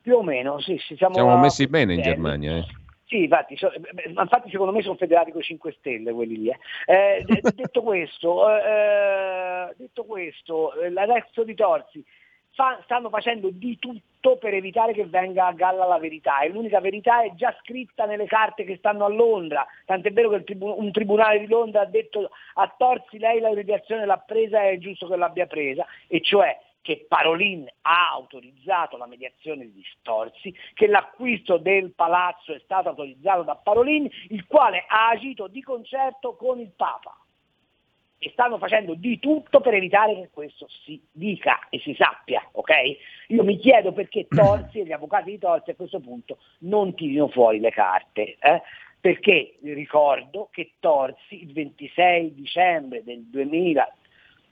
Più 0.01 0.15
o 0.15 0.23
meno, 0.23 0.59
sì. 0.59 0.79
siamo, 0.95 1.13
siamo 1.13 1.37
messi 1.37 1.67
bene 1.67 1.93
in 1.93 2.01
Germania. 2.01 2.57
Eh. 2.57 2.65
Sì, 3.09 3.23
infatti, 3.23 3.57
so, 3.57 3.71
infatti, 4.05 4.51
secondo 4.51 4.71
me 4.71 4.83
sono 4.83 4.95
federati 4.95 5.31
con 5.31 5.41
5 5.41 5.71
Stelle 5.79 6.13
quelli 6.13 6.37
lì. 6.37 6.49
Eh. 6.49 7.25
Eh, 7.25 7.25
detto 7.55 7.81
questo, 7.81 8.47
eh, 8.47 8.61
eh, 8.61 9.73
detto 9.77 10.05
questo 10.05 10.73
l'adesso 10.91 11.43
di 11.43 11.55
Torsi 11.55 12.05
fa, 12.59 12.79
stanno 12.83 13.09
facendo 13.09 13.49
di 13.51 13.79
tutto 13.79 14.37
per 14.37 14.53
evitare 14.53 14.93
che 14.93 15.05
venga 15.05 15.47
a 15.47 15.53
galla 15.53 15.85
la 15.85 15.97
verità 15.97 16.41
e 16.41 16.49
l'unica 16.49 16.81
verità 16.81 17.23
è 17.23 17.33
già 17.33 17.55
scritta 17.61 18.05
nelle 18.05 18.27
carte 18.27 18.63
che 18.63 18.75
stanno 18.77 19.05
a 19.05 19.09
Londra, 19.09 19.65
tant'è 19.85 20.11
vero 20.11 20.29
che 20.29 20.43
tribu- 20.43 20.77
un 20.77 20.91
tribunale 20.91 21.39
di 21.39 21.47
Londra 21.47 21.81
ha 21.81 21.85
detto 21.85 22.29
a 22.55 22.75
Torsi 22.77 23.17
lei 23.17 23.39
la 23.39 23.53
mediazione 23.53 24.05
l'ha 24.05 24.17
presa 24.17 24.61
e 24.61 24.73
è 24.73 24.77
giusto 24.77 25.07
che 25.07 25.15
l'abbia 25.15 25.47
presa, 25.47 25.85
e 26.07 26.21
cioè 26.21 26.55
che 26.89 27.05
Parolin 27.07 27.67
ha 27.81 28.09
autorizzato 28.13 28.97
la 28.97 29.05
mediazione 29.05 29.71
di 29.71 29.83
Storzi, 29.99 30.51
che 30.73 30.87
l'acquisto 30.87 31.57
del 31.57 31.91
palazzo 31.91 32.51
è 32.51 32.59
stato 32.63 32.89
autorizzato 32.89 33.43
da 33.43 33.53
Parolin, 33.53 34.09
il 34.29 34.47
quale 34.47 34.85
ha 34.87 35.09
agito 35.09 35.45
di 35.45 35.61
concerto 35.61 36.35
con 36.35 36.59
il 36.59 36.71
Papa. 36.75 37.15
E 38.17 38.31
stanno 38.31 38.57
facendo 38.57 38.95
di 38.95 39.19
tutto 39.19 39.61
per 39.61 39.75
evitare 39.75 40.15
che 40.15 40.29
questo 40.33 40.67
si 40.83 40.99
dica 41.11 41.67
e 41.69 41.77
si 41.77 41.93
sappia, 41.93 42.43
ok? 42.53 42.71
Io 43.27 43.43
mi 43.43 43.59
chiedo 43.59 43.93
perché 43.93 44.25
Torsi 44.27 44.79
e 44.79 44.85
gli 44.85 44.91
avvocati 44.91 45.29
di 45.29 45.37
Torsi 45.37 45.69
a 45.69 45.75
questo 45.75 45.99
punto 45.99 46.39
non 46.61 46.95
tirino 46.95 47.27
fuori 47.27 47.59
le 47.59 47.69
carte. 47.69 48.37
Eh? 48.39 48.61
Perché 48.99 49.59
ricordo 49.61 50.49
che 50.51 50.71
Torsi 50.79 51.43
il 51.43 51.53
26 51.53 52.33
dicembre 52.33 53.03
del 53.03 53.25
2000 53.25 53.93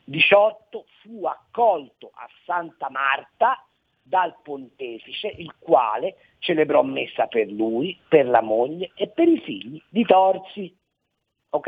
18 0.09 0.85
fu 1.01 1.25
accolto 1.25 2.11
a 2.13 2.25
Santa 2.45 2.89
Marta 2.89 3.61
dal 4.01 4.35
pontefice, 4.41 5.27
il 5.27 5.53
quale 5.59 6.15
celebrò 6.39 6.81
messa 6.81 7.27
per 7.27 7.47
lui, 7.47 7.99
per 8.07 8.25
la 8.25 8.41
moglie 8.41 8.91
e 8.95 9.09
per 9.09 9.27
i 9.27 9.39
figli 9.41 9.81
di 9.89 10.05
Torsi. 10.05 10.73
Ok? 11.49 11.67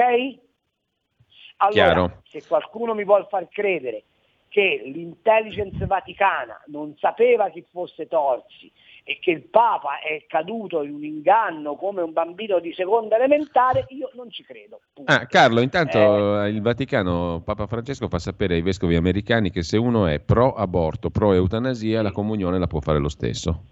Allora, 1.57 1.71
Chiaro. 1.71 2.21
se 2.23 2.47
qualcuno 2.47 2.93
mi 2.93 3.03
vuole 3.03 3.25
far 3.29 3.49
credere 3.49 4.03
che 4.47 4.83
l'intelligence 4.85 5.85
vaticana 5.85 6.63
non 6.67 6.95
sapeva 6.97 7.49
chi 7.49 7.61
fosse 7.69 8.07
Torsi 8.07 8.71
e 9.03 9.19
che 9.19 9.31
il 9.31 9.41
Papa 9.41 9.99
è 9.99 10.25
caduto 10.27 10.83
in 10.83 10.93
un 10.93 11.03
inganno 11.03 11.75
come 11.75 12.01
un 12.01 12.13
bambino 12.13 12.59
di 12.59 12.73
seconda 12.73 13.15
elementare, 13.15 13.85
io 13.89 14.09
non 14.13 14.29
ci 14.29 14.43
credo. 14.43 14.81
Ah, 15.05 15.25
Carlo, 15.25 15.61
intanto 15.61 16.43
eh, 16.43 16.49
il 16.49 16.61
Vaticano, 16.61 17.41
Papa 17.43 17.67
Francesco 17.67 18.07
fa 18.07 18.19
sapere 18.19 18.55
ai 18.55 18.61
vescovi 18.61 18.95
americani 18.95 19.49
che 19.49 19.63
se 19.63 19.77
uno 19.77 20.05
è 20.05 20.19
pro 20.19 20.53
aborto, 20.53 21.09
pro 21.09 21.33
eutanasia, 21.33 22.01
la 22.01 22.11
comunione 22.11 22.59
la 22.59 22.67
può 22.67 22.79
fare 22.79 22.99
lo 22.99 23.09
stesso. 23.09 23.63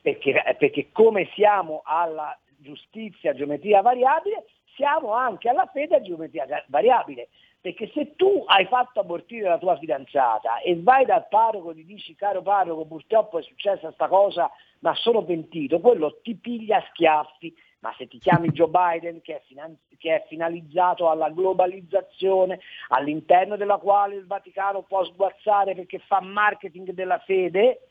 Perché, 0.00 0.42
perché 0.58 0.88
come 0.92 1.28
siamo 1.34 1.82
alla 1.84 2.38
giustizia 2.56 3.34
geometria 3.34 3.82
variabile, 3.82 4.44
siamo 4.76 5.12
anche 5.12 5.48
alla 5.48 5.68
fede 5.72 5.96
a 5.96 6.00
geometria 6.00 6.46
variabile. 6.68 7.28
Perché 7.60 7.90
se 7.92 8.14
tu 8.16 8.44
hai 8.46 8.64
fatto 8.66 9.00
abortire 9.00 9.48
la 9.48 9.58
tua 9.58 9.76
fidanzata 9.76 10.60
e 10.60 10.80
vai 10.80 11.04
dal 11.04 11.26
parroco 11.28 11.70
e 11.70 11.74
gli 11.74 11.84
dici 11.84 12.14
caro 12.14 12.40
parroco 12.40 12.86
purtroppo 12.86 13.38
è 13.38 13.42
successa 13.42 13.88
questa 13.88 14.08
cosa 14.08 14.50
ma 14.80 14.94
sono 14.94 15.24
pentito, 15.24 15.78
quello 15.80 16.20
ti 16.22 16.34
piglia 16.36 16.78
a 16.78 16.86
schiaffi, 16.90 17.54
ma 17.80 17.94
se 17.96 18.08
ti 18.08 18.18
chiami 18.18 18.48
Joe 18.52 18.68
Biden 18.68 19.20
che 19.20 19.36
è, 19.36 19.42
finan- 19.46 19.76
che 19.98 20.14
è, 20.14 20.26
finalizzato 20.28 21.10
alla 21.10 21.28
globalizzazione 21.28 22.60
all'interno 22.88 23.56
della 23.56 23.76
quale 23.76 24.16
il 24.16 24.26
Vaticano 24.26 24.82
può 24.82 25.04
sguazzare 25.04 25.74
perché 25.74 25.98
fa 25.98 26.20
marketing 26.20 26.92
della 26.92 27.18
fede, 27.18 27.88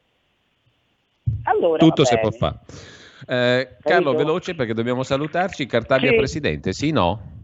allora 1.43 1.77
tutto 1.77 2.05
si 2.05 2.17
può 2.19 2.31
fare. 2.31 2.59
Eh, 3.27 3.77
Carlo, 3.81 4.13
veloce 4.13 4.55
perché 4.55 4.73
dobbiamo 4.73 5.03
salutarci. 5.03 5.65
Cartaglia 5.65 6.09
sì. 6.09 6.15
Presidente, 6.15 6.73
sì, 6.73 6.91
no? 6.91 7.37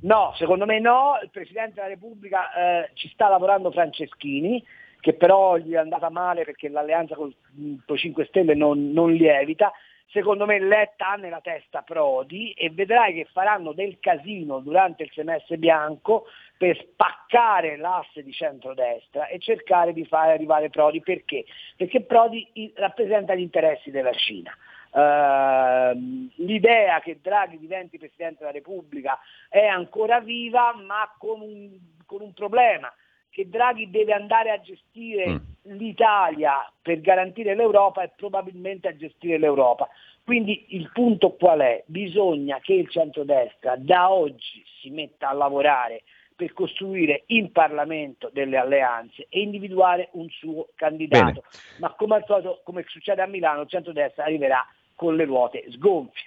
No, 0.00 0.32
secondo 0.36 0.64
me 0.64 0.78
no, 0.78 1.18
il 1.22 1.30
Presidente 1.30 1.74
della 1.74 1.88
Repubblica 1.88 2.52
eh, 2.52 2.90
ci 2.94 3.08
sta 3.08 3.28
lavorando 3.28 3.72
Franceschini, 3.72 4.64
che 5.00 5.14
però 5.14 5.56
gli 5.56 5.72
è 5.72 5.78
andata 5.78 6.08
male 6.08 6.44
perché 6.44 6.68
l'alleanza 6.68 7.16
con 7.16 7.32
i 7.56 7.80
5 7.84 8.24
Stelle 8.26 8.54
non, 8.54 8.92
non 8.92 9.12
lievita. 9.12 9.72
Secondo 10.10 10.46
me 10.46 10.58
Letta 10.58 11.10
ha 11.10 11.16
nella 11.16 11.40
testa 11.40 11.82
Prodi 11.82 12.52
e 12.52 12.70
vedrai 12.70 13.12
che 13.12 13.26
faranno 13.30 13.72
del 13.72 13.98
casino 14.00 14.60
durante 14.60 15.02
il 15.02 15.10
semestre 15.12 15.58
bianco 15.58 16.26
per 16.56 16.78
spaccare 16.78 17.76
l'asse 17.76 18.22
di 18.22 18.32
centrodestra 18.32 19.26
e 19.26 19.38
cercare 19.38 19.92
di 19.92 20.06
fare 20.06 20.32
arrivare 20.32 20.70
Prodi. 20.70 21.00
Perché? 21.00 21.44
Perché 21.76 22.02
Prodi 22.02 22.72
rappresenta 22.76 23.34
gli 23.34 23.40
interessi 23.40 23.90
della 23.90 24.12
Cina. 24.12 24.56
Uh, 24.90 26.30
l'idea 26.36 27.00
che 27.00 27.18
Draghi 27.20 27.58
diventi 27.58 27.98
Presidente 27.98 28.38
della 28.38 28.52
Repubblica 28.52 29.18
è 29.48 29.66
ancora 29.66 30.20
viva, 30.20 30.74
ma 30.74 31.14
con 31.18 31.40
un, 31.40 31.78
con 32.06 32.22
un 32.22 32.32
problema, 32.32 32.92
che 33.30 33.48
Draghi 33.48 33.90
deve 33.90 34.12
andare 34.12 34.50
a 34.50 34.60
gestire 34.60 35.28
mm. 35.28 35.36
l'Italia 35.76 36.70
per 36.80 37.00
garantire 37.00 37.54
l'Europa 37.54 38.02
e 38.02 38.10
probabilmente 38.16 38.88
a 38.88 38.96
gestire 38.96 39.38
l'Europa. 39.38 39.88
Quindi 40.24 40.66
il 40.70 40.90
punto 40.92 41.32
qual 41.36 41.60
è? 41.60 41.82
Bisogna 41.86 42.58
che 42.60 42.74
il 42.74 42.90
centrodestra 42.90 43.76
da 43.76 44.12
oggi 44.12 44.62
si 44.80 44.90
metta 44.90 45.28
a 45.28 45.32
lavorare 45.32 46.02
per 46.36 46.52
costruire 46.52 47.24
in 47.28 47.50
Parlamento 47.50 48.30
delle 48.32 48.58
alleanze 48.58 49.26
e 49.28 49.40
individuare 49.40 50.10
un 50.12 50.28
suo 50.28 50.68
candidato. 50.74 51.42
Bene. 51.50 51.78
Ma 51.78 51.94
come 51.94 52.16
al 52.16 52.24
solito, 52.26 52.60
come 52.62 52.84
succede 52.86 53.22
a 53.22 53.26
Milano, 53.26 53.62
il 53.62 53.68
centrodestra 53.68 54.24
arriverà 54.24 54.64
con 54.98 55.14
le 55.14 55.24
ruote 55.24 55.64
sgonfie. 55.70 56.26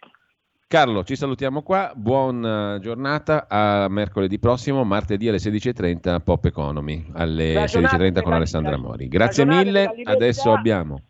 Carlo, 0.66 1.04
ci 1.04 1.18
salutiamo 1.18 1.62
qua, 1.62 1.92
buona 1.94 2.80
giornata, 2.80 3.48
a 3.50 3.90
mercoledì 3.90 4.40
prossimo, 4.40 4.86
martedì 4.86 5.28
alle 5.28 5.40
16.30 5.40 6.22
Pop 6.24 6.46
Economy, 6.46 7.08
alle 7.12 7.66
16.30 7.66 8.22
con 8.22 8.32
Alessandra 8.32 8.78
Mori. 8.78 9.10
Grazie 9.10 9.44
mille, 9.44 9.92
adesso 10.06 10.54
abbiamo 10.54 11.02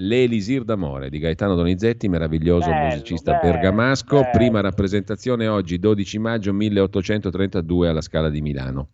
L'Elisir 0.00 0.64
d'amore 0.64 1.08
di 1.08 1.18
Gaetano 1.18 1.54
Donizetti, 1.54 2.06
meraviglioso 2.08 2.68
bello, 2.68 2.84
musicista 2.84 3.32
bello, 3.32 3.52
bergamasco, 3.52 4.20
bello. 4.20 4.30
prima 4.30 4.60
rappresentazione 4.60 5.48
oggi 5.48 5.78
12 5.78 6.18
maggio 6.18 6.52
1832 6.52 7.88
alla 7.88 8.02
Scala 8.02 8.28
di 8.28 8.42
Milano. 8.42 8.90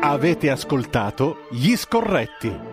Avete 0.00 0.48
ascoltato 0.48 1.46
Gli 1.50 1.76
Scorretti 1.76 2.72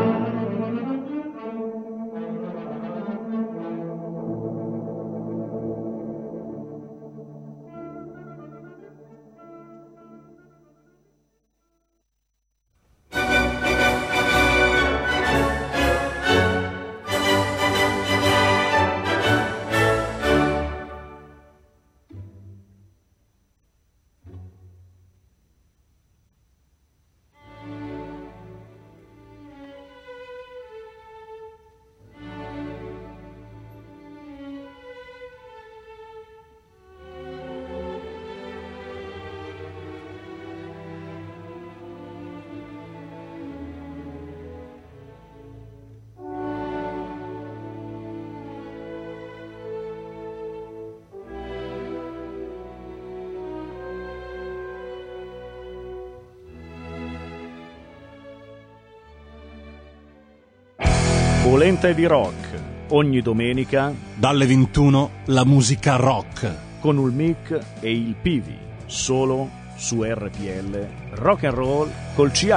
Polenta 61.51 61.91
di 61.91 62.05
rock 62.05 62.61
Ogni 62.91 63.21
domenica 63.21 63.93
dalle 64.15 64.45
21 64.45 65.09
la 65.25 65.43
musica 65.43 65.97
rock 65.97 66.49
con 66.79 66.95
il 66.95 67.11
mic 67.11 67.59
e 67.81 67.91
il 67.91 68.15
Pivi, 68.19 68.57
solo 68.85 69.49
su 69.75 70.01
RPL 70.01 70.87
Rock 71.15 71.43
and 71.43 71.53
Roll 71.53 71.91
col 72.15 72.31
CH. 72.31 72.53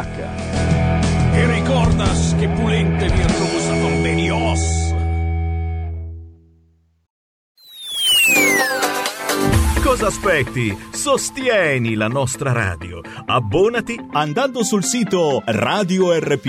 E 1.33 1.47
ricordas 1.55 2.37
che 2.39 2.47
pulente 2.47 3.09
virtuosa 3.09 3.73
convenios. 3.81 4.84
Cosa 10.05 10.19
aspetti? 10.19 10.77
Sostieni 10.91 11.95
la 11.95 12.09
nostra 12.09 12.53
radio. 12.53 13.01
Abbonati 13.25 13.99
andando 14.13 14.63
sul 14.63 14.85
sito 14.85 15.43
radiorpl.it. 15.43 16.43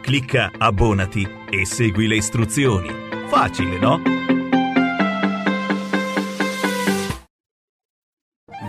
Clicca 0.00 0.50
Abbonati 0.58 1.24
e 1.48 1.64
segui 1.64 2.08
le 2.08 2.16
istruzioni. 2.16 2.88
Facile, 3.28 3.78
no? 3.78 4.02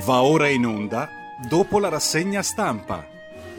Va 0.05 0.21
ora 0.21 0.47
in 0.49 0.67
onda 0.67 1.09
dopo 1.49 1.79
la 1.79 1.89
rassegna 1.89 2.43
stampa. 2.43 3.03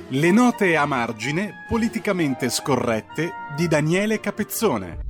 Le 0.07 0.31
note 0.31 0.77
a 0.77 0.87
margine 0.87 1.66
politicamente 1.68 2.49
scorrette 2.49 3.33
di 3.57 3.66
Daniele 3.66 4.20
Capezzone. 4.20 5.01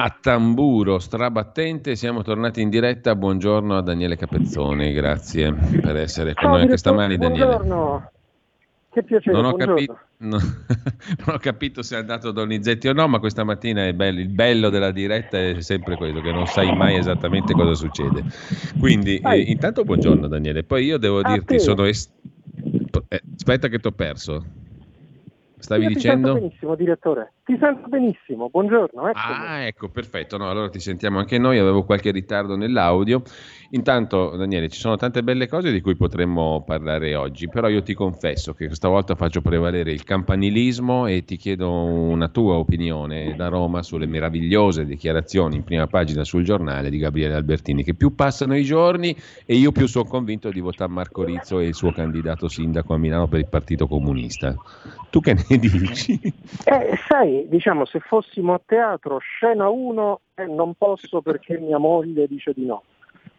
A 0.00 0.16
tamburo 0.20 1.00
strabattente 1.00 1.96
siamo 1.96 2.22
tornati 2.22 2.60
in 2.60 2.70
diretta. 2.70 3.16
Buongiorno 3.16 3.76
a 3.76 3.82
Daniele 3.82 4.14
Capezzoni, 4.14 4.92
grazie 4.92 5.52
per 5.52 5.96
essere 5.96 6.34
con 6.34 6.44
Ciao, 6.44 6.52
noi 6.52 6.60
anche 6.62 6.76
stamani 6.76 7.16
Daniele. 7.16 7.44
Buongiorno. 7.46 8.10
Che 8.92 9.02
piacere, 9.02 9.32
Non 9.34 9.44
ho, 9.46 9.50
buongiorno. 9.56 9.74
capi- 9.74 10.00
no- 10.28 10.38
non 11.26 11.34
ho 11.34 11.38
capito 11.38 11.82
se 11.82 11.96
è 11.96 11.98
andato 11.98 12.30
Donizetti 12.30 12.86
o 12.86 12.92
no, 12.92 13.08
ma 13.08 13.18
questa 13.18 13.42
mattina 13.42 13.86
è 13.86 13.92
bello. 13.92 14.20
il 14.20 14.28
bello 14.28 14.68
della 14.68 14.92
diretta 14.92 15.36
è 15.36 15.60
sempre 15.62 15.96
quello, 15.96 16.20
che 16.20 16.30
non 16.30 16.46
sai 16.46 16.72
mai 16.72 16.96
esattamente 16.96 17.52
cosa 17.54 17.74
succede. 17.74 18.22
Quindi, 18.78 19.16
eh, 19.18 19.40
intanto 19.40 19.82
buongiorno 19.82 20.28
Daniele, 20.28 20.62
poi 20.62 20.84
io 20.84 20.98
devo 20.98 21.18
A 21.22 21.32
dirti, 21.32 21.54
te. 21.54 21.58
sono... 21.58 21.84
est- 21.86 22.12
eh, 23.08 23.22
aspetta 23.34 23.66
che 23.66 23.80
ti 23.80 23.88
ho 23.88 23.92
perso. 23.92 24.44
Stavi 25.58 25.82
Io 25.82 25.88
Ti 25.88 25.94
dicendo? 25.94 26.26
sento 26.28 26.40
benissimo, 26.40 26.74
direttore. 26.76 27.34
Ti 27.44 27.56
sento 27.60 27.88
benissimo. 27.88 28.48
Buongiorno. 28.48 29.08
eccomi. 29.08 29.46
Ah, 29.46 29.60
ecco, 29.66 29.88
perfetto. 29.88 30.36
No, 30.36 30.48
allora 30.48 30.68
ti 30.68 30.78
sentiamo 30.80 31.18
anche 31.18 31.36
noi. 31.38 31.58
Avevo 31.58 31.84
qualche 31.84 32.10
ritardo 32.12 32.56
nell'audio. 32.56 33.22
Intanto, 33.70 34.34
Daniele, 34.34 34.70
ci 34.70 34.80
sono 34.80 34.96
tante 34.96 35.22
belle 35.22 35.46
cose 35.46 35.70
di 35.70 35.82
cui 35.82 35.94
potremmo 35.94 36.62
parlare 36.66 37.14
oggi, 37.14 37.50
però 37.50 37.68
io 37.68 37.82
ti 37.82 37.92
confesso 37.92 38.54
che 38.54 38.64
questa 38.64 38.88
volta 38.88 39.14
faccio 39.14 39.42
prevalere 39.42 39.92
il 39.92 40.04
campanilismo 40.04 41.06
e 41.06 41.22
ti 41.24 41.36
chiedo 41.36 41.70
una 41.70 42.28
tua 42.28 42.54
opinione 42.54 43.34
da 43.36 43.48
Roma 43.48 43.82
sulle 43.82 44.06
meravigliose 44.06 44.86
dichiarazioni 44.86 45.56
in 45.56 45.64
prima 45.64 45.86
pagina 45.86 46.24
sul 46.24 46.44
giornale 46.44 46.88
di 46.88 46.96
Gabriele 46.96 47.34
Albertini, 47.34 47.84
che 47.84 47.92
più 47.92 48.14
passano 48.14 48.56
i 48.56 48.64
giorni 48.64 49.14
e 49.44 49.56
io 49.56 49.70
più 49.70 49.86
sono 49.86 50.08
convinto 50.08 50.48
di 50.48 50.60
votare 50.60 50.90
Marco 50.90 51.22
Rizzo 51.22 51.58
e 51.58 51.66
il 51.66 51.74
suo 51.74 51.92
candidato 51.92 52.48
sindaco 52.48 52.94
a 52.94 52.98
Milano 52.98 53.26
per 53.26 53.40
il 53.40 53.48
Partito 53.48 53.86
Comunista. 53.86 54.56
Tu 55.10 55.20
che 55.20 55.34
ne 55.34 55.58
dici? 55.58 56.18
Eh, 56.64 56.98
sai, 57.06 57.46
diciamo, 57.48 57.84
se 57.84 58.00
fossimo 58.00 58.54
a 58.54 58.60
teatro, 58.64 59.18
scena 59.18 59.68
1, 59.68 60.20
eh, 60.36 60.46
non 60.46 60.72
posso 60.72 61.20
perché 61.20 61.58
mia 61.58 61.78
moglie 61.78 62.26
dice 62.26 62.52
di 62.54 62.64
no. 62.64 62.82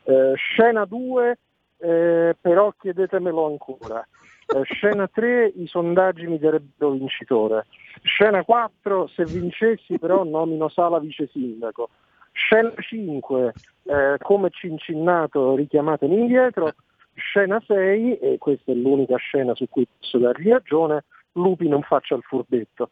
Eh, 0.04 0.34
scena 0.36 0.86
2, 0.86 1.38
eh, 1.78 2.36
però 2.39 2.74
chiedetemelo 2.78 3.45
ancora. 3.45 4.06
Eh, 4.47 4.64
scena 4.64 5.08
3, 5.08 5.54
i 5.56 5.68
sondaggi 5.68 6.26
mi 6.26 6.39
darebbero 6.39 6.91
vincitore. 6.91 7.68
Scena 8.02 8.43
4, 8.43 9.08
se 9.08 9.26
vincessi 9.26 10.00
però 10.00 10.24
nomino 10.24 10.70
Sala 10.70 11.00
vice 11.00 11.30
sindaco. 11.32 11.89
Scena 12.32 12.72
5, 12.76 13.54
eh, 13.84 14.16
come 14.20 14.50
cincinnato 14.50 15.56
richiamatemi 15.56 16.20
indietro. 16.20 16.74
Scena 17.14 17.62
6, 17.66 18.18
e 18.18 18.38
questa 18.38 18.72
è 18.72 18.76
l'unica 18.76 19.18
scena 19.18 19.54
su 19.54 19.68
cui 19.70 19.88
posso 20.00 20.18
dargli 20.18 20.50
ragione, 20.50 21.04
Lupi 21.34 21.68
non 21.68 21.84
faccia 21.84 22.16
il 22.16 22.24
furbetto. 22.24 22.91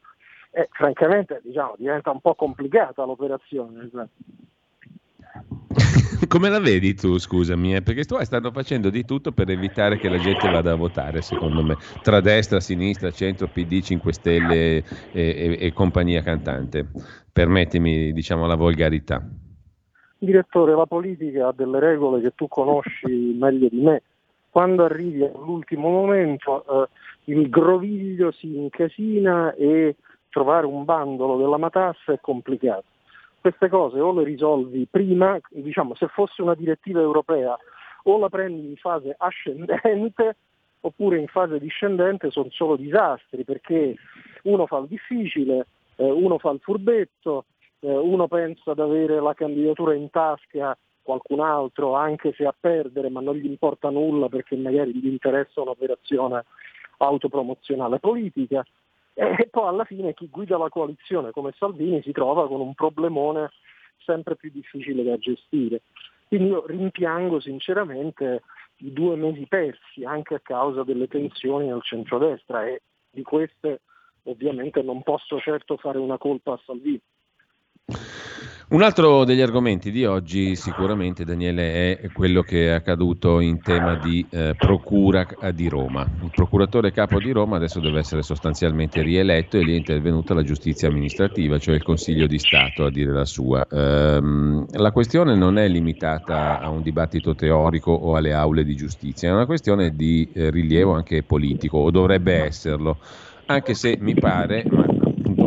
Eh, 0.52 0.68
francamente 0.72 1.42
diciamo, 1.44 1.76
diventa 1.78 2.12
un 2.12 2.20
po' 2.20 2.36
complicata 2.36 3.04
l'operazione. 3.04 3.90
Come 6.28 6.50
la 6.50 6.60
vedi 6.60 6.94
tu, 6.94 7.18
scusami? 7.18 7.76
eh? 7.76 7.82
Perché 7.82 8.04
tu 8.04 8.18
stanno 8.22 8.52
facendo 8.52 8.90
di 8.90 9.06
tutto 9.06 9.32
per 9.32 9.50
evitare 9.50 9.98
che 9.98 10.10
la 10.10 10.20
gente 10.20 10.50
vada 10.50 10.74
a 10.74 10.76
votare, 10.76 11.22
secondo 11.22 11.64
me, 11.64 11.78
tra 12.02 12.20
destra, 12.20 12.60
sinistra, 12.60 13.12
centro, 13.12 13.48
PD, 13.48 13.82
5 13.82 14.12
Stelle 14.12 14.56
e, 14.78 14.84
e- 15.12 15.58
e 15.60 15.72
compagnia 15.74 16.22
cantante. 16.22 16.86
Permettimi, 17.32 18.12
diciamo, 18.12 18.46
la 18.46 18.56
volgarità. 18.56 19.24
Direttore, 20.20 20.76
la 20.76 20.86
politica 20.86 21.48
ha 21.48 21.54
delle 21.54 21.80
regole 21.80 22.22
che 22.22 22.32
tu 22.36 22.48
conosci 22.48 23.36
meglio 23.40 23.70
di 23.70 23.80
me. 23.80 24.02
Quando 24.50 24.84
arrivi 24.84 25.24
all'ultimo 25.24 25.90
momento 25.90 26.66
eh, 26.66 26.88
il 27.32 27.48
groviglio 27.50 28.32
si 28.32 28.58
incasina 28.58 29.54
e 29.56 29.96
trovare 30.30 30.66
un 30.66 30.84
bandolo 30.84 31.38
della 31.38 31.58
matassa 31.58 32.12
è 32.12 32.20
complicato. 32.20 32.84
Queste 33.48 33.70
cose 33.70 34.02
o 34.02 34.12
le 34.12 34.26
risolvi 34.26 34.86
prima, 34.92 35.40
diciamo 35.48 35.96
se 35.96 36.08
fosse 36.08 36.42
una 36.42 36.54
direttiva 36.54 37.00
europea 37.00 37.58
o 38.04 38.20
la 38.20 38.28
prendi 38.28 38.68
in 38.68 38.76
fase 38.76 39.16
ascendente 39.18 40.36
oppure 40.82 41.18
in 41.18 41.28
fase 41.28 41.58
discendente 41.58 42.30
sono 42.30 42.50
solo 42.50 42.76
disastri 42.76 43.46
perché 43.46 43.96
uno 44.44 44.66
fa 44.66 44.80
il 44.80 44.88
difficile, 44.88 45.66
eh, 45.96 46.12
uno 46.12 46.40
fa 46.40 46.50
il 46.50 46.60
furbetto, 46.60 47.46
eh, 47.80 47.90
uno 47.90 48.28
pensa 48.28 48.72
ad 48.72 48.80
avere 48.80 49.22
la 49.22 49.34
candidatura 49.34 49.94
in 49.94 50.10
tasca 50.10 50.78
qualcun 51.02 51.40
altro 51.40 51.94
anche 51.94 52.34
se 52.34 52.46
a 52.46 52.54
perdere 52.60 53.10
ma 53.10 53.22
non 53.22 53.36
gli 53.36 53.46
importa 53.46 53.90
nulla 53.90 54.28
perché 54.28 54.58
magari 54.58 54.94
gli 54.94 55.08
interessa 55.08 55.62
un'operazione 55.62 56.44
autopromozionale 56.98 58.00
politica 58.00 58.62
e 59.18 59.48
poi 59.50 59.68
alla 59.68 59.84
fine 59.84 60.14
chi 60.14 60.30
guida 60.30 60.58
la 60.60 60.70
coalizione 60.70 61.32
come 61.32 61.52
Salvini 61.58 62.04
si 62.04 62.12
trova 62.12 62.48
con 62.48 62.62
un 62.62 62.76
problemone 62.76 63.50
sempre 63.98 64.36
più 64.36 64.52
difficile 64.52 65.04
da 65.04 65.18
gestire. 65.18 65.82
Quindi 66.28 66.50
io 66.50 66.64
rimpiango 66.68 67.40
sinceramente 67.40 68.44
i 68.78 68.94
due 68.94 69.16
mesi 69.16 69.48
persi 69.48 70.04
anche 70.04 70.36
a 70.36 70.40
causa 70.40 70.84
delle 70.84 71.08
tensioni 71.08 71.66
nel 71.66 71.82
centrodestra 71.82 72.68
e 72.68 72.84
di 73.10 73.24
queste 73.24 73.82
ovviamente 74.24 74.84
non 74.84 75.02
posso 75.02 75.40
certo 75.40 75.78
fare 75.78 75.98
una 75.98 76.20
colpa 76.20 76.54
a 76.54 76.62
Salvini. 76.64 77.02
Un 78.70 78.82
altro 78.82 79.24
degli 79.24 79.40
argomenti 79.40 79.92
di 79.92 80.04
oggi 80.04 80.58
sicuramente, 80.58 81.24
Daniele, 81.24 81.98
è 82.00 82.12
quello 82.12 82.42
che 82.42 82.66
è 82.66 82.72
accaduto 82.72 83.40
in 83.40 83.62
tema 83.62 83.96
di 83.96 84.28
eh, 84.30 84.56
procura 84.58 85.26
di 85.54 85.70
Roma. 85.70 86.06
Il 86.22 86.32
procuratore 86.36 86.92
capo 86.92 87.18
di 87.22 87.32
Roma 87.32 87.56
adesso 87.56 87.80
deve 87.80 88.00
essere 88.00 88.24
sostanzialmente 88.24 89.02
rieletto 89.02 89.56
e 89.56 89.64
lì 89.64 89.72
è 89.72 89.78
intervenuta 89.78 90.34
la 90.34 90.44
giustizia 90.44 90.90
amministrativa, 90.90 91.58
cioè 91.58 91.76
il 91.76 91.84
Consiglio 91.84 92.28
di 92.28 92.40
Stato 92.40 92.84
a 92.84 92.92
dire 92.92 93.14
la 93.14 93.24
sua. 93.24 93.66
Ehm, 93.72 94.66
la 94.74 94.92
questione 94.92 95.34
non 95.38 95.58
è 95.58 95.70
limitata 95.70 96.60
a 96.60 96.68
un 96.68 96.82
dibattito 96.82 97.36
teorico 97.36 97.94
o 97.94 98.18
alle 98.18 98.34
aule 98.34 98.66
di 98.66 98.76
giustizia, 98.76 99.30
è 99.30 99.32
una 99.34 99.46
questione 99.46 99.96
di 99.96 100.30
eh, 100.34 100.50
rilievo 100.50 100.92
anche 100.92 101.24
politico, 101.24 101.78
o 101.78 101.90
dovrebbe 101.90 102.44
esserlo, 102.44 102.98
anche 103.46 103.74
se 103.74 103.98
mi 103.98 104.14
pare, 104.14 104.66
ma 104.70 104.97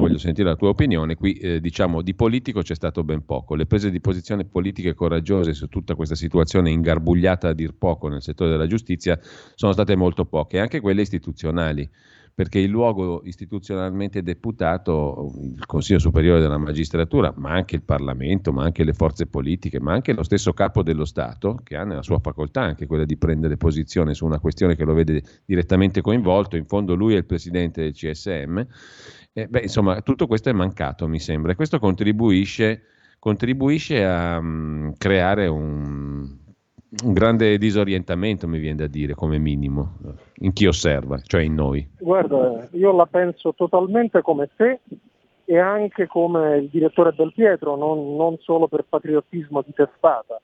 voglio 0.00 0.18
sentire 0.18 0.48
la 0.48 0.56
tua 0.56 0.70
opinione, 0.70 1.14
qui 1.14 1.34
eh, 1.34 1.60
diciamo 1.60 2.02
di 2.02 2.14
politico 2.14 2.62
c'è 2.62 2.74
stato 2.74 3.04
ben 3.04 3.24
poco, 3.24 3.54
le 3.54 3.66
prese 3.66 3.90
di 3.90 4.00
posizione 4.00 4.44
politiche 4.44 4.94
coraggiose 4.94 5.54
su 5.54 5.68
tutta 5.68 5.94
questa 5.94 6.14
situazione 6.14 6.70
ingarbugliata 6.70 7.48
a 7.48 7.52
dir 7.52 7.74
poco 7.76 8.08
nel 8.08 8.22
settore 8.22 8.50
della 8.50 8.66
giustizia 8.66 9.18
sono 9.54 9.72
state 9.72 9.94
molto 9.96 10.24
poche, 10.24 10.58
anche 10.58 10.80
quelle 10.80 11.02
istituzionali, 11.02 11.88
perché 12.40 12.58
il 12.58 12.70
luogo 12.70 13.20
istituzionalmente 13.24 14.22
deputato, 14.22 15.30
il 15.56 15.66
Consiglio 15.66 15.98
Superiore 15.98 16.40
della 16.40 16.56
Magistratura, 16.56 17.34
ma 17.36 17.50
anche 17.50 17.76
il 17.76 17.82
Parlamento, 17.82 18.50
ma 18.50 18.64
anche 18.64 18.82
le 18.82 18.94
forze 18.94 19.26
politiche, 19.26 19.78
ma 19.78 19.92
anche 19.92 20.14
lo 20.14 20.22
stesso 20.22 20.54
capo 20.54 20.82
dello 20.82 21.04
Stato, 21.04 21.60
che 21.62 21.76
ha 21.76 21.84
nella 21.84 22.02
sua 22.02 22.18
facoltà 22.18 22.62
anche 22.62 22.86
quella 22.86 23.04
di 23.04 23.18
prendere 23.18 23.58
posizione 23.58 24.14
su 24.14 24.24
una 24.24 24.38
questione 24.38 24.74
che 24.74 24.84
lo 24.84 24.94
vede 24.94 25.22
direttamente 25.44 26.00
coinvolto, 26.00 26.56
in 26.56 26.64
fondo 26.64 26.94
lui 26.94 27.12
è 27.12 27.18
il 27.18 27.26
presidente 27.26 27.82
del 27.82 27.92
CSM, 27.92 28.62
eh, 29.32 29.46
beh, 29.46 29.60
insomma, 29.60 30.00
tutto 30.02 30.26
questo 30.26 30.48
è 30.48 30.52
mancato, 30.52 31.06
mi 31.06 31.20
sembra, 31.20 31.52
e 31.52 31.54
questo 31.54 31.78
contribuisce, 31.78 32.82
contribuisce 33.18 34.04
a 34.04 34.40
mm, 34.40 34.92
creare 34.98 35.46
un, 35.46 36.28
un 37.04 37.12
grande 37.12 37.56
disorientamento, 37.56 38.48
mi 38.48 38.58
viene 38.58 38.76
da 38.76 38.86
dire, 38.88 39.14
come 39.14 39.38
minimo, 39.38 39.98
in 40.40 40.52
chi 40.52 40.66
osserva, 40.66 41.18
cioè 41.18 41.42
in 41.42 41.54
noi. 41.54 41.88
Guarda, 41.98 42.68
io 42.72 42.92
la 42.92 43.06
penso 43.06 43.54
totalmente 43.54 44.20
come 44.22 44.48
te 44.56 44.80
e 45.44 45.58
anche 45.58 46.06
come 46.06 46.58
il 46.58 46.68
direttore 46.68 47.14
Del 47.16 47.32
Pietro, 47.32 47.76
non, 47.76 48.16
non 48.16 48.36
solo 48.40 48.66
per 48.66 48.84
patriottismo 48.88 49.62
di 49.62 49.72
testata, 49.72 50.40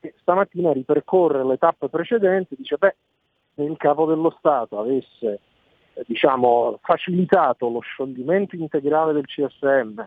che 0.00 0.14
stamattina 0.20 0.72
ripercorre 0.72 1.44
le 1.44 1.58
tappe 1.58 1.88
precedenti, 1.88 2.54
dice 2.56 2.76
beh, 2.76 2.94
se 3.54 3.62
il 3.62 3.76
capo 3.76 4.06
dello 4.06 4.34
Stato 4.38 4.78
avesse 4.78 5.40
diciamo, 6.06 6.78
facilitato 6.82 7.68
lo 7.68 7.80
scioglimento 7.80 8.56
integrale 8.56 9.12
del 9.12 9.26
CSM, 9.26 10.02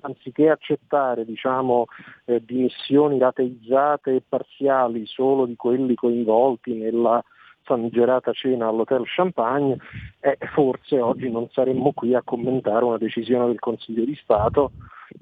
anziché 0.00 0.48
accettare 0.48 1.24
diciamo, 1.24 1.86
eh, 2.24 2.42
dimissioni 2.44 3.18
rateizzate 3.18 4.16
e 4.16 4.22
parziali 4.26 5.06
solo 5.06 5.46
di 5.46 5.56
quelli 5.56 5.94
coinvolti 5.94 6.74
nella 6.74 7.22
famigerata 7.62 8.32
cena 8.32 8.68
all'Hotel 8.68 9.04
Champagne, 9.06 9.76
eh, 10.20 10.38
forse 10.54 11.00
oggi 11.00 11.30
non 11.30 11.48
saremmo 11.50 11.92
qui 11.92 12.14
a 12.14 12.22
commentare 12.22 12.84
una 12.84 12.98
decisione 12.98 13.46
del 13.46 13.58
Consiglio 13.58 14.04
di 14.04 14.16
Stato 14.16 14.72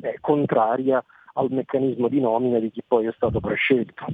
eh, 0.00 0.18
contraria 0.20 1.04
al 1.38 1.50
meccanismo 1.50 2.08
di 2.08 2.20
nomina 2.20 2.58
di 2.58 2.70
chi 2.70 2.82
poi 2.86 3.06
è 3.06 3.12
stato 3.14 3.40
prescelto. 3.40 4.04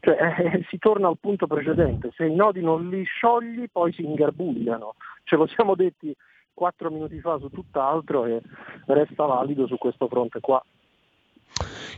Cioè, 0.00 0.16
eh, 0.56 0.64
si 0.68 0.78
torna 0.78 1.08
al 1.08 1.18
punto 1.20 1.46
precedente, 1.46 2.10
se 2.16 2.24
i 2.24 2.34
nodi 2.34 2.60
non 2.60 2.88
li 2.88 3.04
sciogli 3.04 3.68
poi 3.70 3.92
si 3.92 4.04
ingarbugliano, 4.04 4.94
ce 5.24 5.36
lo 5.36 5.46
siamo 5.46 5.74
detti 5.74 6.14
quattro 6.54 6.90
minuti 6.90 7.20
fa 7.20 7.38
su 7.38 7.50
tutt'altro 7.50 8.24
e 8.26 8.40
resta 8.86 9.26
valido 9.26 9.66
su 9.66 9.76
questo 9.76 10.08
fronte 10.08 10.40
qua. 10.40 10.64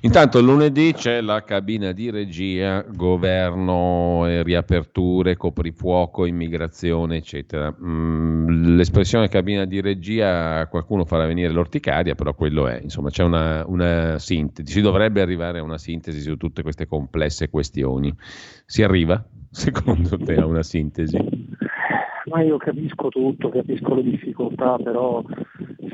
Intanto 0.03 0.41
lunedì 0.41 0.93
c'è 0.93 1.21
la 1.21 1.43
cabina 1.43 1.93
di 1.93 2.11
regia, 2.11 2.85
governo, 2.89 4.25
riaperture, 4.43 5.37
coprifuoco, 5.37 6.27
immigrazione, 6.27 7.17
eccetera. 7.17 7.75
Mm, 7.83 8.77
l'espressione 8.77 9.29
cabina 9.29 9.65
di 9.65 9.81
regia, 9.81 10.67
qualcuno 10.69 11.05
farà 11.05 11.27
venire 11.27 11.51
l'orticaria, 11.51 12.15
però 12.15 12.35
quello 12.35 12.69
è, 12.69 12.79
insomma, 12.83 13.09
c'è 13.09 13.25
una, 13.25 13.65
una 13.67 14.19
sintesi, 14.19 14.71
si 14.71 14.81
dovrebbe 14.81 15.23
arrivare 15.23 15.59
a 15.59 15.63
una 15.63 15.79
sintesi 15.79 16.21
su 16.21 16.37
tutte 16.37 16.63
queste 16.63 16.87
complesse 16.87 17.49
questioni. 17.49 18.15
Si 18.67 18.83
arriva, 18.83 19.25
secondo 19.51 20.19
te, 20.19 20.35
a 20.35 20.47
una 20.47 20.63
sintesi? 20.63 21.17
Ma 22.27 22.43
io 22.43 22.59
capisco 22.59 23.09
tutto, 23.09 23.49
capisco 23.49 23.95
le 23.95 24.03
difficoltà, 24.03 24.77
però 24.77 25.25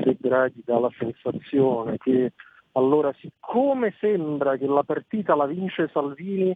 se 0.03 0.17
Draghi 0.19 0.63
dà 0.65 0.79
la 0.79 0.91
sensazione 0.97 1.97
che 1.97 2.33
allora, 2.73 3.13
siccome 3.19 3.95
sembra 3.99 4.57
che 4.57 4.65
la 4.65 4.83
partita 4.83 5.35
la 5.35 5.45
vince 5.45 5.89
Salvini, 5.91 6.55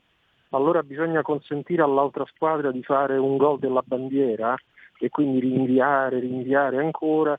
allora 0.50 0.82
bisogna 0.82 1.22
consentire 1.22 1.82
all'altra 1.82 2.26
squadra 2.26 2.72
di 2.72 2.82
fare 2.84 3.18
un 3.18 3.38
gol 3.38 3.60
della 3.60 3.84
bandiera 3.86 4.56
e 5.00 5.10
quindi 5.10 5.40
rinviare, 5.40 6.20
rinviare 6.20 6.78
ancora. 6.78 7.38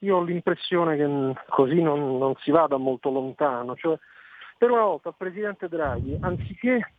Io 0.00 0.16
ho 0.16 0.22
l'impressione 0.22 0.96
che 0.96 1.34
così 1.48 1.80
non, 1.80 2.18
non 2.18 2.34
si 2.40 2.50
vada 2.50 2.76
molto 2.76 3.10
lontano. 3.10 3.74
Cioè, 3.74 3.98
per 4.58 4.70
una 4.70 4.84
volta 4.84 5.12
Presidente 5.12 5.68
Draghi, 5.68 6.18
anziché 6.20 6.92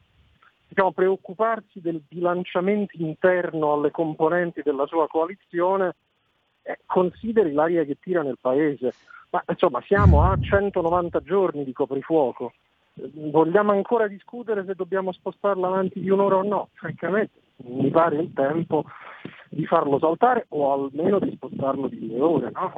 diciamo, 0.68 0.92
preoccuparsi 0.92 1.82
del 1.82 2.02
bilanciamento 2.08 2.98
interno 2.98 3.74
alle 3.74 3.92
componenti 3.92 4.62
della 4.64 4.88
sua 4.88 5.08
coalizione, 5.08 5.96
eh, 6.64 6.80
consideri 6.88 7.52
l'aria 7.52 7.84
che 7.84 7.98
tira 8.00 8.24
nel 8.24 8.38
Paese. 8.42 8.94
Ma 9.36 9.44
insomma 9.50 9.82
siamo 9.86 10.24
a 10.24 10.38
190 10.40 11.20
giorni 11.20 11.66
di 11.66 11.74
coprifuoco. 11.74 12.54
Vogliamo 12.94 13.74
ancora 13.74 14.08
discutere 14.08 14.64
se 14.66 14.76
dobbiamo 14.76 15.12
spostarlo 15.12 15.66
avanti 15.66 16.00
di 16.00 16.10
un'ora 16.10 16.38
o 16.38 16.44
no? 16.44 16.70
Francamente 16.76 17.34
mi 17.66 17.90
pare 17.90 18.16
il 18.16 18.32
tempo 18.34 18.86
di 19.50 19.66
farlo 19.66 20.00
saltare 20.00 20.46
o 20.50 20.72
almeno 20.72 21.20
di 21.20 21.34
spostarlo 21.36 21.90
di 21.90 22.08
due 22.08 22.22
ore, 22.22 22.52
no? 22.54 22.74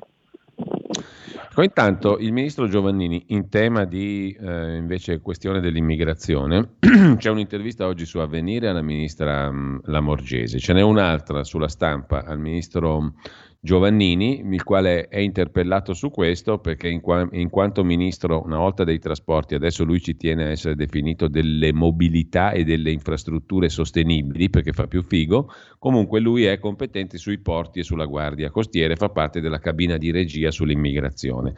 Intanto 1.57 2.17
il 2.17 2.33
ministro 2.33 2.67
Giovannini, 2.67 3.25
in 3.27 3.49
tema 3.49 3.85
di 3.85 4.35
eh, 4.39 4.77
invece 4.77 5.21
questione 5.21 5.59
dell'immigrazione, 5.59 6.77
c'è 7.17 7.29
un'intervista 7.29 7.85
oggi 7.85 8.05
su 8.05 8.17
Avvenire 8.17 8.67
alla 8.67 8.81
ministra 8.81 9.51
mh, 9.51 9.57
mm, 9.57 9.77
Lamorgese, 9.85 10.57
ce 10.57 10.73
n'è 10.73 10.81
un'altra 10.81 11.43
sulla 11.43 11.67
stampa 11.67 12.23
al 12.25 12.39
ministro 12.39 13.13
Giovannini, 13.59 14.45
il 14.51 14.63
quale 14.63 15.07
è 15.07 15.17
interpellato 15.19 15.93
su 15.93 16.11
questo 16.11 16.59
perché 16.59 16.87
in, 16.87 17.01
qua, 17.01 17.27
in, 17.31 17.49
quanto 17.49 17.83
ministro 17.83 18.43
una 18.45 18.57
volta 18.57 18.83
dei 18.83 18.99
trasporti, 18.99 19.55
adesso 19.55 19.83
lui 19.83 19.99
ci 19.99 20.15
tiene 20.15 20.45
a 20.45 20.49
essere 20.49 20.75
definito 20.75 21.27
delle 21.27 21.73
mobilità 21.73 22.51
e 22.51 22.63
delle 22.63 22.91
infrastrutture 22.91 23.67
sostenibili 23.69 24.49
perché 24.49 24.73
fa 24.73 24.85
più 24.85 25.01
figo, 25.01 25.51
comunque 25.79 26.19
lui 26.19 26.45
è 26.45 26.59
competente 26.59 27.17
sui 27.17 27.39
porti 27.39 27.79
e 27.79 27.83
sulla 27.83 28.05
guardia 28.05 28.51
costiera, 28.51 28.95
fa 28.95 29.09
parte 29.09 29.41
della 29.41 29.59
cabina 29.59 29.97
di 29.97 30.11
regia 30.11 30.51
sull'immigrazione. 30.51 31.53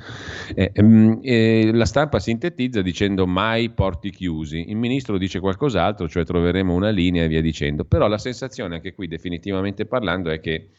Eh, 0.55 0.71
eh, 1.21 1.71
la 1.73 1.85
stampa 1.85 2.19
sintetizza 2.19 2.81
dicendo 2.81 3.27
mai 3.27 3.69
porti 3.71 4.09
chiusi, 4.09 4.69
il 4.69 4.77
ministro 4.77 5.17
dice 5.17 5.39
qualcos'altro, 5.39 6.07
cioè 6.07 6.23
troveremo 6.23 6.73
una 6.73 6.89
linea 6.89 7.25
e 7.25 7.27
via 7.27 7.41
dicendo, 7.41 7.83
però 7.83 8.07
la 8.07 8.17
sensazione 8.17 8.75
anche 8.75 8.93
qui 8.93 9.07
definitivamente 9.07 9.85
parlando 9.85 10.29
è 10.29 10.39
che 10.39 10.69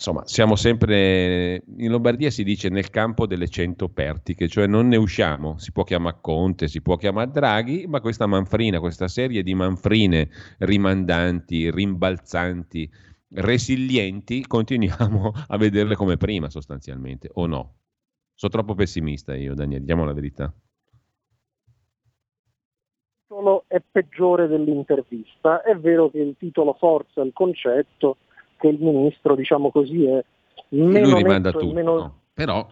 insomma, 0.00 0.24
siamo 0.24 0.56
sempre 0.56 1.62
in 1.76 1.90
Lombardia 1.90 2.30
si 2.30 2.42
dice 2.42 2.70
nel 2.70 2.88
campo 2.88 3.26
delle 3.26 3.48
cento 3.48 3.90
pertiche, 3.90 4.48
cioè 4.48 4.66
non 4.66 4.88
ne 4.88 4.96
usciamo, 4.96 5.58
si 5.58 5.72
può 5.72 5.84
chiamare 5.84 6.16
Conte, 6.22 6.68
si 6.68 6.80
può 6.80 6.96
chiamare 6.96 7.30
Draghi, 7.30 7.86
ma 7.86 8.00
questa 8.00 8.26
manfrina, 8.26 8.80
questa 8.80 9.08
serie 9.08 9.42
di 9.42 9.54
manfrine 9.54 10.30
rimandanti, 10.60 11.70
rimbalzanti, 11.70 12.90
resilienti, 13.34 14.42
continuiamo 14.48 15.32
a 15.48 15.56
vederle 15.58 15.96
come 15.96 16.16
prima 16.16 16.48
sostanzialmente, 16.48 17.28
o 17.34 17.44
no? 17.44 17.74
Sono 18.34 18.52
troppo 18.52 18.74
pessimista 18.74 19.36
io, 19.36 19.54
Daniele, 19.54 19.84
diamo 19.84 20.06
la 20.06 20.14
verità. 20.14 20.44
Il 20.44 20.52
titolo 23.28 23.64
è 23.66 23.80
peggiore 23.80 24.46
dell'intervista, 24.46 25.62
è 25.62 25.76
vero 25.76 26.10
che 26.10 26.20
il 26.20 26.36
titolo 26.38 26.72
forza 26.72 27.20
il 27.20 27.34
concetto, 27.34 28.16
che 28.60 28.68
il 28.68 28.78
ministro, 28.78 29.34
diciamo 29.34 29.70
così, 29.70 30.04
è 30.04 30.22
meno 30.68 31.10
Lui 31.10 31.22
rimanda 31.22 31.50
tutto, 31.50 31.72
meno... 31.72 31.96
no. 31.96 32.20
però 32.34 32.66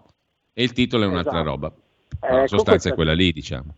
e 0.58 0.62
il 0.64 0.72
titolo 0.72 1.04
è 1.04 1.06
un'altra 1.06 1.40
esatto. 1.40 1.48
roba. 1.48 1.72
Ecco, 2.20 2.36
la 2.36 2.46
sostanza 2.48 2.88
è 2.88 2.94
quella 2.94 3.12
lì, 3.12 3.30
diciamo. 3.30 3.74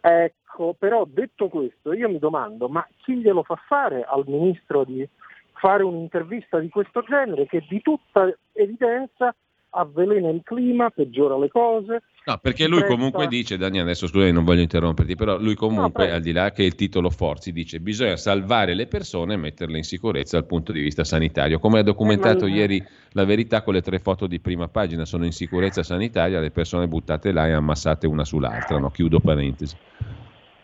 ecco, 0.00 0.74
però 0.78 1.04
detto 1.06 1.48
questo, 1.48 1.92
io 1.92 2.08
mi 2.08 2.18
domando, 2.18 2.68
ma 2.68 2.86
chi 3.02 3.18
glielo 3.18 3.42
fa 3.42 3.56
fare 3.68 4.02
al 4.02 4.24
ministro 4.26 4.84
di 4.84 5.06
fare 5.52 5.82
un'intervista 5.82 6.58
di 6.58 6.70
questo 6.70 7.02
genere 7.02 7.46
che 7.46 7.64
di 7.68 7.82
tutta 7.82 8.34
evidenza 8.52 9.34
avvelena 9.70 10.30
il 10.30 10.40
clima, 10.42 10.88
peggiora 10.88 11.36
le 11.36 11.48
cose. 11.48 12.02
No, 12.28 12.38
perché 12.42 12.66
lui 12.66 12.78
presta... 12.78 12.96
comunque 12.96 13.28
dice, 13.28 13.56
Daniele, 13.56 13.84
adesso 13.84 14.08
scusami, 14.08 14.32
non 14.32 14.42
voglio 14.42 14.60
interromperti, 14.60 15.14
però 15.14 15.38
lui 15.38 15.54
comunque, 15.54 16.08
no, 16.08 16.14
al 16.14 16.20
di 16.20 16.32
là 16.32 16.50
che 16.50 16.64
il 16.64 16.74
titolo 16.74 17.08
Forzi, 17.08 17.52
dice 17.52 17.78
bisogna 17.78 18.16
salvare 18.16 18.74
le 18.74 18.88
persone 18.88 19.34
e 19.34 19.36
metterle 19.36 19.76
in 19.76 19.84
sicurezza 19.84 20.36
dal 20.36 20.46
punto 20.46 20.72
di 20.72 20.80
vista 20.80 21.04
sanitario. 21.04 21.60
Come 21.60 21.78
ha 21.78 21.82
documentato 21.84 22.46
eh, 22.46 22.48
ma... 22.48 22.56
ieri 22.56 22.84
la 23.12 23.24
verità 23.24 23.62
con 23.62 23.74
le 23.74 23.80
tre 23.80 24.00
foto 24.00 24.26
di 24.26 24.40
prima 24.40 24.66
pagina, 24.66 25.04
sono 25.04 25.24
in 25.24 25.30
sicurezza 25.30 25.84
sanitaria, 25.84 26.40
le 26.40 26.50
persone 26.50 26.88
buttate 26.88 27.30
là 27.30 27.46
e 27.46 27.52
ammassate 27.52 28.08
una 28.08 28.24
sull'altra, 28.24 28.76
no? 28.78 28.90
chiudo 28.90 29.20
parentesi. 29.20 29.76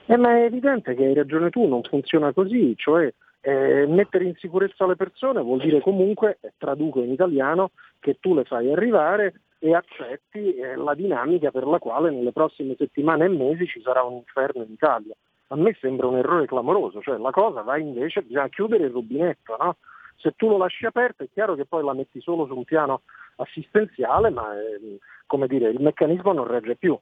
Eh, 0.07 0.17
ma 0.17 0.37
è 0.39 0.43
evidente 0.43 0.97
che 0.97 1.05
hai 1.05 1.15
ragione 1.15 1.51
tu, 1.51 1.69
non 1.69 1.83
funziona 1.83 2.33
così, 2.33 2.75
cioè 2.77 3.13
eh, 3.41 3.87
mettere 3.87 4.25
in 4.25 4.35
sicurezza 4.37 4.85
le 4.85 4.97
persone 4.97 5.41
vuol 5.41 5.61
dire 5.61 5.81
comunque, 5.81 6.41
traduco 6.59 7.05
in 7.05 7.13
italiano, 7.13 7.71
che 8.01 8.17
tu 8.19 8.35
le 8.35 8.43
fai 8.43 8.73
arrivare 8.73 9.35
e 9.65 9.77
accetti 9.77 10.57
eh, 10.57 10.75
la 10.75 10.93
dinamica 10.93 11.53
per 11.53 11.69
la 11.69 11.79
quale 11.79 12.11
nelle 12.11 12.33
prossime 12.33 12.75
settimane 12.77 13.27
e 13.27 13.29
mesi 13.29 13.65
ci 13.69 13.81
sarà 13.81 14.03
un 14.03 14.15
inferno 14.15 14.65
in 14.65 14.73
Italia. 14.73 15.15
A 15.49 15.57
me 15.57 15.77
sembra 15.81 16.09
un 16.09 16.17
errore 16.17 16.47
clamoroso, 16.47 17.01
cioè 17.01 17.17
la 17.17 17.31
cosa 17.31 17.63
va 17.63 17.79
invece, 17.79 18.23
bisogna 18.23 18.49
chiudere 18.49 18.87
il 18.87 18.91
rubinetto, 18.91 19.57
no? 19.57 19.77
Se 20.17 20.33
tu 20.35 20.49
lo 20.49 20.57
lasci 20.57 20.85
aperto 20.85 21.23
è 21.23 21.29
chiaro 21.33 21.55
che 21.55 21.65
poi 21.65 21.85
la 21.85 21.95
metti 21.95 22.21
solo 22.21 22.45
su 22.47 22.57
un 22.57 22.65
piano 22.65 23.03
assistenziale, 23.37 24.31
ma 24.31 24.53
eh, 24.61 25.47
dire, 25.47 25.71
il 25.71 25.81
meccanismo 25.81 26.33
non 26.33 26.49
regge 26.49 26.75
più. 26.75 26.99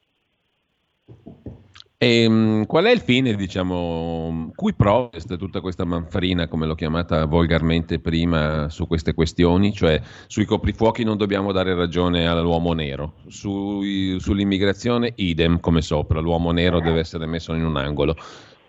E, 2.03 2.23
ehm, 2.23 2.65
qual 2.65 2.85
è 2.85 2.91
il 2.91 2.99
fine, 2.99 3.35
diciamo, 3.35 4.51
cui 4.55 4.73
protesta 4.73 5.35
tutta 5.35 5.61
questa 5.61 5.85
manfrina, 5.85 6.47
come 6.47 6.65
l'ho 6.65 6.73
chiamata 6.73 7.25
volgarmente 7.25 7.99
prima, 7.99 8.69
su 8.69 8.87
queste 8.87 9.13
questioni? 9.13 9.71
Cioè, 9.71 10.01
sui 10.25 10.45
coprifuochi 10.45 11.03
non 11.03 11.15
dobbiamo 11.15 11.51
dare 11.51 11.75
ragione 11.75 12.27
all'uomo 12.27 12.73
nero, 12.73 13.13
Sui, 13.27 14.19
sull'immigrazione 14.19 15.13
idem 15.17 15.59
come 15.59 15.83
sopra, 15.83 16.19
l'uomo 16.19 16.49
nero 16.49 16.79
deve 16.79 17.01
essere 17.01 17.27
messo 17.27 17.53
in 17.53 17.65
un 17.65 17.77
angolo. 17.77 18.15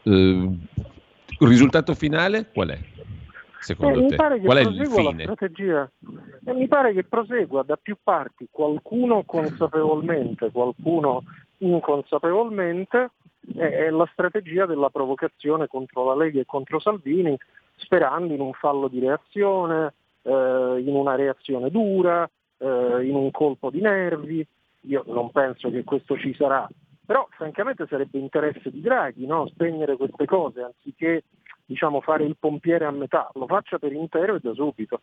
Eh, 0.02 0.10
il 0.10 1.48
risultato 1.48 1.94
finale 1.94 2.50
qual 2.52 2.68
è? 2.68 2.78
Secondo 3.60 4.04
eh, 4.04 4.08
te? 4.08 4.16
Qual 4.16 4.58
è 4.58 4.60
il 4.60 4.86
fine? 4.88 5.22
strategia. 5.22 5.90
Eh, 6.44 6.52
mi 6.52 6.68
pare 6.68 6.92
che 6.92 7.04
prosegua 7.04 7.62
da 7.62 7.78
più 7.80 7.96
parti, 8.02 8.48
qualcuno 8.50 9.22
consapevolmente, 9.24 10.50
qualcuno 10.50 11.22
inconsapevolmente, 11.58 13.10
è 13.56 13.90
la 13.90 14.08
strategia 14.12 14.66
della 14.66 14.90
provocazione 14.90 15.66
contro 15.66 16.04
la 16.04 16.14
Lega 16.14 16.40
e 16.40 16.46
contro 16.46 16.78
Salvini, 16.78 17.36
sperando 17.76 18.32
in 18.32 18.40
un 18.40 18.52
fallo 18.52 18.88
di 18.88 19.00
reazione, 19.00 19.94
eh, 20.22 20.30
in 20.84 20.94
una 20.94 21.14
reazione 21.14 21.70
dura, 21.70 22.28
eh, 22.58 22.66
in 22.66 23.14
un 23.14 23.30
colpo 23.30 23.70
di 23.70 23.80
nervi. 23.80 24.46
Io 24.86 25.04
non 25.06 25.30
penso 25.30 25.70
che 25.70 25.84
questo 25.84 26.16
ci 26.18 26.34
sarà, 26.34 26.68
però 27.04 27.26
francamente 27.30 27.86
sarebbe 27.88 28.18
interesse 28.18 28.70
di 28.70 28.80
Draghi 28.80 29.26
no? 29.26 29.46
spegnere 29.46 29.96
queste 29.96 30.24
cose 30.24 30.62
anziché 30.62 31.24
diciamo, 31.64 32.00
fare 32.00 32.24
il 32.24 32.36
pompiere 32.38 32.84
a 32.84 32.90
metà, 32.90 33.30
lo 33.34 33.46
faccia 33.46 33.78
per 33.78 33.92
intero 33.92 34.34
e 34.34 34.40
da 34.40 34.52
subito. 34.52 35.00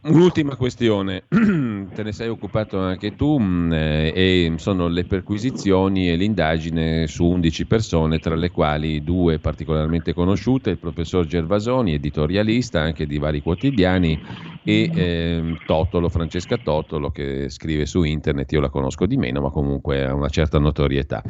Un'ultima 0.00 0.54
questione, 0.54 1.24
te 1.28 2.02
ne 2.04 2.12
sei 2.12 2.28
occupato 2.28 2.78
anche 2.78 3.16
tu 3.16 3.36
mh, 3.36 3.72
eh, 3.72 4.12
e 4.14 4.52
sono 4.56 4.86
le 4.86 5.04
perquisizioni 5.04 6.08
e 6.08 6.14
l'indagine 6.14 7.08
su 7.08 7.24
11 7.24 7.66
persone, 7.66 8.20
tra 8.20 8.36
le 8.36 8.50
quali 8.52 9.02
due 9.02 9.40
particolarmente 9.40 10.12
conosciute, 10.14 10.70
il 10.70 10.78
professor 10.78 11.26
Gervasoni, 11.26 11.94
editorialista 11.94 12.80
anche 12.80 13.06
di 13.06 13.18
vari 13.18 13.40
quotidiani, 13.40 14.18
e 14.62 14.90
eh, 14.94 15.58
Totolo, 15.64 16.08
Francesca 16.08 16.58
Totolo, 16.58 17.10
che 17.10 17.48
scrive 17.48 17.84
su 17.84 18.04
internet, 18.04 18.52
io 18.52 18.60
la 18.60 18.70
conosco 18.70 19.04
di 19.04 19.16
meno, 19.16 19.40
ma 19.40 19.50
comunque 19.50 20.04
ha 20.06 20.14
una 20.14 20.28
certa 20.28 20.58
notorietà. 20.60 21.22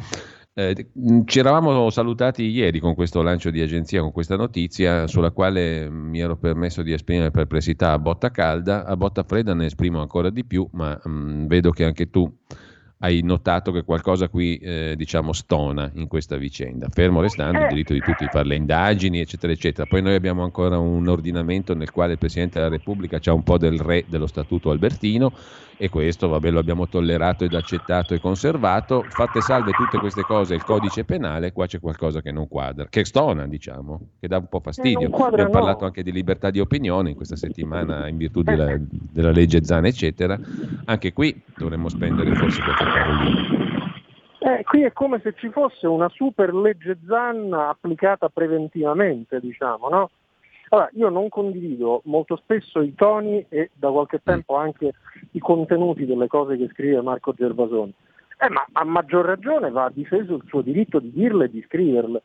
Eh, 0.59 0.87
ci 1.23 1.39
eravamo 1.39 1.89
salutati 1.89 2.43
ieri 2.43 2.81
con 2.81 2.93
questo 2.93 3.21
lancio 3.21 3.49
di 3.49 3.61
agenzia, 3.61 4.01
con 4.01 4.11
questa 4.11 4.35
notizia 4.35 5.07
sulla 5.07 5.31
quale 5.31 5.89
mi 5.89 6.19
ero 6.19 6.35
permesso 6.35 6.81
di 6.81 6.91
esprimere 6.91 7.31
perplessità 7.31 7.93
a 7.93 7.97
botta 7.97 8.29
calda, 8.29 8.83
a 8.83 8.97
botta 8.97 9.23
fredda 9.23 9.53
ne 9.53 9.67
esprimo 9.67 10.01
ancora 10.01 10.29
di 10.29 10.43
più, 10.43 10.67
ma 10.73 10.99
mh, 11.01 11.47
vedo 11.47 11.71
che 11.71 11.85
anche 11.85 12.09
tu 12.09 12.29
hai 13.01 13.21
notato 13.23 13.71
che 13.71 13.83
qualcosa 13.83 14.27
qui 14.27 14.57
eh, 14.57 14.93
diciamo 14.97 15.31
stona 15.31 15.89
in 15.93 16.07
questa 16.07 16.35
vicenda, 16.35 16.89
fermo 16.89 17.21
restando 17.21 17.59
il 17.59 17.65
eh. 17.65 17.69
diritto 17.69 17.93
di 17.93 17.99
tutti 18.01 18.25
di 18.25 18.29
fare 18.29 18.45
le 18.45 18.55
indagini, 18.55 19.19
eccetera, 19.19 19.53
eccetera. 19.53 19.87
Poi 19.87 20.01
noi 20.01 20.15
abbiamo 20.15 20.43
ancora 20.43 20.77
un 20.77 21.07
ordinamento 21.07 21.73
nel 21.73 21.91
quale 21.91 22.13
il 22.13 22.17
Presidente 22.17 22.59
della 22.59 22.71
Repubblica 22.71 23.19
ha 23.23 23.33
un 23.33 23.43
po' 23.43 23.57
del 23.57 23.79
re 23.79 24.03
dello 24.07 24.27
Statuto 24.27 24.69
Albertino 24.69 25.31
e 25.81 25.87
questo 25.87 26.27
vabbè, 26.27 26.51
lo 26.51 26.59
abbiamo 26.59 26.89
tollerato 26.89 27.45
ed 27.45 27.53
accettato 27.53 28.13
e 28.13 28.19
conservato. 28.19 29.05
Fatte 29.07 29.39
salve 29.39 29.71
tutte 29.71 29.97
queste 29.97 30.23
cose, 30.23 30.53
il 30.53 30.63
codice 30.65 31.05
penale, 31.05 31.53
qua 31.53 31.67
c'è 31.67 31.79
qualcosa 31.79 32.21
che 32.21 32.33
non 32.33 32.49
quadra, 32.49 32.87
che 32.89 33.05
stona, 33.05 33.47
diciamo, 33.47 34.09
che 34.19 34.27
dà 34.27 34.39
un 34.39 34.47
po' 34.49 34.59
fastidio. 34.59 35.09
Quadra, 35.09 35.43
abbiamo 35.43 35.53
no. 35.53 35.57
parlato 35.57 35.85
anche 35.85 36.03
di 36.03 36.11
libertà 36.11 36.49
di 36.49 36.59
opinione 36.59 37.11
in 37.11 37.15
questa 37.15 37.37
settimana 37.37 38.09
in 38.09 38.17
virtù 38.17 38.41
della, 38.41 38.77
della 38.77 39.31
legge 39.31 39.63
Zana, 39.63 39.87
eccetera. 39.87 40.37
Anche 40.83 41.13
qui 41.13 41.41
dovremmo 41.55 41.87
spendere 41.87 42.35
forse 42.35 42.61
qualche 42.61 42.88
Eh, 44.41 44.63
qui 44.63 44.83
è 44.83 44.93
come 44.93 45.19
se 45.21 45.33
ci 45.37 45.49
fosse 45.49 45.85
una 45.85 46.09
super 46.09 46.53
legge 46.53 46.97
Zan 47.05 47.53
applicata 47.53 48.29
preventivamente, 48.29 49.39
diciamo, 49.39 49.89
no? 49.89 50.09
Allora, 50.69 50.89
io 50.93 51.09
non 51.09 51.29
condivido 51.29 52.01
molto 52.05 52.35
spesso 52.37 52.81
i 52.81 52.93
toni 52.95 53.45
e 53.49 53.71
da 53.73 53.89
qualche 53.89 54.21
tempo 54.23 54.55
anche 54.55 54.93
i 55.31 55.39
contenuti 55.39 56.05
delle 56.05 56.27
cose 56.27 56.57
che 56.57 56.69
scrive 56.71 57.01
Marco 57.01 57.33
Gervasoni. 57.33 57.93
Eh, 58.39 58.49
ma 58.49 58.65
a 58.71 58.83
maggior 58.85 59.25
ragione 59.25 59.71
va 59.71 59.91
difeso 59.93 60.35
il 60.35 60.43
suo 60.47 60.61
diritto 60.61 60.99
di 60.99 61.11
dirle 61.11 61.45
e 61.45 61.49
di 61.49 61.63
scriverle. 61.67 62.21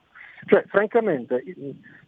Cioè, 0.46 0.62
francamente, 0.66 1.42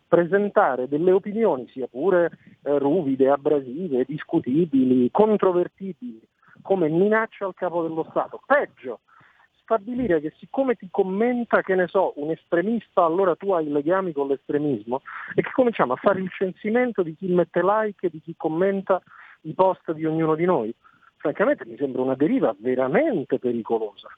presentare 0.06 0.88
delle 0.88 1.10
opinioni, 1.10 1.66
sia 1.68 1.88
pure 1.88 2.30
eh, 2.62 2.78
ruvide, 2.78 3.30
abrasive, 3.30 4.04
discutibili, 4.06 5.10
controvertibili, 5.10 6.20
come 6.66 6.88
minaccia 6.88 7.46
al 7.46 7.54
capo 7.54 7.82
dello 7.82 8.04
Stato, 8.10 8.42
peggio, 8.44 9.00
stabilire 9.62 10.20
che 10.20 10.32
siccome 10.38 10.74
ti 10.74 10.88
commenta, 10.90 11.62
che 11.62 11.76
ne 11.76 11.86
so, 11.86 12.12
un 12.16 12.30
estremista, 12.30 13.04
allora 13.04 13.36
tu 13.36 13.52
hai 13.52 13.70
legami 13.70 14.12
con 14.12 14.26
l'estremismo 14.26 15.02
e 15.34 15.42
che 15.42 15.50
cominciamo 15.52 15.92
a 15.92 15.96
fare 15.96 16.20
il 16.20 16.30
censimento 16.30 17.02
di 17.02 17.14
chi 17.16 17.28
mette 17.28 17.62
like 17.62 18.06
e 18.06 18.10
di 18.10 18.20
chi 18.20 18.34
commenta 18.36 19.00
i 19.42 19.54
post 19.54 19.92
di 19.92 20.04
ognuno 20.04 20.34
di 20.34 20.44
noi. 20.44 20.74
Francamente 21.16 21.64
mi 21.64 21.76
sembra 21.76 22.02
una 22.02 22.14
deriva 22.14 22.54
veramente 22.58 23.38
pericolosa. 23.38 24.08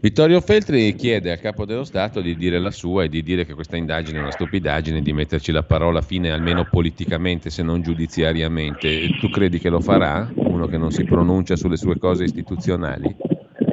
Vittorio 0.00 0.40
Feltri 0.40 0.94
chiede 0.94 1.30
al 1.30 1.38
capo 1.38 1.64
dello 1.64 1.84
Stato 1.84 2.20
di 2.20 2.36
dire 2.36 2.58
la 2.58 2.70
sua 2.70 3.04
e 3.04 3.08
di 3.08 3.22
dire 3.22 3.44
che 3.44 3.54
questa 3.54 3.76
indagine 3.76 4.18
è 4.18 4.20
una 4.20 4.30
stupidaggine, 4.30 5.00
di 5.00 5.12
metterci 5.12 5.52
la 5.52 5.62
parola 5.62 6.00
fine 6.00 6.30
almeno 6.30 6.64
politicamente 6.64 7.50
se 7.50 7.62
non 7.62 7.82
giudiziariamente. 7.82 9.08
Tu 9.20 9.28
credi 9.28 9.58
che 9.58 9.68
lo 9.68 9.80
farà? 9.80 10.30
Uno 10.34 10.66
che 10.66 10.78
non 10.78 10.90
si 10.90 11.04
pronuncia 11.04 11.56
sulle 11.56 11.76
sue 11.76 11.98
cose 11.98 12.24
istituzionali? 12.24 13.16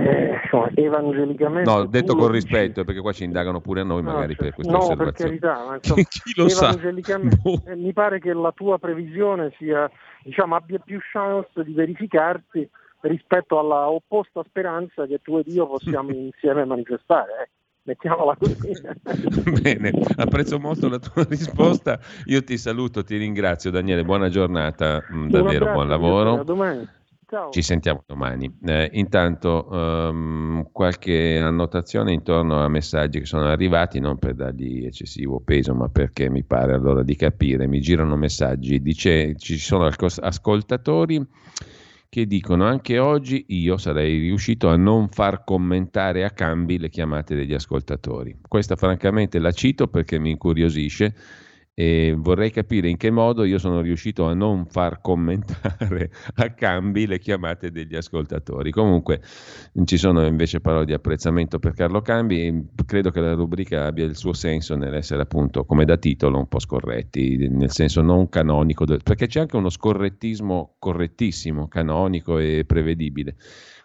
eh, 0.03 0.39
evangelicamente... 0.75 1.69
No, 1.69 1.85
detto 1.85 2.15
con 2.15 2.29
rispetto, 2.29 2.83
perché 2.83 3.01
qua 3.01 3.11
ci 3.11 3.23
indagano 3.23 3.61
pure 3.61 3.81
a 3.81 3.83
noi 3.83 4.01
magari 4.01 4.35
no, 4.37 4.43
per 4.43 4.53
queste 4.53 4.71
no, 4.71 4.79
osservazioni. 4.79 5.33
No, 5.33 5.39
per 5.39 5.49
carità, 5.49 5.65
ma 5.67 5.75
insomma, 5.81 6.03
Chi 6.03 6.33
lo 6.35 6.49
sa? 6.49 6.77
Eh, 7.65 7.75
mi 7.75 7.93
pare 7.93 8.19
che 8.19 8.33
la 8.33 8.51
tua 8.51 8.77
previsione 8.77 9.53
sia, 9.57 9.89
diciamo, 10.23 10.55
abbia 10.55 10.79
più 10.79 10.99
chance 11.11 11.63
di 11.63 11.73
verificarsi 11.73 12.69
rispetto 13.03 13.59
alla 13.59 13.89
opposta 13.89 14.43
speranza 14.47 15.05
che 15.05 15.19
tu 15.21 15.37
ed 15.37 15.47
io 15.47 15.67
possiamo 15.67 16.11
insieme 16.13 16.65
manifestare. 16.65 17.31
Eh. 17.43 17.49
Mettiamola 17.85 18.37
così. 18.37 18.55
Bene, 19.61 19.91
apprezzo 20.15 20.57
molto 20.57 20.87
la 20.87 20.99
tua 20.99 21.25
risposta. 21.25 21.99
Io 22.25 22.41
ti 22.43 22.57
saluto, 22.57 23.03
ti 23.03 23.17
ringrazio 23.17 23.71
Daniele, 23.71 24.05
buona 24.05 24.29
giornata, 24.29 25.03
mm, 25.11 25.29
davvero 25.29 25.73
buon 25.73 25.89
lavoro. 25.89 26.39
A 26.39 26.43
domani. 26.43 26.87
Ciao. 27.27 27.49
Ci 27.49 27.61
sentiamo 27.61 28.03
domani. 28.05 28.59
Eh, 28.63 28.89
intanto 28.93 29.67
um, 29.69 30.69
qualche 30.71 31.39
annotazione 31.39 32.13
intorno 32.13 32.63
a 32.63 32.69
messaggi 32.69 33.19
che 33.19 33.25
sono 33.25 33.47
arrivati, 33.47 33.99
non 33.99 34.17
per 34.17 34.35
dargli 34.35 34.85
eccessivo 34.85 35.41
peso, 35.43 35.73
ma 35.73 35.89
perché 35.89 36.29
mi 36.29 36.43
pare 36.43 36.73
allora 36.73 37.03
di 37.03 37.15
capire. 37.17 37.67
Mi 37.67 37.81
girano 37.81 38.15
messaggi, 38.15 38.81
dice 38.81 39.35
ci 39.35 39.57
sono 39.57 39.87
ascoltatori 39.87 41.27
che 42.13 42.27
dicono 42.27 42.65
anche 42.65 42.99
oggi 42.99 43.43
io 43.47 43.75
sarei 43.77 44.19
riuscito 44.19 44.69
a 44.69 44.75
non 44.75 45.09
far 45.09 45.43
commentare 45.43 46.23
a 46.23 46.29
cambi 46.29 46.77
le 46.77 46.89
chiamate 46.89 47.33
degli 47.33 47.55
ascoltatori. 47.55 48.37
Questa 48.47 48.75
francamente 48.75 49.39
la 49.39 49.51
cito 49.51 49.87
perché 49.87 50.19
mi 50.19 50.29
incuriosisce 50.29 51.15
e 51.75 52.13
vorrei 52.15 52.51
capire 52.51 52.87
in 52.87 52.97
che 52.97 53.09
modo 53.09 53.43
io 53.43 53.57
sono 53.57 53.81
riuscito 53.81 54.25
a 54.27 54.35
non 54.35 54.67
far 54.67 55.01
commentare 55.01 56.11
a 56.35 56.49
cambi 56.51 57.07
le 57.07 57.17
chiamate 57.17 57.71
degli 57.71 57.95
ascoltatori. 57.95 58.69
Comunque 58.69 59.21
ci 59.85 59.97
sono 59.97 60.25
invece 60.25 60.61
parole 60.61 60.85
di 60.85 60.93
apprezzamento 60.93 61.57
per 61.57 61.73
Carlo 61.73 62.01
Cambi 62.01 62.45
e 62.45 62.65
credo 62.85 63.09
che 63.09 63.21
la 63.21 63.33
rubrica 63.33 63.85
abbia 63.85 64.05
il 64.05 64.15
suo 64.15 64.33
senso 64.33 64.75
nell'essere 64.75 65.23
appunto 65.23 65.65
come 65.65 65.85
da 65.85 65.97
titolo 65.97 66.37
un 66.37 66.47
po' 66.47 66.59
scorretti, 66.59 67.47
nel 67.49 67.71
senso 67.71 68.01
non 68.01 68.29
canonico, 68.29 68.85
perché 68.85 69.25
c'è 69.25 69.39
anche 69.39 69.57
uno 69.57 69.69
scorrettismo 69.69 70.75
correttissimo, 70.77 71.67
canonico 71.67 72.37
e 72.37 72.65
prevedibile. 72.67 73.35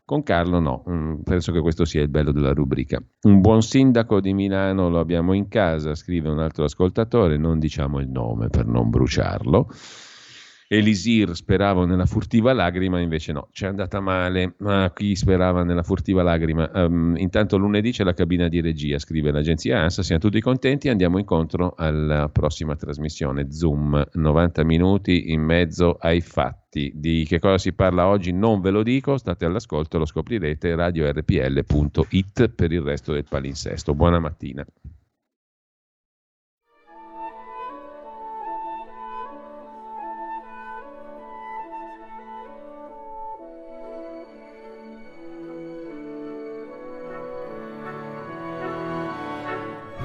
Con 0.09 0.23
Carlo 0.23 0.59
no, 0.59 0.85
mm, 0.89 1.17
penso 1.23 1.53
che 1.53 1.61
questo 1.61 1.85
sia 1.85 2.01
il 2.01 2.09
bello 2.09 2.33
della 2.33 2.55
rubrica. 2.55 2.99
Un 3.25 3.43
buon 3.43 3.61
sindaco 3.61 4.23
di 4.23 4.33
Milano 4.33 4.89
lo 4.89 5.01
abbiamo 5.01 5.35
in 5.35 5.49
casa, 5.49 5.95
scrive 5.95 6.31
un 6.31 6.39
altro 6.39 6.65
ascoltatore, 6.65 7.37
non 7.37 7.59
diciamo 7.59 8.01
il 8.01 8.09
nome 8.09 8.49
per 8.49 8.65
non 8.65 8.89
bruciarlo. 8.89 9.69
Elisir 10.71 11.35
sperava 11.35 11.87
nella 11.87 12.05
furtiva 12.05 12.53
lagrima, 12.53 13.01
invece 13.01 13.33
no, 13.33 13.49
ci 13.53 13.65
è 13.65 13.69
andata 13.69 14.01
male. 14.01 14.55
Ma 14.59 14.93
chi 14.95 15.17
sperava 15.17 15.65
nella 15.65 15.83
furtiva 15.83 16.23
lagrima? 16.23 16.71
Um, 16.75 17.17
intanto 17.17 17.57
lunedì 17.57 17.91
c'è 17.91 18.05
la 18.05 18.13
cabina 18.13 18.49
di 18.49 18.61
regia, 18.61 18.99
scrive 18.99 19.31
l'agenzia 19.31 19.81
ANSA. 19.81 20.03
Siamo 20.03 20.21
tutti 20.21 20.43
contenti. 20.43 20.91
Andiamo 20.91 21.19
incontro 21.19 21.73
alla 21.75 22.29
prossima 22.29 22.77
trasmissione 22.77 23.51
Zoom, 23.51 24.07
90 24.13 24.63
minuti 24.65 25.33
in 25.33 25.41
mezzo 25.41 25.97
ai 25.99 26.21
fatti. 26.21 26.93
Di 26.95 27.25
che 27.27 27.39
cosa 27.39 27.57
si 27.57 27.73
parla 27.73 28.07
oggi 28.07 28.31
non 28.33 28.61
ve 28.61 28.71
lo 28.71 28.83
dico, 28.83 29.17
state 29.17 29.47
all'ascolto, 29.47 29.97
lo 29.97 30.05
scoprirete 30.05 30.75
radiorpl.it 30.75 32.49
per 32.51 32.73
il 32.73 32.83
resto 32.83 33.15
del 33.15 33.25
palinsesto. 33.27 33.95
Buona 33.95 34.19
mattina. 34.19 34.67